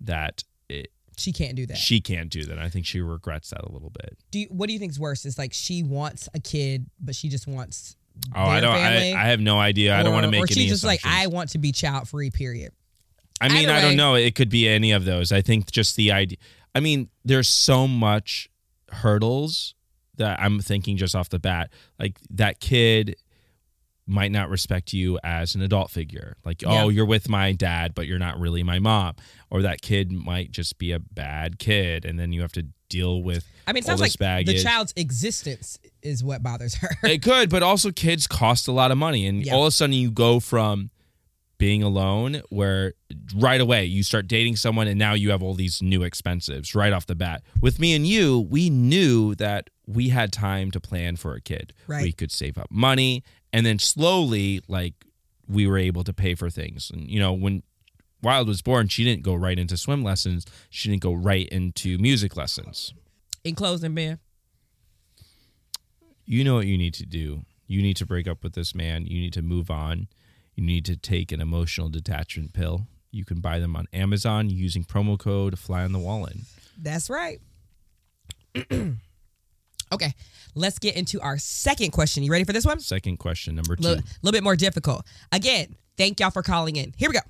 that 0.00 0.44
it, 0.68 0.88
She 1.16 1.32
can't 1.32 1.54
do 1.54 1.66
that. 1.66 1.76
she 1.76 2.00
can't 2.00 2.30
do 2.30 2.44
that. 2.44 2.58
I 2.58 2.68
think 2.68 2.86
she 2.86 3.00
regrets 3.00 3.50
that 3.50 3.62
a 3.62 3.72
little 3.72 3.90
bit. 3.90 4.16
do 4.30 4.40
you, 4.40 4.46
what 4.50 4.66
do 4.66 4.72
you 4.72 4.78
think 4.78 4.92
is 4.92 5.00
worse? 5.00 5.24
Is 5.24 5.38
like 5.38 5.52
she 5.52 5.82
wants 5.82 6.28
a 6.34 6.40
kid, 6.40 6.86
but 7.00 7.14
she 7.14 7.28
just 7.28 7.46
wants. 7.46 7.96
Oh, 8.34 8.42
I 8.42 8.60
don't. 8.60 8.74
I, 8.74 9.12
I 9.12 9.26
have 9.26 9.40
no 9.40 9.58
idea. 9.58 9.96
I 9.96 10.02
don't 10.04 10.12
want 10.12 10.24
to 10.24 10.30
make 10.30 10.44
Or 10.44 10.46
she's 10.46 10.70
just 10.70 10.84
like. 10.84 11.00
I 11.04 11.26
want 11.26 11.50
to 11.50 11.58
be 11.58 11.72
child 11.72 12.08
free. 12.08 12.30
Period. 12.30 12.72
I 13.40 13.48
mean, 13.48 13.64
Either 13.64 13.72
I 13.72 13.80
don't 13.80 13.96
know. 13.96 14.14
It 14.14 14.36
could 14.36 14.48
be 14.48 14.68
any 14.68 14.92
of 14.92 15.04
those. 15.04 15.32
I 15.32 15.42
think 15.42 15.70
just 15.72 15.96
the 15.96 16.12
idea. 16.12 16.38
I 16.74 16.80
mean, 16.80 17.08
there's 17.24 17.48
so 17.48 17.88
much 17.88 18.48
hurdles 18.90 19.74
that 20.16 20.40
I'm 20.40 20.60
thinking 20.60 20.96
just 20.96 21.14
off 21.14 21.28
the 21.28 21.38
bat. 21.38 21.70
Like 21.98 22.18
that 22.30 22.60
kid 22.60 23.16
might 24.06 24.30
not 24.30 24.50
respect 24.50 24.92
you 24.92 25.18
as 25.24 25.54
an 25.54 25.62
adult 25.62 25.90
figure. 25.90 26.36
Like, 26.44 26.62
oh, 26.66 26.72
Yeah. 26.72 26.82
oh, 26.84 26.88
you're 26.90 27.06
with 27.06 27.28
my 27.28 27.52
dad, 27.52 27.94
but 27.94 28.06
you're 28.06 28.18
not 28.18 28.38
really 28.38 28.62
my 28.62 28.78
mom. 28.78 29.14
Or 29.50 29.62
that 29.62 29.80
kid 29.80 30.12
might 30.12 30.50
just 30.50 30.76
be 30.78 30.92
a 30.92 30.98
bad 30.98 31.58
kid, 31.58 32.04
and 32.04 32.18
then 32.18 32.30
you 32.32 32.42
have 32.42 32.52
to 32.52 32.66
deal 32.90 33.22
with. 33.22 33.46
I 33.66 33.72
mean, 33.72 33.82
it 33.82 33.86
sounds 33.86 34.00
like 34.02 34.12
the 34.44 34.62
child's 34.62 34.92
existence 34.96 35.78
is 36.02 36.22
what 36.22 36.42
bothers 36.42 36.74
her. 36.76 36.90
It 37.02 37.22
could, 37.22 37.48
but 37.48 37.62
also 37.62 37.90
kids 37.92 38.26
cost 38.26 38.68
a 38.68 38.72
lot 38.72 38.90
of 38.90 38.98
money, 38.98 39.26
and 39.26 39.42
Yeah. 39.44 39.54
all 39.54 39.62
of 39.62 39.68
a 39.68 39.70
sudden 39.70 39.94
you 39.94 40.10
go 40.10 40.38
from 40.38 40.90
being 41.56 41.82
alone, 41.82 42.42
where 42.50 42.92
right 43.34 43.60
away 43.60 43.86
you 43.86 44.02
start 44.02 44.26
dating 44.28 44.56
someone, 44.56 44.86
and 44.86 44.98
now 44.98 45.14
you 45.14 45.30
have 45.30 45.42
all 45.42 45.54
these 45.54 45.80
new 45.80 46.02
expenses 46.02 46.74
right 46.74 46.92
off 46.92 47.06
the 47.06 47.14
bat. 47.14 47.42
With 47.62 47.78
me 47.78 47.94
and 47.94 48.06
you, 48.06 48.40
we 48.50 48.68
knew 48.68 49.34
that 49.36 49.70
we 49.86 50.08
had 50.08 50.32
time 50.32 50.70
to 50.72 50.80
plan 50.80 51.16
for 51.16 51.34
a 51.34 51.40
kid. 51.40 51.72
Right. 51.86 52.02
We 52.02 52.12
could 52.12 52.32
save 52.32 52.56
up 52.58 52.70
money, 52.70 53.22
and 53.52 53.64
then 53.66 53.78
slowly, 53.78 54.60
like 54.68 54.94
we 55.46 55.66
were 55.66 55.78
able 55.78 56.04
to 56.04 56.12
pay 56.12 56.34
for 56.34 56.50
things. 56.50 56.90
And 56.90 57.08
you 57.10 57.20
know, 57.20 57.32
when 57.32 57.62
Wild 58.22 58.48
was 58.48 58.62
born, 58.62 58.88
she 58.88 59.04
didn't 59.04 59.22
go 59.22 59.34
right 59.34 59.58
into 59.58 59.76
swim 59.76 60.02
lessons. 60.02 60.46
She 60.70 60.88
didn't 60.88 61.02
go 61.02 61.12
right 61.12 61.48
into 61.48 61.98
music 61.98 62.36
lessons. 62.36 62.94
In 63.44 63.54
closing, 63.54 63.94
Ben, 63.94 64.18
You 66.24 66.44
know 66.44 66.54
what 66.54 66.66
you 66.66 66.78
need 66.78 66.94
to 66.94 67.04
do. 67.04 67.42
You 67.66 67.82
need 67.82 67.96
to 67.98 68.06
break 68.06 68.26
up 68.26 68.42
with 68.42 68.54
this 68.54 68.74
man. 68.74 69.06
You 69.06 69.20
need 69.20 69.34
to 69.34 69.42
move 69.42 69.70
on. 69.70 70.08
You 70.54 70.64
need 70.64 70.84
to 70.86 70.96
take 70.96 71.32
an 71.32 71.40
emotional 71.40 71.88
detachment 71.90 72.52
pill. 72.54 72.86
You 73.10 73.24
can 73.24 73.40
buy 73.40 73.58
them 73.58 73.76
on 73.76 73.86
Amazon 73.92 74.48
using 74.50 74.84
promo 74.84 75.18
code 75.18 75.58
fly 75.58 75.84
on 75.84 75.92
the 75.92 75.98
wall 75.98 76.20
Wallin. 76.20 76.42
that's 76.80 77.10
right. 77.10 77.40
okay, 79.92 80.12
let's 80.54 80.78
get 80.78 80.96
into 80.96 81.20
our 81.20 81.38
second 81.38 81.92
question. 81.92 82.22
You 82.22 82.32
ready 82.32 82.44
for 82.44 82.52
this 82.52 82.66
one? 82.66 82.80
Second 82.80 83.18
question, 83.18 83.54
number 83.54 83.76
two. 83.76 83.82
little, 83.82 84.04
little 84.22 84.36
bit 84.36 84.44
more 84.44 84.56
difficult. 84.56 85.04
Again, 85.32 85.76
thank 85.96 86.20
y'all 86.20 86.30
for 86.30 86.42
calling 86.42 86.76
in. 86.76 86.92
Here 86.96 87.08
we 87.08 87.14
go. 87.14 87.20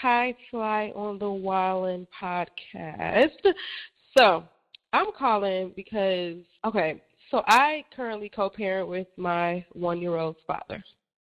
Hi, 0.00 0.34
Fly 0.50 0.92
on 0.96 1.18
the 1.18 1.30
Wallin 1.30 2.06
podcast. 2.20 3.30
So, 4.18 4.44
I'm 4.92 5.06
calling 5.16 5.72
because, 5.74 6.36
okay, 6.64 7.00
so 7.30 7.42
I 7.46 7.84
currently 7.96 8.28
co 8.28 8.50
parent 8.50 8.88
with 8.88 9.06
my 9.16 9.64
one 9.72 10.00
year 10.02 10.16
old's 10.16 10.38
father, 10.46 10.84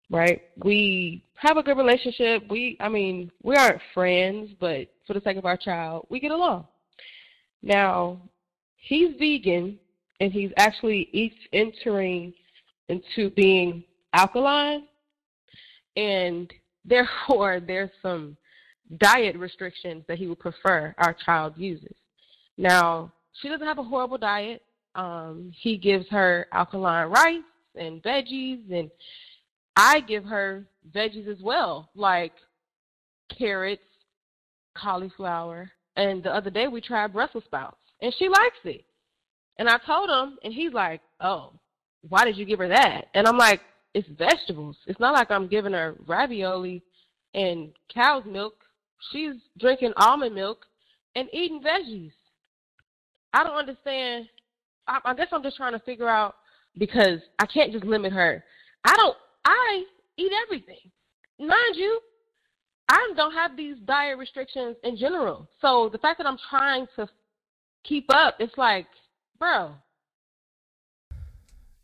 right? 0.10 0.42
We 0.64 1.24
have 1.36 1.58
a 1.58 1.64
good 1.64 1.78
relationship. 1.78 2.44
We, 2.50 2.76
I 2.80 2.90
mean, 2.90 3.32
we 3.44 3.56
aren't 3.56 3.82
friends, 3.94 4.52
but 4.60 4.88
for 5.08 5.14
the 5.14 5.22
sake 5.22 5.38
of 5.38 5.46
our 5.46 5.58
child, 5.58 6.08
we 6.10 6.20
get 6.20 6.32
along. 6.32 6.68
Now, 7.64 8.22
he's 8.86 9.16
vegan 9.18 9.80
and 10.20 10.32
he's 10.32 10.52
actually 10.58 11.10
each 11.12 11.36
entering 11.52 12.34
into 12.88 13.30
being 13.32 13.84
alkaline, 14.14 14.84
and 15.98 16.52
therefore, 16.86 17.60
there's 17.60 17.90
some 18.02 18.38
diet 18.98 19.36
restrictions 19.36 20.04
that 20.08 20.18
he 20.18 20.28
would 20.28 20.40
prefer 20.40 20.94
our 21.00 21.16
child 21.26 21.54
uses. 21.58 21.96
Now, 22.58 23.12
she 23.42 23.50
doesn't 23.50 23.66
have 23.66 23.80
a 23.80 23.84
horrible 23.84 24.18
diet. 24.20 24.62
Um, 24.94 25.52
he 25.54 25.78
gives 25.78 26.08
her 26.10 26.48
alkaline 26.54 27.10
rice 27.10 27.42
and 27.76 28.02
veggies, 28.02 28.72
and 28.72 28.90
I 29.76 30.00
give 30.02 30.24
her 30.24 30.66
veggies 30.94 31.28
as 31.28 31.42
well, 31.42 31.90
like 31.96 32.32
carrots, 33.36 33.84
cauliflower, 34.78 35.70
and 35.98 36.24
the 36.24 36.34
other 36.34 36.50
day 36.50 36.68
we 36.68 36.80
tried 36.80 37.14
Brussels 37.14 37.44
sprouts, 37.46 37.78
and 38.02 38.14
she 38.18 38.28
likes 38.30 38.60
it. 38.64 38.86
And 39.58 39.70
I 39.70 39.78
told 39.86 40.10
him, 40.10 40.38
and 40.44 40.54
he's 40.54 40.74
like, 40.74 41.02
"Oh, 41.20 41.54
why 42.08 42.26
did 42.26 42.38
you 42.38 42.46
give 42.46 42.60
her 42.60 42.68
that?" 42.68 43.08
And 43.14 43.28
I'm 43.28 43.38
like, 43.38 43.62
"It's 43.94 44.08
vegetables. 44.10 44.78
It's 44.88 45.00
not 45.00 45.14
like 45.14 45.32
I'm 45.32 45.48
giving 45.48 45.74
her 45.74 45.96
ravioli 46.06 46.84
and 47.34 47.72
cow's 47.94 48.26
milk. 48.26 48.56
She's 49.12 49.36
drinking 49.60 49.94
almond 49.98 50.36
milk 50.36 50.66
and 51.16 51.30
eating 51.34 51.62
veggies. 51.62 52.12
I 53.34 53.44
don't 53.44 53.58
understand. 53.58 54.28
I, 54.88 55.00
I 55.06 55.14
guess 55.14 55.28
I'm 55.32 55.44
just 55.44 55.58
trying 55.58 55.74
to 55.74 55.80
figure 55.80 56.10
out 56.10 56.36
because 56.78 57.20
I 57.40 57.46
can't 57.46 57.72
just 57.72 57.86
limit 57.86 58.14
her. 58.14 58.44
I 58.84 58.96
don't. 58.96 59.18
I 59.46 59.84
eat 60.18 60.32
everything, 60.46 60.92
mind 61.40 61.76
you. 61.76 62.00
I 62.88 63.14
don't 63.16 63.34
have 63.34 63.58
these 63.58 63.78
diet 63.86 64.18
restrictions 64.18 64.76
in 64.84 64.96
general. 64.96 65.48
So 65.60 65.90
the 65.92 65.98
fact 65.98 66.20
that 66.20 66.28
I'm 66.28 66.38
trying 66.50 66.88
to 66.96 67.08
keep 67.88 68.06
up, 68.10 68.36
it's 68.40 68.58
like, 68.58 68.88
bro, 69.40 69.72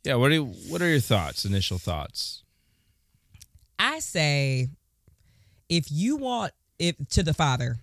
Yeah, 0.03 0.15
what 0.15 0.31
are 0.31 0.35
you, 0.35 0.45
what 0.67 0.81
are 0.81 0.89
your 0.89 0.99
thoughts? 0.99 1.45
Initial 1.45 1.77
thoughts? 1.77 2.43
I 3.77 3.99
say 3.99 4.69
if 5.69 5.91
you 5.91 6.17
want 6.17 6.53
if 6.77 6.95
to 7.09 7.23
the 7.23 7.33
father, 7.33 7.77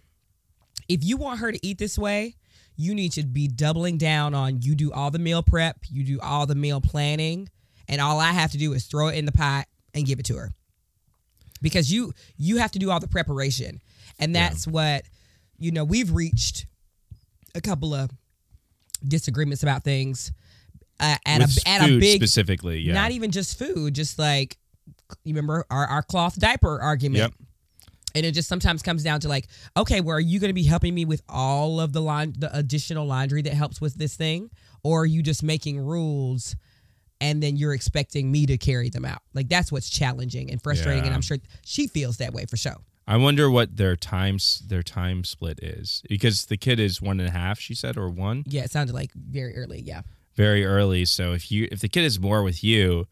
if 0.89 1.03
you 1.05 1.17
want 1.17 1.41
her 1.41 1.53
to 1.53 1.67
eat 1.67 1.79
this 1.79 1.99
way, 1.99 2.37
you 2.77 2.95
need 2.95 3.13
to 3.13 3.25
be 3.25 3.49
doubling 3.49 3.99
down 3.99 4.35
on 4.35 4.63
you 4.63 4.75
do 4.75 4.93
all 4.93 5.11
the 5.11 5.19
meal 5.19 5.43
prep, 5.43 5.79
you 5.91 6.05
do 6.05 6.21
all 6.21 6.47
the 6.47 6.55
meal 6.55 6.81
planning, 6.81 7.49
and 7.89 8.01
all 8.01 8.21
I 8.21 8.33
have 8.33 8.53
to 8.53 8.59
do 8.59 8.73
is 8.73 8.87
throw 8.87 9.09
it 9.09 9.17
in 9.17 9.25
the 9.25 9.33
pot 9.33 9.67
and 9.95 10.07
give 10.07 10.19
it 10.19 10.27
to 10.27 10.37
her. 10.37 10.51
Because 11.61 11.93
you 11.93 12.13
you 12.37 12.59
have 12.59 12.71
to 12.73 12.79
do 12.79 12.91
all 12.91 13.01
the 13.01 13.09
preparation. 13.09 13.81
And 14.21 14.35
that's 14.35 14.67
what 14.67 15.05
you 15.59 15.73
know, 15.73 15.85
we've 15.85 16.13
reached 16.13 16.67
a 17.55 17.61
couple 17.61 17.95
of 17.95 18.11
disagreements 19.07 19.63
about 19.63 19.85
things 19.85 20.33
uh, 21.01 21.17
at 21.25 21.41
With 21.41 21.59
a 21.65 21.69
at 21.69 21.89
a 21.89 21.99
big 21.99 22.21
specifically, 22.21 22.81
yeah. 22.81 22.95
not 22.95 23.13
even 23.13 23.31
just 23.31 23.59
food, 23.59 23.95
just 23.95 24.19
like 24.19 24.57
you 25.25 25.33
remember 25.33 25.65
our, 25.71 25.87
our 25.87 26.03
cloth 26.03 26.39
diaper 26.39 26.81
argument. 26.81 27.19
Yep. 27.19 27.33
And 28.15 28.27
it 28.27 28.33
just 28.33 28.49
sometimes 28.49 28.83
comes 28.83 29.05
down 29.05 29.21
to 29.21 29.29
like, 29.29 29.49
okay, 29.77 30.01
well, 30.01 30.17
are 30.17 30.21
you 30.21 30.41
going 30.41 30.49
to 30.49 30.55
be 30.55 30.65
helping 30.65 30.95
me 30.95 31.05
with 31.05 31.23
all 31.29 31.79
of 31.79 31.93
the 31.93 32.01
line, 32.01 32.35
the 32.37 32.55
additional 32.57 33.07
laundry 33.07 33.43
that 33.43 33.53
helps 33.53 33.81
with 33.81 33.95
this 33.95 34.17
thing, 34.17 34.51
or 34.83 35.03
are 35.03 35.07
you 35.07 35.23
just 35.23 35.43
making 35.43 35.79
rules, 35.79 36.57
and 37.21 37.43
then 37.43 37.57
you're 37.57 37.75
expecting 37.75 38.33
me 38.33 38.47
to 38.47 38.57
carry 38.57 38.89
them 38.89 39.05
out? 39.05 39.21
Like 39.35 39.49
that's 39.49 39.71
what's 39.71 39.91
challenging 39.91 40.51
and 40.51 40.61
frustrating, 40.61 41.05
and 41.05 41.15
I'm 41.15 41.21
sure 41.21 41.37
she 41.65 41.87
feels 41.87 42.17
that 42.17 42.33
way 42.33 42.47
for 42.47 42.57
sure. 42.57 42.77
I 43.09 43.17
wonder 43.17 43.51
what 43.51 43.77
their 43.79 43.97
times 43.97 44.63
their 44.69 44.83
time 44.83 45.25
split 45.25 45.59
is 45.63 46.03
because 46.11 46.47
the 46.47 46.59
kid 46.59 46.79
is 46.79 47.01
one 47.01 47.19
and 47.21 47.29
a 47.29 47.33
half. 47.33 47.59
She 47.59 47.75
said, 47.75 47.97
or 47.97 48.09
one, 48.11 48.45
Yeah, 48.47 48.65
it 48.65 48.71
sounded 48.71 48.95
like 48.95 49.11
very 49.15 49.57
early. 49.57 49.81
Yeah, 49.81 50.03
very 50.37 50.65
early. 50.67 51.05
So 51.07 51.33
if 51.33 51.51
you 51.51 51.69
if 51.73 51.81
the 51.81 51.89
kid 51.89 52.05
is 52.05 52.21
more 52.21 52.43
with 52.43 52.63
you, 52.63 53.07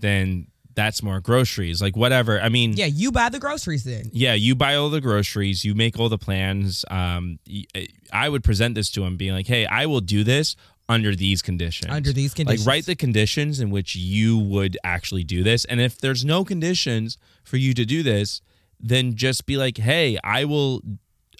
then 0.00 0.48
that's 0.74 1.02
more 1.02 1.20
groceries, 1.20 1.80
like 1.82 1.96
whatever. 1.96 2.40
I 2.40 2.48
mean, 2.48 2.72
yeah, 2.72 2.86
you 2.86 3.12
buy 3.12 3.28
the 3.28 3.38
groceries 3.38 3.84
then. 3.84 4.04
yeah, 4.12 4.32
you 4.34 4.54
buy 4.54 4.74
all 4.74 4.88
the 4.90 5.00
groceries, 5.02 5.64
you 5.64 5.74
make 5.74 5.98
all 5.98 6.08
the 6.08 6.18
plans. 6.18 6.84
Um, 6.90 7.38
y- 7.46 7.64
I 8.12 8.28
would 8.28 8.42
present 8.42 8.74
this 8.74 8.90
to 8.92 9.04
him, 9.04 9.16
being 9.16 9.32
like, 9.34 9.46
"Hey, 9.46 9.66
I 9.66 9.86
will 9.86 10.00
do 10.00 10.24
this 10.24 10.56
under 10.88 11.14
these 11.14 11.42
conditions. 11.42 11.92
Under 11.92 12.12
these 12.12 12.34
conditions. 12.34 12.66
like 12.66 12.70
write 12.74 12.86
the 12.86 12.96
conditions 12.96 13.60
in 13.60 13.70
which 13.70 13.94
you 13.94 14.36
would 14.38 14.76
actually 14.82 15.24
do 15.24 15.42
this. 15.42 15.64
And 15.66 15.80
if 15.80 15.98
there's 15.98 16.24
no 16.24 16.44
conditions 16.44 17.18
for 17.44 17.56
you 17.56 17.72
to 17.74 17.84
do 17.84 18.02
this, 18.02 18.42
then 18.82 19.14
just 19.14 19.46
be 19.46 19.56
like, 19.56 19.78
"Hey, 19.78 20.18
I 20.24 20.44
will, 20.44 20.82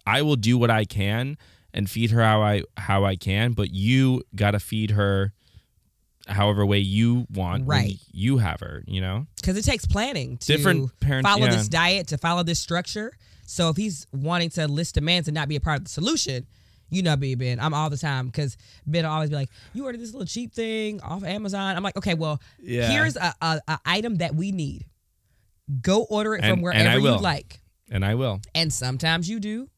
I 0.07 0.23
will 0.23 0.37
do 0.37 0.57
what 0.57 0.71
I 0.71 0.85
can 0.85 1.37
and 1.75 1.91
feed 1.91 2.11
her 2.13 2.23
how 2.23 2.43
I 2.43 2.63
how 2.77 3.05
I 3.05 3.17
can, 3.17 3.53
but 3.53 3.71
you 3.73 4.23
got 4.35 4.53
to 4.53 4.61
feed 4.61 4.93
her." 4.93 5.33
However 6.29 6.65
way 6.65 6.79
you 6.79 7.27
want, 7.35 7.65
when 7.65 7.79
Right. 7.81 7.99
You 8.13 8.39
have 8.39 8.61
her, 8.61 8.85
you 8.87 9.01
know. 9.01 9.27
because 9.41 9.57
it 9.57 9.65
takes 9.65 9.87
planning 9.87 10.37
to 10.39 10.47
Different 10.47 11.01
parent- 11.01 11.27
follow 11.27 11.47
yeah. 11.47 11.57
this 11.57 11.67
diet 11.69 12.07
to 12.09 12.17
follow 12.19 12.45
this 12.45 12.61
structure. 12.61 13.13
So 13.45 13.71
if 13.71 13.77
he's 13.77 14.07
wanting 14.13 14.51
to 14.51 14.69
list 14.69 14.95
demands 14.95 15.27
and 15.27 15.35
not 15.35 15.49
be 15.49 15.57
a 15.57 15.61
part 15.61 15.79
of 15.79 15.85
the 15.85 15.91
solution, 15.91 16.47
you 16.91 17.03
know 17.03 17.17
me, 17.17 17.35
Ben. 17.35 17.59
I'm 17.59 17.75
all 17.75 17.91
the 17.91 17.97
time 17.99 18.27
because 18.27 18.57
Ben 18.87 19.03
will 19.05 19.11
always 19.11 19.31
be 19.31 19.37
like, 19.37 19.51
"You 19.75 19.85
ordered 19.85 20.01
this 20.01 20.13
little 20.13 20.25
cheap 20.27 20.55
thing 20.55 21.01
off 21.01 21.25
Amazon." 21.25 21.75
I'm 21.77 21.83
like, 21.83 21.97
"Okay, 21.97 22.15
well, 22.15 22.41
Yeah. 22.63 22.89
here's 22.89 23.17
a, 23.17 23.35
a, 23.43 23.61
a 23.67 23.79
item 23.85 24.19
that 24.19 24.37
we 24.37 24.53
need. 24.53 24.87
Go 25.81 26.03
order 26.05 26.35
it 26.35 26.43
And- 26.43 26.51
from 26.55 26.63
wherever 26.63 26.99
you 26.99 27.17
like." 27.19 27.61
And 27.91 28.05
I 28.05 28.15
will. 28.15 28.41
And 28.55 28.73
sometimes 28.73 29.29
you 29.29 29.39
do, 29.39 29.69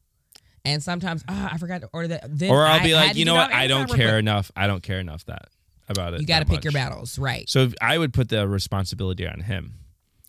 and 0.63 0.81
sometimes 0.81 1.23
ah, 1.27 1.49
I 1.51 1.57
forgot 1.57 1.81
to 1.81 1.89
order 1.93 2.07
that. 2.09 2.25
Then 2.29 2.49
or 2.49 2.65
I'll 2.65 2.79
I 2.79 2.83
be 2.83 2.93
like, 2.93 3.15
you 3.15 3.25
know 3.25 3.33
what? 3.35 3.53
I 3.53 3.67
don't 3.67 3.89
care 3.91 4.17
enough. 4.17 4.51
I 4.55 4.67
don't 4.67 4.81
care 4.81 4.99
enough 4.99 5.25
that 5.25 5.49
about 5.89 6.13
it. 6.13 6.21
You 6.21 6.27
got 6.27 6.39
to 6.39 6.45
pick 6.45 6.63
your 6.63 6.73
battles, 6.73 7.19
right? 7.19 7.47
So 7.49 7.69
I 7.81 7.97
would 7.97 8.13
put 8.13 8.29
the 8.29 8.47
responsibility 8.47 9.27
on 9.27 9.41
him 9.41 9.73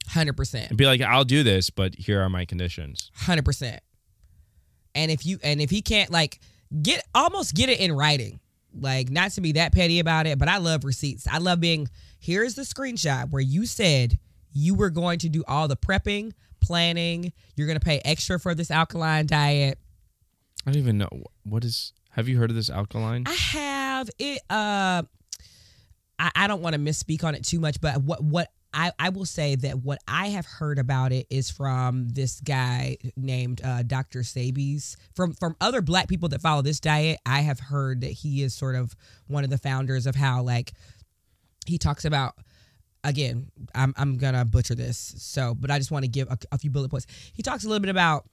Hundred 0.08 0.36
percent. 0.36 0.68
and 0.70 0.76
be 0.78 0.84
like, 0.86 1.00
I'll 1.00 1.24
do 1.24 1.42
this, 1.44 1.70
but 1.70 1.94
here 1.94 2.20
are 2.20 2.28
my 2.28 2.44
conditions. 2.44 3.10
hundred 3.14 3.44
percent. 3.44 3.80
And 4.94 5.10
if 5.10 5.24
you 5.26 5.38
and 5.42 5.60
if 5.60 5.70
he 5.70 5.80
can't 5.82 6.10
like 6.10 6.40
get 6.82 7.04
almost 7.14 7.54
get 7.54 7.68
it 7.68 7.78
in 7.80 7.92
writing, 7.92 8.40
like 8.74 9.10
not 9.10 9.30
to 9.32 9.40
be 9.40 9.52
that 9.52 9.72
petty 9.72 10.00
about 10.00 10.26
it, 10.26 10.38
but 10.38 10.48
I 10.48 10.58
love 10.58 10.84
receipts. 10.84 11.26
I 11.26 11.38
love 11.38 11.60
being 11.60 11.88
here's 12.18 12.54
the 12.54 12.62
screenshot 12.62 13.30
where 13.30 13.42
you 13.42 13.66
said 13.66 14.18
you 14.56 14.74
were 14.74 14.90
going 14.90 15.18
to 15.20 15.28
do 15.28 15.44
all 15.46 15.68
the 15.68 15.76
prepping, 15.76 16.32
planning. 16.60 17.32
You're 17.56 17.66
going 17.66 17.78
to 17.78 17.84
pay 17.84 18.00
extra 18.04 18.40
for 18.40 18.54
this 18.54 18.70
alkaline 18.70 19.26
diet. 19.26 19.78
I 20.66 20.72
don't 20.72 20.80
even 20.80 20.98
know 20.98 21.08
what 21.44 21.64
is. 21.64 21.92
Have 22.12 22.28
you 22.28 22.38
heard 22.38 22.50
of 22.50 22.56
this 22.56 22.70
alkaline? 22.70 23.24
I 23.26 23.34
have 23.34 24.10
it. 24.18 24.40
Uh, 24.48 25.02
I, 26.18 26.30
I 26.34 26.46
don't 26.46 26.62
want 26.62 26.74
to 26.74 26.80
misspeak 26.80 27.22
on 27.22 27.34
it 27.34 27.44
too 27.44 27.60
much, 27.60 27.80
but 27.80 28.02
what 28.02 28.24
what 28.24 28.50
I, 28.72 28.92
I 28.98 29.08
will 29.10 29.26
say 29.26 29.54
that 29.56 29.84
what 29.84 29.98
I 30.08 30.28
have 30.28 30.46
heard 30.46 30.78
about 30.78 31.12
it 31.12 31.26
is 31.30 31.50
from 31.50 32.08
this 32.08 32.40
guy 32.40 32.96
named 33.16 33.60
uh, 33.62 33.82
Dr. 33.82 34.20
Sebi's. 34.20 34.96
From 35.14 35.34
from 35.34 35.54
other 35.60 35.82
Black 35.82 36.08
people 36.08 36.30
that 36.30 36.40
follow 36.40 36.62
this 36.62 36.80
diet, 36.80 37.18
I 37.26 37.40
have 37.40 37.60
heard 37.60 38.00
that 38.00 38.10
he 38.10 38.42
is 38.42 38.54
sort 38.54 38.74
of 38.74 38.96
one 39.26 39.44
of 39.44 39.50
the 39.50 39.58
founders 39.58 40.06
of 40.06 40.14
how 40.14 40.42
like 40.42 40.72
he 41.66 41.76
talks 41.76 42.06
about. 42.06 42.34
Again, 43.06 43.50
I'm 43.74 43.94
I'm 43.96 44.18
gonna 44.18 44.44
butcher 44.44 44.74
this, 44.74 45.14
so 45.18 45.54
but 45.54 45.70
I 45.70 45.78
just 45.78 45.90
want 45.90 46.04
to 46.04 46.08
give 46.08 46.28
a, 46.28 46.36
a 46.50 46.58
few 46.58 46.70
bullet 46.70 46.90
points. 46.90 47.06
He 47.32 47.42
talks 47.42 47.64
a 47.64 47.68
little 47.68 47.80
bit 47.80 47.90
about 47.90 48.24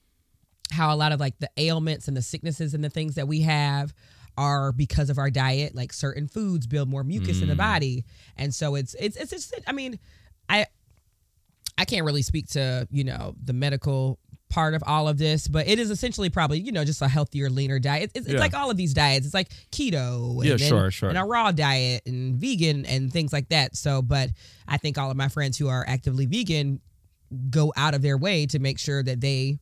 how 0.70 0.92
a 0.92 0.96
lot 0.96 1.12
of 1.12 1.20
like 1.20 1.38
the 1.38 1.50
ailments 1.56 2.08
and 2.08 2.16
the 2.16 2.22
sicknesses 2.22 2.74
and 2.74 2.82
the 2.82 2.90
things 2.90 3.14
that 3.14 3.28
we 3.28 3.42
have 3.42 3.94
are 4.36 4.72
because 4.72 5.10
of 5.10 5.18
our 5.18 5.30
diet 5.30 5.74
like 5.74 5.92
certain 5.92 6.26
foods 6.26 6.66
build 6.66 6.88
more 6.88 7.04
mucus 7.04 7.40
in 7.40 7.46
the 7.46 7.54
mm. 7.54 7.58
body 7.58 8.04
and 8.36 8.52
so 8.52 8.74
it's 8.74 8.94
it's 8.94 9.16
it's 9.16 9.30
just 9.30 9.54
i 9.68 9.72
mean 9.72 9.96
i 10.48 10.66
i 11.78 11.84
can't 11.84 12.04
really 12.04 12.22
speak 12.22 12.48
to 12.48 12.88
you 12.90 13.04
know 13.04 13.36
the 13.44 13.52
medical 13.52 14.18
part 14.50 14.74
of 14.74 14.82
all 14.86 15.08
of 15.08 15.18
this, 15.18 15.48
but 15.48 15.66
it 15.66 15.78
is 15.80 15.90
essentially 15.90 16.30
probably 16.30 16.60
you 16.60 16.70
know 16.72 16.84
just 16.84 17.02
a 17.02 17.08
healthier, 17.08 17.50
leaner 17.50 17.78
diet. 17.78 18.10
It's, 18.14 18.26
it's 18.26 18.34
Yeah. 18.34 18.40
like 18.40 18.54
all 18.54 18.70
of 18.70 18.76
these 18.76 18.94
diets. 18.94 19.26
It's 19.26 19.34
like 19.34 19.50
keto, 19.72 20.36
and 20.40 20.44
Yeah, 20.44 20.56
sure, 20.56 20.90
sure. 20.90 21.08
and 21.08 21.18
a 21.18 21.24
raw 21.24 21.50
diet 21.52 22.02
and 22.06 22.36
vegan 22.36 22.86
and 22.86 23.12
things 23.12 23.32
like 23.32 23.48
that. 23.48 23.76
So, 23.76 24.00
but 24.02 24.30
I 24.68 24.76
think 24.76 24.96
all 24.98 25.10
of 25.10 25.16
my 25.16 25.28
friends 25.28 25.58
who 25.58 25.68
are 25.68 25.84
actively 25.88 26.26
vegan 26.26 26.80
go 27.50 27.72
out 27.76 27.94
of 27.94 28.02
their 28.02 28.16
way 28.16 28.46
to 28.46 28.58
make 28.60 28.78
sure 28.78 29.02
that 29.02 29.20
they 29.20 29.58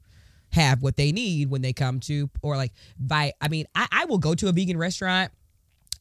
have 0.50 0.82
what 0.82 0.96
they 0.96 1.12
need 1.12 1.48
when 1.48 1.62
they 1.62 1.72
come 1.72 1.98
to 2.00 2.28
or 2.42 2.56
like 2.56 2.72
buy. 2.98 3.32
I 3.40 3.48
mean, 3.48 3.64
I, 3.74 3.86
I 3.90 4.04
will 4.04 4.18
go 4.18 4.34
to 4.34 4.48
a 4.48 4.52
vegan 4.52 4.76
restaurant. 4.76 5.32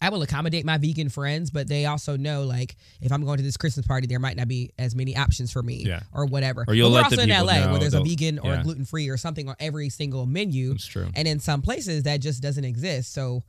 I 0.02 0.10
will 0.10 0.24
accommodate 0.24 0.66
my 0.66 0.78
vegan 0.78 1.10
friends, 1.10 1.52
but 1.52 1.68
they 1.68 1.86
also 1.86 2.18
know 2.18 2.43
like 2.43 2.76
if 3.02 3.12
I'm 3.12 3.24
going 3.24 3.38
to 3.38 3.43
this 3.43 3.56
Christmas 3.56 3.86
party, 3.86 4.08
there 4.08 4.20
might 4.20 4.36
not 4.36 4.47
be 4.47 4.72
as 4.80 4.95
many 4.95 5.16
options 5.16 5.52
for 5.52 5.62
me 5.62 5.84
Yeah. 5.86 6.02
or 6.12 6.26
whatever. 6.26 6.66
Or 6.68 6.74
you'll 6.74 6.89
but 6.89 7.12
we're 7.12 7.18
also 7.18 7.22
in 7.22 7.30
LA 7.30 7.70
where 7.70 7.80
there's 7.80 7.93
a 7.93 8.02
vegan 8.02 8.39
or 8.39 8.54
yeah. 8.54 8.64
gluten 8.64 8.84
free 8.84 9.10
or 9.10 9.18
something 9.18 9.47
on 9.47 9.56
every 9.60 9.89
single 9.89 10.26
menu. 10.26 10.72
That's 10.72 10.88
true. 10.88 11.10
And 11.16 11.28
in 11.28 11.39
some 11.39 11.62
places 11.62 12.04
that 12.04 12.20
just 12.20 12.41
doesn't 12.41 12.66
exist. 12.66 13.14
So 13.14 13.43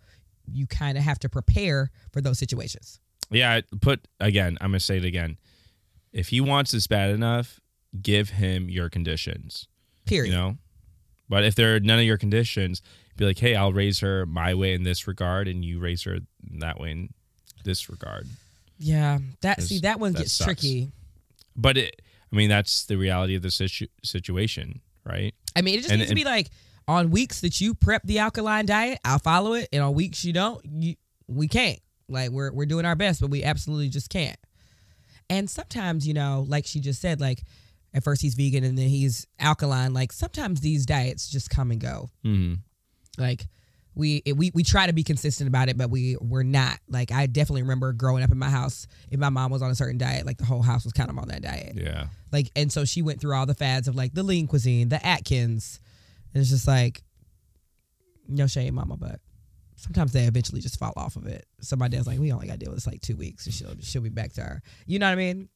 you 0.51 0.67
kind 0.67 0.99
of 0.99 1.05
have 1.05 1.19
to 1.21 1.29
prepare 1.29 1.91
for 2.13 2.21
those 2.21 2.39
situations. 2.39 3.01
Yeah, 3.31 3.61
put 3.81 4.07
again. 4.21 4.59
I'm 4.61 4.71
gonna 4.71 4.81
say 4.81 4.99
it 4.99 5.05
again. 5.05 5.39
If 6.13 6.29
he 6.29 6.41
wants 6.43 6.73
this 6.73 6.87
bad 6.87 7.11
enough, 7.11 7.61
give 8.01 8.31
him 8.31 8.69
your 8.69 8.91
conditions. 8.91 9.69
Period. 10.05 10.33
You 10.33 10.37
know, 10.37 10.57
but 11.33 11.45
if 11.45 11.55
there 11.55 11.75
are 11.75 11.81
none 11.81 11.99
of 11.99 12.05
your 12.05 12.19
conditions, 12.19 12.83
be 13.17 13.25
like, 13.25 13.39
hey, 13.39 13.55
I'll 13.55 13.73
raise 13.73 14.01
her 14.01 14.27
my 14.27 14.53
way 14.53 14.75
in 14.75 14.83
this 14.83 15.09
regard, 15.09 15.49
and 15.49 15.65
you 15.65 15.79
raise 15.81 16.03
her 16.03 16.19
that 16.59 16.79
way 16.79 16.91
in 16.91 17.09
this 17.65 17.89
regard. 17.89 18.27
Yeah, 18.79 19.19
that 19.41 19.63
see 19.63 19.79
that 19.81 19.99
one 19.99 20.13
that 20.13 20.19
gets 20.19 20.33
sucks. 20.33 20.45
tricky. 20.47 20.93
But 21.57 21.79
it, 21.79 22.03
I 22.31 22.37
mean, 22.37 22.51
that's 22.51 22.85
the 22.85 22.97
reality 22.97 23.35
of 23.35 23.41
the 23.41 23.51
situ- 23.51 23.87
situation, 24.05 24.83
right? 25.07 25.35
I 25.57 25.63
mean, 25.63 25.77
it 25.77 25.79
just 25.79 25.91
And- 25.91 26.01
needs 26.01 26.11
to 26.11 26.15
be 26.15 26.25
like 26.25 26.51
on 26.87 27.11
weeks 27.11 27.41
that 27.41 27.63
you 27.63 27.73
prep 27.75 28.03
the 28.05 28.19
alkaline 28.19 28.67
diet, 28.67 28.99
I'll 29.03 29.19
follow 29.19 29.55
it, 29.55 29.71
and 29.73 29.83
on 29.83 29.95
weeks 29.95 30.27
you 30.27 30.35
don't, 30.35 30.63
you 30.67 30.97
we 31.29 31.49
can't. 31.49 31.79
Like 32.11 32.29
we're 32.31 32.53
we're 32.53 32.67
doing 32.67 32.85
our 32.85 32.95
best, 32.97 33.23
but 33.23 33.31
we 33.31 33.43
absolutely 33.43 33.89
just 33.89 34.11
can't. 34.11 34.39
And 35.31 35.49
sometimes, 35.49 36.07
you 36.07 36.13
know, 36.13 36.45
like 36.47 36.67
she 36.67 36.79
just 36.81 37.01
said, 37.01 37.23
like 37.23 37.43
at 37.95 38.03
first 38.05 38.23
he's 38.23 38.35
vegan 38.35 38.65
and 38.65 38.77
then 38.79 38.89
he's 38.89 39.27
alkaline. 39.39 39.93
Like 39.93 40.13
sometimes 40.13 40.61
these 40.61 40.87
diets 40.87 41.29
just 41.31 41.51
come 41.51 41.71
and 41.71 41.81
go. 41.81 42.09
hmm 42.23 42.55
Like 43.19 43.47
we 43.95 44.23
it- 44.25 44.37
we 44.37 44.51
we 44.55 44.63
try 44.63 44.87
to 44.87 44.93
be 44.95 45.03
consistent 45.05 45.49
about 45.49 45.69
it, 45.69 45.77
but 45.77 45.91
we 45.91 46.17
we're 46.21 46.43
not. 46.43 46.79
Like 46.89 47.13
I 47.13 47.27
definitely 47.27 47.63
remember 47.63 47.93
growing 47.93 48.23
up 48.25 48.31
in 48.33 48.39
my 48.39 48.49
house, 48.49 48.87
if 49.11 49.21
my 49.21 49.29
mom 49.29 49.51
was 49.51 49.61
on 49.61 49.71
a 49.71 49.75
certain 49.75 49.99
diet, 49.99 50.25
like 50.25 50.39
the 50.39 50.47
whole 50.47 50.63
house 50.63 50.85
was 50.85 50.95
kind 50.95 51.11
of 51.11 51.19
on 51.19 51.29
that 51.29 51.43
diet. 51.43 51.75
Yeah. 51.77 52.07
Like, 52.33 52.51
and 52.57 52.73
so 52.73 52.87
she 52.87 53.03
went 53.03 53.21
through 53.21 53.35
all 53.35 53.45
the 53.45 53.55
fads 53.55 53.89
of 53.89 53.95
like 53.95 54.15
the 54.15 54.23
lean 54.23 54.47
cuisine, 54.47 54.89
the 54.89 55.05
Atkins. 55.07 55.79
And 56.33 56.41
it's 56.41 56.49
just 56.49 56.67
like, 56.67 57.03
no 58.27 58.47
shame, 58.47 58.77
mama, 58.77 58.97
but 58.97 59.21
sometimes 59.77 60.13
they 60.13 60.25
eventually 60.25 60.63
just 60.63 60.79
fall 60.79 60.95
off 60.97 61.17
of 61.17 61.27
it. 61.27 61.45
So 61.61 61.77
my 61.77 61.89
dad's 61.89 62.07
like, 62.07 62.19
we 62.19 62.33
only 62.33 62.47
got 62.47 62.55
to 62.55 62.59
deal 62.61 62.71
with 62.71 62.79
this 62.79 62.87
like 62.87 63.03
two 63.03 63.17
weeks, 63.17 63.45
and 63.45 63.55
she'll 63.55 63.75
she'll 63.83 64.01
be 64.01 64.09
back 64.09 64.33
to 64.35 64.41
her. 64.41 64.63
You 64.87 64.99
know 64.99 65.07
what 65.07 65.13
I 65.13 65.17
mean? 65.17 65.51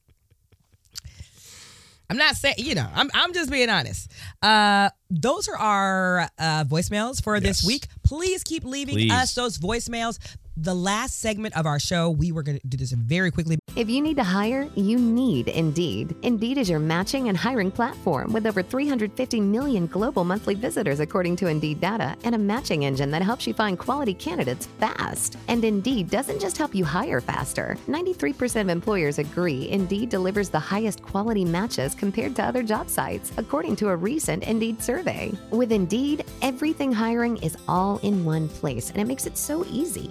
I'm 2.09 2.17
not 2.17 2.37
saying, 2.37 2.57
you 2.59 2.75
know, 2.75 2.89
I'm 2.95 3.11
I'm 3.15 3.33
just 3.33 3.51
being 3.51 3.69
honest. 3.69 4.13
Uh, 4.43 4.91
those 5.11 5.49
are 5.49 5.57
our 5.57 6.29
uh, 6.39 6.65
voicemails 6.65 7.23
for 7.23 7.41
this 7.41 7.65
week. 7.65 7.87
Please 8.05 8.45
keep 8.45 8.65
leaving 8.65 8.95
Please. 8.95 9.13
us 9.13 9.35
those 9.35 9.59
voicemails. 9.59 10.19
The 10.59 10.75
last 10.75 11.21
segment 11.21 11.55
of 11.55 11.67
our 11.67 11.79
show, 11.79 12.09
we 12.09 12.33
were 12.33 12.43
going 12.43 12.59
to 12.59 12.67
do 12.67 12.79
this 12.79 12.91
very 12.93 13.31
quickly. 13.31 13.59
If 13.77 13.91
you 13.91 14.01
need 14.01 14.17
to 14.17 14.25
hire, 14.25 14.67
you 14.75 14.97
need 14.97 15.49
Indeed. 15.49 16.17
Indeed 16.23 16.57
is 16.57 16.71
your 16.71 16.79
matching 16.79 17.29
and 17.29 17.37
hiring 17.37 17.71
platform 17.71 18.33
with 18.33 18.47
over 18.47 18.63
350 18.63 19.39
million 19.39 19.87
global 19.87 20.25
monthly 20.25 20.55
visitors, 20.55 21.01
according 21.01 21.37
to 21.37 21.49
Indeed 21.49 21.79
data, 21.79 22.17
and 22.25 22.35
a 22.35 22.39
matching 22.39 22.87
engine 22.87 23.11
that 23.11 23.21
helps 23.21 23.47
you 23.47 23.53
find 23.53 23.79
quality 23.79 24.15
candidates 24.15 24.65
fast. 24.81 25.37
And 25.49 25.63
Indeed 25.63 26.09
doesn't 26.09 26.41
just 26.41 26.57
help 26.57 26.75
you 26.75 26.87
hire 26.87 27.21
faster. 27.21 27.77
93% 27.87 28.63
of 28.63 28.71
employers 28.71 29.19
agree 29.19 29.69
Indeed 29.69 30.09
delivers 30.09 30.49
the 30.49 30.59
highest 30.59 31.03
quality 31.03 31.45
matches 31.45 31.95
compared 31.95 32.35
to 32.37 32.45
other 32.45 32.63
job 32.63 32.89
sites, 32.89 33.31
according 33.37 33.77
to 33.77 33.91
a 33.91 33.97
recent 33.97 34.43
Indeed 34.43 34.83
survey. 34.83 35.33
With 35.51 35.71
Indeed, 35.71 36.25
everything 36.41 36.93
hiring 36.93 37.37
is 37.43 37.59
all 37.69 37.99
in 37.99 38.25
one 38.25 38.49
place, 38.49 38.89
and 38.89 39.03
it 39.03 39.07
makes 39.07 39.27
it 39.27 39.37
so 39.37 39.67
easy. 39.67 40.11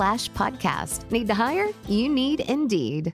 podcast. 0.00 1.10
Need 1.10 1.26
to 1.28 1.34
hire? 1.34 1.68
You 1.88 2.08
need 2.08 2.40
Indeed. 2.40 3.12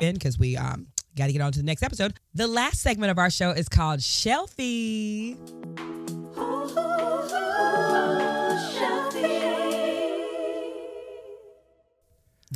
in 0.00 0.14
because 0.14 0.38
we 0.38 0.56
um 0.56 0.88
got 1.16 1.26
to 1.26 1.32
get 1.32 1.40
on 1.40 1.52
to 1.52 1.58
the 1.58 1.64
next 1.64 1.82
episode. 1.82 2.14
The 2.34 2.46
last 2.46 2.80
segment 2.82 3.10
of 3.10 3.18
our 3.18 3.30
show 3.30 3.50
is 3.50 3.68
called 3.68 4.00
Shelfie. 4.00 5.36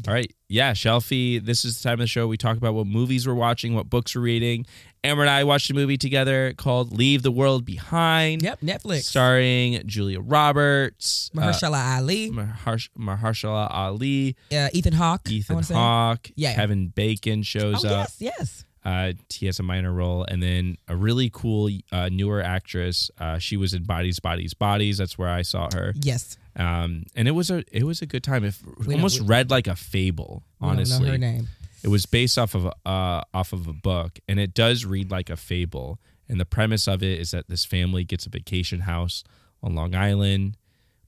All 0.07 0.15
right. 0.15 0.33
Yeah, 0.49 0.73
Shelfie. 0.73 1.45
This 1.45 1.65
is 1.65 1.77
the 1.81 1.89
time 1.89 1.95
of 1.95 2.01
the 2.01 2.07
show 2.07 2.27
we 2.27 2.37
talk 2.37 2.57
about 2.57 2.75
what 2.75 2.87
movies 2.87 3.27
we're 3.27 3.35
watching, 3.35 3.75
what 3.75 3.91
books 3.91 4.15
we're 4.15 4.23
reading. 4.23 4.65
Amber 5.03 5.23
and 5.23 5.31
I 5.31 5.45
watched 5.45 5.71
a 5.71 5.75
movie 5.75 5.97
together 5.97 6.53
called 6.57 6.93
Leave 6.97 7.23
the 7.23 7.31
World 7.31 7.65
Behind. 7.65 8.43
Yep, 8.43 8.61
Netflix. 8.61 9.03
Starring 9.05 9.83
Julia 9.87 10.21
Roberts, 10.21 11.31
uh, 11.37 11.41
Mahershala 11.41 11.97
Ali, 11.97 12.31
Maharsh- 12.31 12.91
Mahershala 12.99 13.69
Ali, 13.71 14.37
uh, 14.53 14.69
Ethan 14.75 14.93
Hawke. 14.95 15.31
Ethan. 15.31 15.63
Hawke, 15.63 16.31
Yeah. 16.37 16.55
Kevin 16.55 16.89
Bacon 16.89 17.43
shows 17.43 17.85
Oh 17.85 17.89
up. 17.89 18.09
yes, 18.21 18.35
yes. 18.37 18.65
Uh, 18.85 19.13
he 19.31 19.45
has 19.47 19.59
a 19.59 19.63
minor 19.63 19.93
role, 19.93 20.25
and 20.25 20.43
then 20.43 20.77
a 20.89 20.97
really 20.97 21.31
cool 21.33 21.71
uh, 21.93 22.09
newer 22.11 22.43
actress. 22.43 23.11
Uh, 23.19 23.39
she 23.39 23.57
was 23.59 23.75
in 23.75 23.85
Bodies, 23.85 24.19
Bodies, 24.21 24.55
Bodies. 24.55 24.99
That's 24.99 25.19
where 25.19 25.29
I 25.29 25.43
saw 25.43 25.69
her. 25.75 25.93
Yes. 26.01 26.39
Um, 26.57 27.05
and 27.15 27.29
it 27.29 27.33
was 27.33 27.51
a 27.51 27.63
it 27.73 27.85
was 27.85 28.01
a 28.03 28.07
good 28.07 28.23
time. 28.25 28.43
It 28.45 28.55
We 28.87 28.95
almost 28.95 29.21
we- 29.21 29.27
read 29.27 29.51
like 29.51 29.67
a 29.67 29.77
fable. 29.77 30.43
Honestly, 30.63 31.07
know 31.07 31.13
her 31.13 31.19
name. 31.19 31.49
It 31.83 31.89
was 31.89 32.07
based 32.07 32.39
off 32.39 32.55
of 32.55 32.67
uh 32.67 33.23
off 33.33 33.53
of 33.53 33.67
a 33.67 33.73
book, 33.73 34.19
and 34.29 34.39
it 34.39 34.55
does 34.55 34.85
read 34.85 35.11
like 35.11 35.31
a 35.31 35.37
fable. 35.37 35.99
And 36.29 36.39
the 36.39 36.45
premise 36.45 36.87
of 36.87 37.03
it 37.03 37.19
is 37.19 37.33
that 37.33 37.49
this 37.49 37.65
family 37.65 38.05
gets 38.05 38.25
a 38.25 38.31
vacation 38.31 38.81
house 38.81 39.25
on 39.63 39.75
Long 39.75 39.97
Island, 39.97 40.57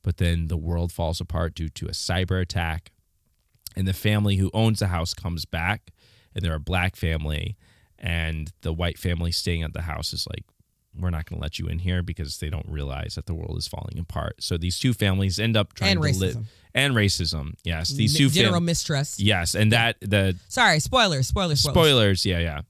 but 0.02 0.16
then 0.16 0.48
the 0.48 0.56
world 0.56 0.90
falls 0.90 1.20
apart 1.20 1.54
due 1.54 1.68
to 1.68 1.86
a 1.86 1.92
cyber 1.92 2.40
attack, 2.40 2.90
and 3.76 3.86
the 3.86 3.92
family 3.92 4.36
who 4.36 4.50
owns 4.52 4.80
the 4.80 4.88
house 4.88 5.14
comes 5.14 5.44
back, 5.44 5.92
and 6.34 6.44
they're 6.44 6.54
a 6.54 6.60
black 6.60 6.96
family, 6.96 7.56
and 7.98 8.50
the 8.62 8.72
white 8.72 8.98
family 8.98 9.30
staying 9.30 9.62
at 9.62 9.72
the 9.72 9.82
house 9.82 10.12
is 10.12 10.26
like. 10.28 10.44
We're 10.98 11.10
not 11.10 11.26
going 11.26 11.38
to 11.40 11.42
let 11.42 11.58
you 11.58 11.66
in 11.68 11.78
here 11.78 12.02
because 12.02 12.38
they 12.38 12.50
don't 12.50 12.68
realize 12.68 13.14
that 13.14 13.26
the 13.26 13.34
world 13.34 13.56
is 13.58 13.66
falling 13.66 13.98
apart. 13.98 14.36
So 14.42 14.56
these 14.58 14.78
two 14.78 14.92
families 14.92 15.38
end 15.38 15.56
up 15.56 15.72
trying 15.74 15.92
And 16.02 16.02
to 16.14 16.18
live 16.20 16.36
and 16.74 16.94
racism. 16.94 17.54
Yes, 17.64 17.90
these 17.90 18.16
two 18.16 18.28
general 18.28 18.54
fam- 18.56 18.64
mistrust. 18.66 19.20
Yes, 19.20 19.54
and 19.54 19.72
that 19.72 19.96
the 20.00 20.36
Sorry, 20.48 20.80
spoilers, 20.80 21.26
spoilers, 21.26 21.60
spoilers. 21.60 21.74
spoilers 21.76 22.26
yeah 22.26 22.38
yeah 22.38 22.60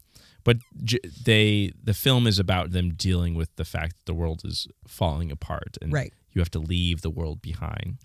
but 0.44 0.56
j- 0.82 0.98
they 1.24 1.72
the 1.84 1.94
film 1.94 2.26
is 2.26 2.38
about 2.40 2.72
them 2.72 2.94
dealing 2.94 3.34
with 3.34 3.54
the 3.56 3.64
fact 3.64 3.92
that 3.96 4.06
the 4.06 4.14
world 4.14 4.42
is 4.44 4.66
falling 4.88 5.30
apart 5.30 5.76
and 5.80 5.92
Right. 5.92 6.12
you 6.32 6.40
have 6.40 6.50
to 6.52 6.58
leave 6.58 7.02
the 7.02 7.10
world 7.10 7.40
behind 7.42 7.98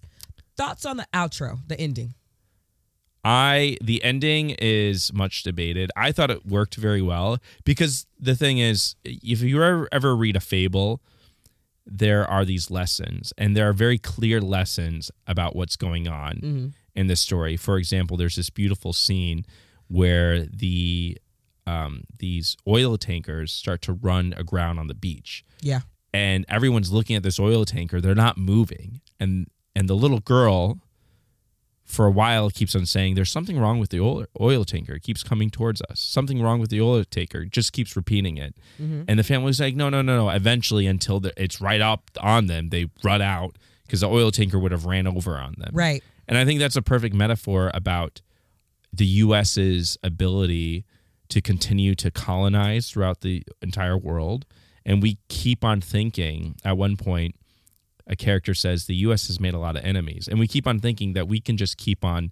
Thoughts 0.56 0.86
on 0.88 0.98
the 0.98 1.08
outro, 1.14 1.60
the 1.68 1.80
ending? 1.80 2.16
I 3.28 3.78
the 3.82 4.02
ending 4.04 4.52
is 4.60 5.12
much 5.14 5.44
debated. 5.44 5.92
I 5.98 6.12
thought 6.14 6.32
it 6.32 6.46
worked 6.46 6.76
very 6.76 7.02
well 7.02 7.38
because 7.66 8.06
the 8.18 8.36
thing 8.36 8.58
is 8.60 8.96
if 9.04 9.42
you 9.42 9.62
ever, 9.62 9.90
ever 9.92 10.16
read 10.16 10.36
a 10.38 10.40
fable 10.40 11.02
there 11.86 12.26
are 12.30 12.46
these 12.46 12.70
lessons 12.72 13.34
and 13.38 13.56
there 13.56 13.68
are 13.70 13.74
very 13.74 13.98
clear 13.98 14.40
lessons 14.42 15.12
about 15.26 15.56
what's 15.56 15.76
going 15.78 16.08
on 16.08 16.74
in 16.96 17.08
the 17.08 17.16
story. 17.16 17.58
For 17.58 17.78
example 17.78 18.16
there's 18.18 18.36
this 18.38 18.50
beautiful 18.50 18.94
scene 18.94 19.46
where 19.88 20.46
the 20.46 21.18
um, 21.66 22.04
these 22.20 22.56
oil 22.66 22.98
tankers 22.98 23.52
start 23.52 23.82
to 23.84 23.94
run 23.94 24.34
aground 24.38 24.80
on 24.80 24.88
the 24.88 24.94
beach. 24.94 25.44
Yeah. 25.62 25.82
and 26.14 26.46
everyone's 26.48 26.92
looking 26.94 27.16
at 27.18 27.24
this 27.24 27.40
oil 27.40 27.66
tanker. 27.66 28.00
They're 28.00 28.16
not 28.16 28.38
moving. 28.38 29.02
And 29.20 29.48
and 29.76 29.90
the 29.90 29.96
little 29.96 30.20
girl 30.22 30.80
for 31.88 32.06
a 32.06 32.12
while 32.12 32.50
keeps 32.50 32.76
on 32.76 32.86
saying 32.86 33.16
there's 33.16 33.32
something 33.32 33.58
wrong 33.58 33.80
with 33.80 33.90
the 33.90 34.00
oil, 34.00 34.26
oil 34.40 34.66
tanker. 34.66 34.96
It 34.96 35.04
keeps 35.04 35.24
coming 35.24 35.50
towards 35.50 35.82
us. 35.84 36.02
Something 36.02 36.42
wrong 36.42 36.60
with 36.60 36.70
the 36.70 36.82
oil 36.82 37.04
tanker. 37.06 37.46
Just 37.46 37.72
keeps 37.72 37.96
repeating 37.96 38.38
it. 38.38 38.56
Mm-hmm. 38.80 39.04
And 39.08 39.18
the 39.18 39.24
family's 39.24 39.62
like, 39.62 39.76
no, 39.76 39.88
no, 39.90 40.02
no, 40.02 40.18
no. 40.18 40.30
Eventually, 40.30 40.86
until 40.86 41.22
the, 41.22 41.34
it's 41.42 41.62
right 41.62 41.80
up 41.80 42.12
on 42.20 42.48
them, 42.48 42.70
they 42.70 42.90
run 43.04 43.22
out 43.22 43.58
because 43.84 44.02
the 44.02 44.10
oil 44.10 44.32
tanker 44.32 44.60
would 44.60 44.74
have 44.74 44.86
ran 44.86 45.08
over 45.08 45.38
on 45.38 45.56
them. 45.58 45.72
Right. 45.74 46.04
And 46.28 46.38
I 46.38 46.44
think 46.44 46.60
that's 46.60 46.76
a 46.76 46.82
perfect 46.82 47.16
metaphor 47.16 47.72
about 47.74 48.22
the 48.92 49.06
U.S.'s 49.06 49.98
ability 50.04 50.84
to 51.30 51.42
continue 51.42 51.96
to 51.96 52.12
colonize 52.12 52.90
throughout 52.90 53.22
the 53.22 53.44
entire 53.62 53.98
world. 53.98 54.46
And 54.86 55.02
we 55.02 55.20
keep 55.30 55.64
on 55.64 55.80
thinking 55.80 56.56
at 56.66 56.78
one 56.78 56.98
point, 56.98 57.36
a 58.08 58.16
character 58.16 58.54
says 58.54 58.86
the 58.86 58.96
U.S. 59.08 59.28
has 59.28 59.40
made 59.40 59.54
a 59.54 59.60
lot 59.60 59.76
of 59.76 59.84
enemies. 59.84 60.28
And 60.28 60.40
we 60.40 60.48
keep 60.48 60.66
on 60.66 60.80
thinking 60.80 61.14
that 61.14 61.28
we 61.28 61.40
can 61.40 61.58
just 61.58 61.78
keep 61.78 62.04
on 62.06 62.32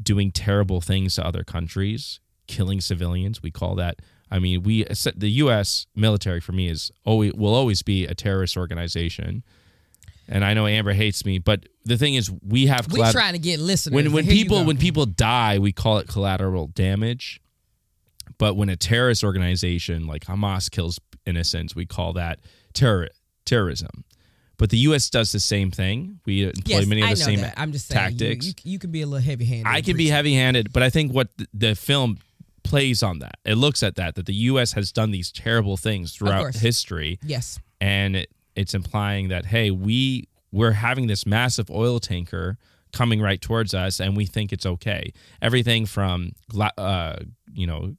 doing 0.00 0.30
terrible 0.30 0.80
things 0.80 1.14
to 1.16 1.26
other 1.26 1.42
countries, 1.42 2.20
killing 2.46 2.80
civilians. 2.80 3.42
We 3.42 3.50
call 3.50 3.74
that. 3.76 4.00
I 4.30 4.38
mean, 4.38 4.62
we 4.62 4.84
the 5.16 5.30
U.S. 5.44 5.86
military 5.96 6.40
for 6.40 6.52
me 6.52 6.68
is 6.68 6.92
always 7.04 7.32
will 7.34 7.54
always 7.54 7.82
be 7.82 8.06
a 8.06 8.14
terrorist 8.14 8.56
organization. 8.56 9.42
And 10.28 10.44
I 10.44 10.54
know 10.54 10.68
Amber 10.68 10.92
hates 10.92 11.24
me, 11.24 11.38
but 11.40 11.66
the 11.84 11.96
thing 11.96 12.14
is, 12.14 12.30
we 12.46 12.66
have 12.66 12.92
We 12.92 13.00
collat- 13.00 13.10
trying 13.12 13.32
to 13.32 13.40
get 13.40 13.58
listeners. 13.58 13.94
when 13.94 14.12
when 14.12 14.26
people 14.26 14.64
when 14.64 14.76
people 14.76 15.06
die, 15.06 15.58
we 15.58 15.72
call 15.72 15.98
it 15.98 16.06
collateral 16.06 16.68
damage. 16.68 17.40
But 18.38 18.54
when 18.54 18.68
a 18.68 18.76
terrorist 18.76 19.24
organization 19.24 20.06
like 20.06 20.24
Hamas 20.26 20.70
kills 20.70 21.00
innocents, 21.26 21.74
we 21.74 21.84
call 21.84 22.12
that 22.12 22.38
terror 22.74 23.08
terrorism. 23.44 24.04
But 24.60 24.68
the 24.68 24.76
U.S. 24.76 25.08
does 25.08 25.32
the 25.32 25.40
same 25.40 25.70
thing. 25.70 26.20
We 26.26 26.44
employ 26.44 26.60
yes, 26.66 26.86
many 26.86 27.00
of 27.00 27.08
I 27.08 27.14
the 27.14 27.20
know 27.20 27.24
same 27.24 27.40
that. 27.40 27.54
I'm 27.56 27.72
just 27.72 27.88
saying 27.88 28.12
you- 28.12 28.18
tactics. 28.18 28.46
You, 28.46 28.52
you, 28.72 28.78
can 28.78 28.90
be 28.90 29.00
a 29.00 29.06
little 29.06 29.24
heavy 29.24 29.46
handed. 29.46 29.66
I 29.66 29.80
can 29.80 29.96
be 29.96 30.08
heavy 30.08 30.34
handed, 30.34 30.70
but 30.70 30.82
I 30.82 30.90
think 30.90 31.14
what 31.14 31.34
the, 31.38 31.46
the 31.54 31.74
film 31.74 32.18
plays 32.62 33.02
on 33.02 33.20
that. 33.20 33.38
It 33.46 33.54
looks 33.54 33.82
at 33.82 33.96
that 33.96 34.16
that 34.16 34.26
the 34.26 34.34
U.S. 34.34 34.74
has 34.74 34.92
done 34.92 35.12
these 35.12 35.32
terrible 35.32 35.78
things 35.78 36.12
throughout 36.12 36.54
history, 36.54 37.18
Yes. 37.24 37.58
and 37.80 38.16
it, 38.16 38.30
it's 38.54 38.74
implying 38.74 39.28
that 39.28 39.46
hey, 39.46 39.70
we 39.70 40.28
we're 40.52 40.72
having 40.72 41.06
this 41.06 41.24
massive 41.24 41.70
oil 41.70 41.98
tanker 41.98 42.58
coming 42.92 43.22
right 43.22 43.40
towards 43.40 43.72
us, 43.72 43.98
and 43.98 44.14
we 44.14 44.26
think 44.26 44.52
it's 44.52 44.66
okay. 44.66 45.14
Everything 45.40 45.86
from 45.86 46.32
uh, 46.76 47.16
you 47.50 47.66
know 47.66 47.96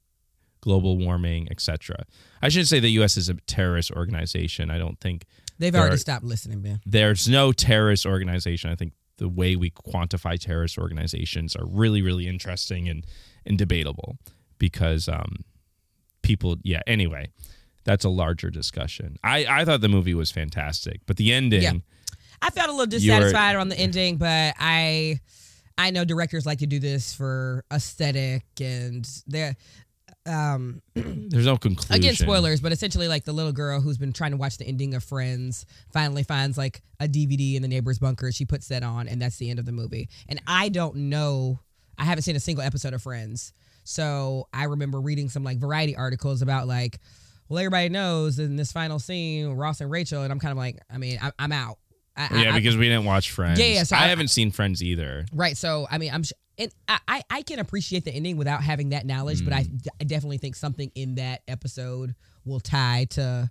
global 0.60 0.96
warming, 0.96 1.48
etc. 1.50 2.04
I 2.40 2.48
shouldn't 2.50 2.68
say 2.68 2.78
the 2.78 2.90
U.S. 2.92 3.16
is 3.16 3.28
a 3.28 3.34
terrorist 3.34 3.90
organization. 3.90 4.70
I 4.70 4.78
don't 4.78 5.00
think 5.00 5.24
They've 5.58 5.72
there 5.72 5.80
already 5.82 5.94
are- 5.94 5.98
stopped 5.98 6.24
listening, 6.24 6.60
Ben. 6.60 6.80
there's 6.86 7.28
no 7.28 7.52
terrorist 7.52 8.06
organization. 8.06 8.70
I 8.70 8.74
think 8.76 8.92
the 9.18 9.28
way 9.28 9.54
we 9.56 9.70
quantify 9.70 10.38
terrorist 10.38 10.78
organizations 10.78 11.54
are 11.54 11.66
really, 11.66 12.02
really 12.02 12.26
interesting 12.26 12.88
and, 12.88 13.06
and 13.46 13.56
debatable 13.58 14.18
because 14.58 15.08
um, 15.08 15.44
people, 16.22 16.56
yeah, 16.62 16.80
anyway, 16.86 17.28
that's 17.84 18.04
a 18.04 18.08
larger 18.08 18.50
discussion. 18.50 19.16
I, 19.22 19.44
I 19.48 19.64
thought 19.64 19.80
the 19.80 19.88
movie 19.88 20.14
was 20.14 20.30
fantastic, 20.30 21.00
but 21.06 21.16
the 21.16 21.32
ending, 21.32 21.62
Yeah. 21.62 21.72
I 22.40 22.50
felt 22.50 22.68
a 22.68 22.72
little 22.72 22.86
dissatisfied 22.86 23.54
on 23.56 23.68
the 23.68 23.78
ending, 23.78 24.16
but 24.16 24.54
I 24.58 25.20
I 25.78 25.90
know 25.90 26.04
directors 26.04 26.44
like 26.44 26.58
to 26.58 26.66
do 26.66 26.80
this 26.80 27.14
for 27.14 27.64
aesthetic 27.72 28.44
and 28.60 29.08
they're 29.28 29.54
um 30.26 30.80
there's 30.94 31.46
no 31.46 31.56
conclusion. 31.56 31.94
again 31.96 32.14
spoilers 32.14 32.60
but 32.60 32.70
essentially 32.70 33.08
like 33.08 33.24
the 33.24 33.32
little 33.32 33.50
girl 33.52 33.80
who's 33.80 33.98
been 33.98 34.12
trying 34.12 34.30
to 34.30 34.36
watch 34.36 34.56
the 34.56 34.64
ending 34.64 34.94
of 34.94 35.02
friends 35.02 35.66
finally 35.92 36.22
finds 36.22 36.56
like 36.56 36.80
a 37.00 37.08
dvd 37.08 37.56
in 37.56 37.62
the 37.62 37.68
neighbor's 37.68 37.98
bunker 37.98 38.30
she 38.30 38.44
puts 38.44 38.68
that 38.68 38.82
on 38.84 39.08
and 39.08 39.20
that's 39.20 39.36
the 39.38 39.50
end 39.50 39.58
of 39.58 39.66
the 39.66 39.72
movie 39.72 40.08
and 40.28 40.40
i 40.46 40.68
don't 40.68 40.94
know 40.94 41.58
i 41.98 42.04
haven't 42.04 42.22
seen 42.22 42.36
a 42.36 42.40
single 42.40 42.62
episode 42.64 42.94
of 42.94 43.02
friends 43.02 43.52
so 43.82 44.46
i 44.52 44.64
remember 44.64 45.00
reading 45.00 45.28
some 45.28 45.42
like 45.42 45.58
variety 45.58 45.96
articles 45.96 46.40
about 46.40 46.68
like 46.68 47.00
well 47.48 47.58
everybody 47.58 47.88
knows 47.88 48.38
in 48.38 48.54
this 48.54 48.70
final 48.70 49.00
scene 49.00 49.48
ross 49.48 49.80
and 49.80 49.90
rachel 49.90 50.22
and 50.22 50.30
i'm 50.32 50.38
kind 50.38 50.52
of 50.52 50.58
like 50.58 50.78
i 50.88 50.98
mean 50.98 51.18
I, 51.20 51.32
i'm 51.40 51.50
out 51.52 51.78
I, 52.16 52.28
I- 52.30 52.42
Yeah, 52.42 52.52
I- 52.52 52.56
because 52.56 52.76
we 52.76 52.88
didn't 52.88 53.06
watch 53.06 53.30
Friends. 53.30 53.58
Yeah, 53.58 53.66
yeah, 53.66 53.82
so 53.84 53.96
I, 53.96 54.00
I- 54.04 54.08
haven't 54.08 54.28
seen 54.28 54.50
Friends 54.50 54.82
either. 54.82 55.24
Right. 55.32 55.56
So 55.56 55.86
I 55.90 55.96
mean, 55.96 56.12
I'm 56.12 56.22
sh- 56.24 56.32
and 56.58 56.72
I, 56.88 57.22
I 57.30 57.42
can 57.42 57.58
appreciate 57.58 58.04
the 58.04 58.12
ending 58.12 58.36
without 58.36 58.62
having 58.62 58.90
that 58.90 59.06
knowledge, 59.06 59.42
but 59.44 59.52
I, 59.52 59.62
Mm. 59.64 59.86
I 60.00 60.04
definitely 60.04 60.38
think 60.38 60.54
something 60.56 60.90
in 60.94 61.14
that 61.16 61.42
episode 61.48 62.14
will 62.44 62.60
tie 62.60 63.06
to. 63.10 63.50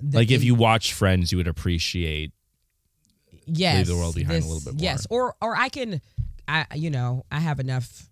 The 0.00 0.16
Like 0.18 0.30
if 0.30 0.42
you 0.44 0.54
watch 0.54 0.92
Friends, 0.92 1.32
you 1.32 1.38
would 1.38 1.48
appreciate. 1.48 2.32
yes, 3.46 3.78
leave 3.78 3.86
the 3.88 3.96
world 3.96 4.14
behind 4.14 4.44
a 4.44 4.46
little 4.46 4.60
bit 4.60 4.74
more. 4.74 4.82
Yes, 4.82 5.06
or 5.10 5.34
or 5.40 5.56
I 5.56 5.68
can, 5.68 6.00
I 6.48 6.66
you 6.74 6.90
know 6.90 7.24
I 7.30 7.40
have 7.40 7.60
enough 7.60 8.08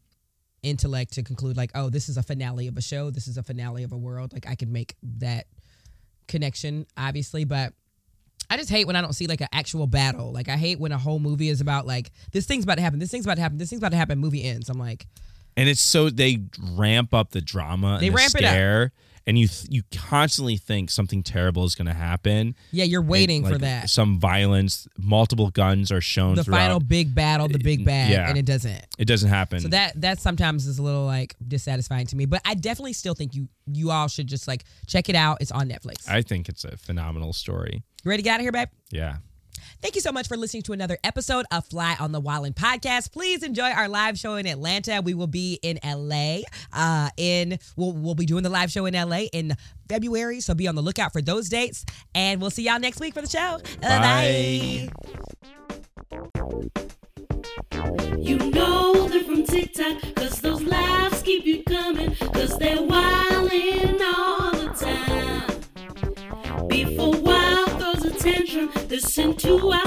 intellect 0.63 1.15
to 1.15 1.23
conclude 1.23 1.57
like, 1.57 1.71
oh, 1.75 1.89
this 1.89 2.09
is 2.09 2.17
a 2.17 2.23
finale 2.23 2.67
of 2.69 2.77
a 2.77 2.83
show. 2.83 3.11
This 3.11 3.27
is 3.29 3.39
a 3.39 3.43
finale 3.43 3.83
of 3.83 3.93
a 3.93 3.97
world. 3.97 4.33
Like 4.33 4.47
I 4.49 4.55
can 4.55 4.73
make 4.73 4.95
that 5.19 5.47
connection, 6.29 6.87
obviously, 6.97 7.45
but. 7.45 7.73
I 8.51 8.57
just 8.57 8.69
hate 8.69 8.87
when 8.87 8.97
I 8.97 9.01
don't 9.01 9.13
see 9.13 9.29
like 9.29 9.41
an 9.41 9.49
actual 9.53 9.87
battle. 9.87 10.33
Like 10.33 10.49
I 10.49 10.57
hate 10.57 10.81
when 10.81 10.91
a 10.91 10.99
whole 10.99 11.21
movie 11.21 11.49
is 11.49 11.61
about 11.61 11.87
like 11.87 12.11
this 12.33 12.47
thing's 12.47 12.65
about 12.65 12.75
to 12.77 12.83
happen, 12.83 12.99
this 12.99 13.11
thing's 13.11 13.25
about 13.25 13.37
to 13.37 13.43
happen, 13.43 13.59
this 13.59 13.71
thing's 13.71 13.81
about 13.81 13.93
to 13.93 13.97
happen. 13.97 14.19
Movie 14.19 14.43
ends. 14.43 14.69
I'm 14.69 14.79
like, 14.79 15.07
And 15.57 15.69
it's 15.69 15.81
so 15.81 16.11
they 16.11 16.43
ramp 16.73 17.15
up 17.15 17.31
the 17.31 17.41
drama 17.41 17.99
They 18.01 18.09
and 18.09 18.17
the 18.17 18.19
ramp 18.19 18.35
it 18.35 18.45
up. 18.45 18.55
And 19.31 19.39
you 19.39 19.47
th- 19.47 19.69
you 19.71 19.83
constantly 19.93 20.57
think 20.57 20.91
something 20.91 21.23
terrible 21.23 21.65
is 21.65 21.77
going 21.77 21.87
to 21.87 21.95
happen. 21.95 22.57
yeah, 22.73 22.83
you're 22.83 23.01
waiting 23.01 23.45
And, 23.47 23.53
for 23.55 23.59
that. 23.61 23.89
Some 23.89 24.19
violence, 24.19 24.89
multiple 24.99 25.51
guns 25.51 25.93
are 25.93 26.01
shown. 26.01 26.35
the 26.35 26.43
final 26.43 26.81
big 26.81 27.15
battle, 27.15 27.47
the 27.47 27.59
big 27.61 27.85
bad, 27.85 28.11
Yeah. 28.11 28.29
and 28.29 28.37
it 28.37 28.45
doesn't. 28.45 28.85
It 28.99 29.05
doesn't 29.05 29.29
happen. 29.29 29.61
So 29.61 29.69
that 29.69 30.01
that 30.01 30.19
sometimes 30.21 30.67
is 30.67 30.79
a 30.81 30.83
little 30.83 31.07
like 31.07 31.37
dissatisfying 31.47 32.07
to 32.09 32.17
me. 32.17 32.27
But 32.27 32.43
I 32.45 32.55
definitely 32.55 32.93
still 32.95 33.15
think 33.15 33.35
you 33.37 33.49
you 33.73 33.93
all 33.93 34.09
should 34.09 34.27
just 34.27 34.49
like 34.49 34.65
check 34.89 35.09
it 35.09 35.15
out. 35.15 35.39
It's 35.41 35.53
on 35.53 35.69
Netflix. 35.69 36.09
I 36.09 36.23
think 36.23 36.49
it's 36.49 36.65
a 36.65 36.77
phenomenal 36.77 37.33
story. 37.33 37.85
You 38.05 38.09
ready 38.09 38.23
to 38.23 38.25
get 38.25 38.35
out 38.35 38.41
of 38.41 38.45
here, 38.45 38.53
babe? 38.53 38.69
Yeah. 38.91 39.19
Thank 39.83 39.95
you 39.95 40.03
so 40.03 40.13
much 40.13 40.29
for 40.29 40.37
listening 40.37 40.63
to 40.65 40.73
another 40.73 40.99
episode 41.03 41.47
of 41.51 41.65
Fly 41.67 41.97
on 41.99 42.13
the 42.13 42.21
Wallin 42.21 42.53
podcast. 42.53 43.13
Please 43.13 43.43
enjoy 43.43 43.71
our 43.71 43.89
live 43.89 44.19
show 44.19 44.35
in 44.35 44.47
Atlanta. 44.47 45.01
We 45.03 45.15
will 45.15 45.27
be 45.27 45.59
in 45.63 45.79
LA. 45.83 46.41
Uh, 46.73 47.09
in 47.17 47.59
we'll 47.77 47.93
we'll 47.93 48.15
be 48.15 48.27
doing 48.27 48.43
the 48.43 48.51
live 48.51 48.71
show 48.71 48.85
in 48.85 48.95
LA 48.95 49.23
in 49.33 49.57
February. 49.89 50.41
So 50.41 50.55
be 50.55 50.69
on 50.69 50.75
the 50.75 50.83
lookout 50.83 51.13
for 51.13 51.23
those 51.23 51.49
dates. 51.49 51.87
And 52.15 52.41
we'll 52.41 52.51
see 52.51 52.65
y'all 52.65 52.79
next 52.79 53.01
week 53.01 53.15
for 53.15 53.23
the 53.23 53.29
show. 53.29 53.59
Uh, 53.83 54.89
Bye. 56.13 56.91
Listen 69.03 69.35
to 69.35 69.71
our 69.71 69.87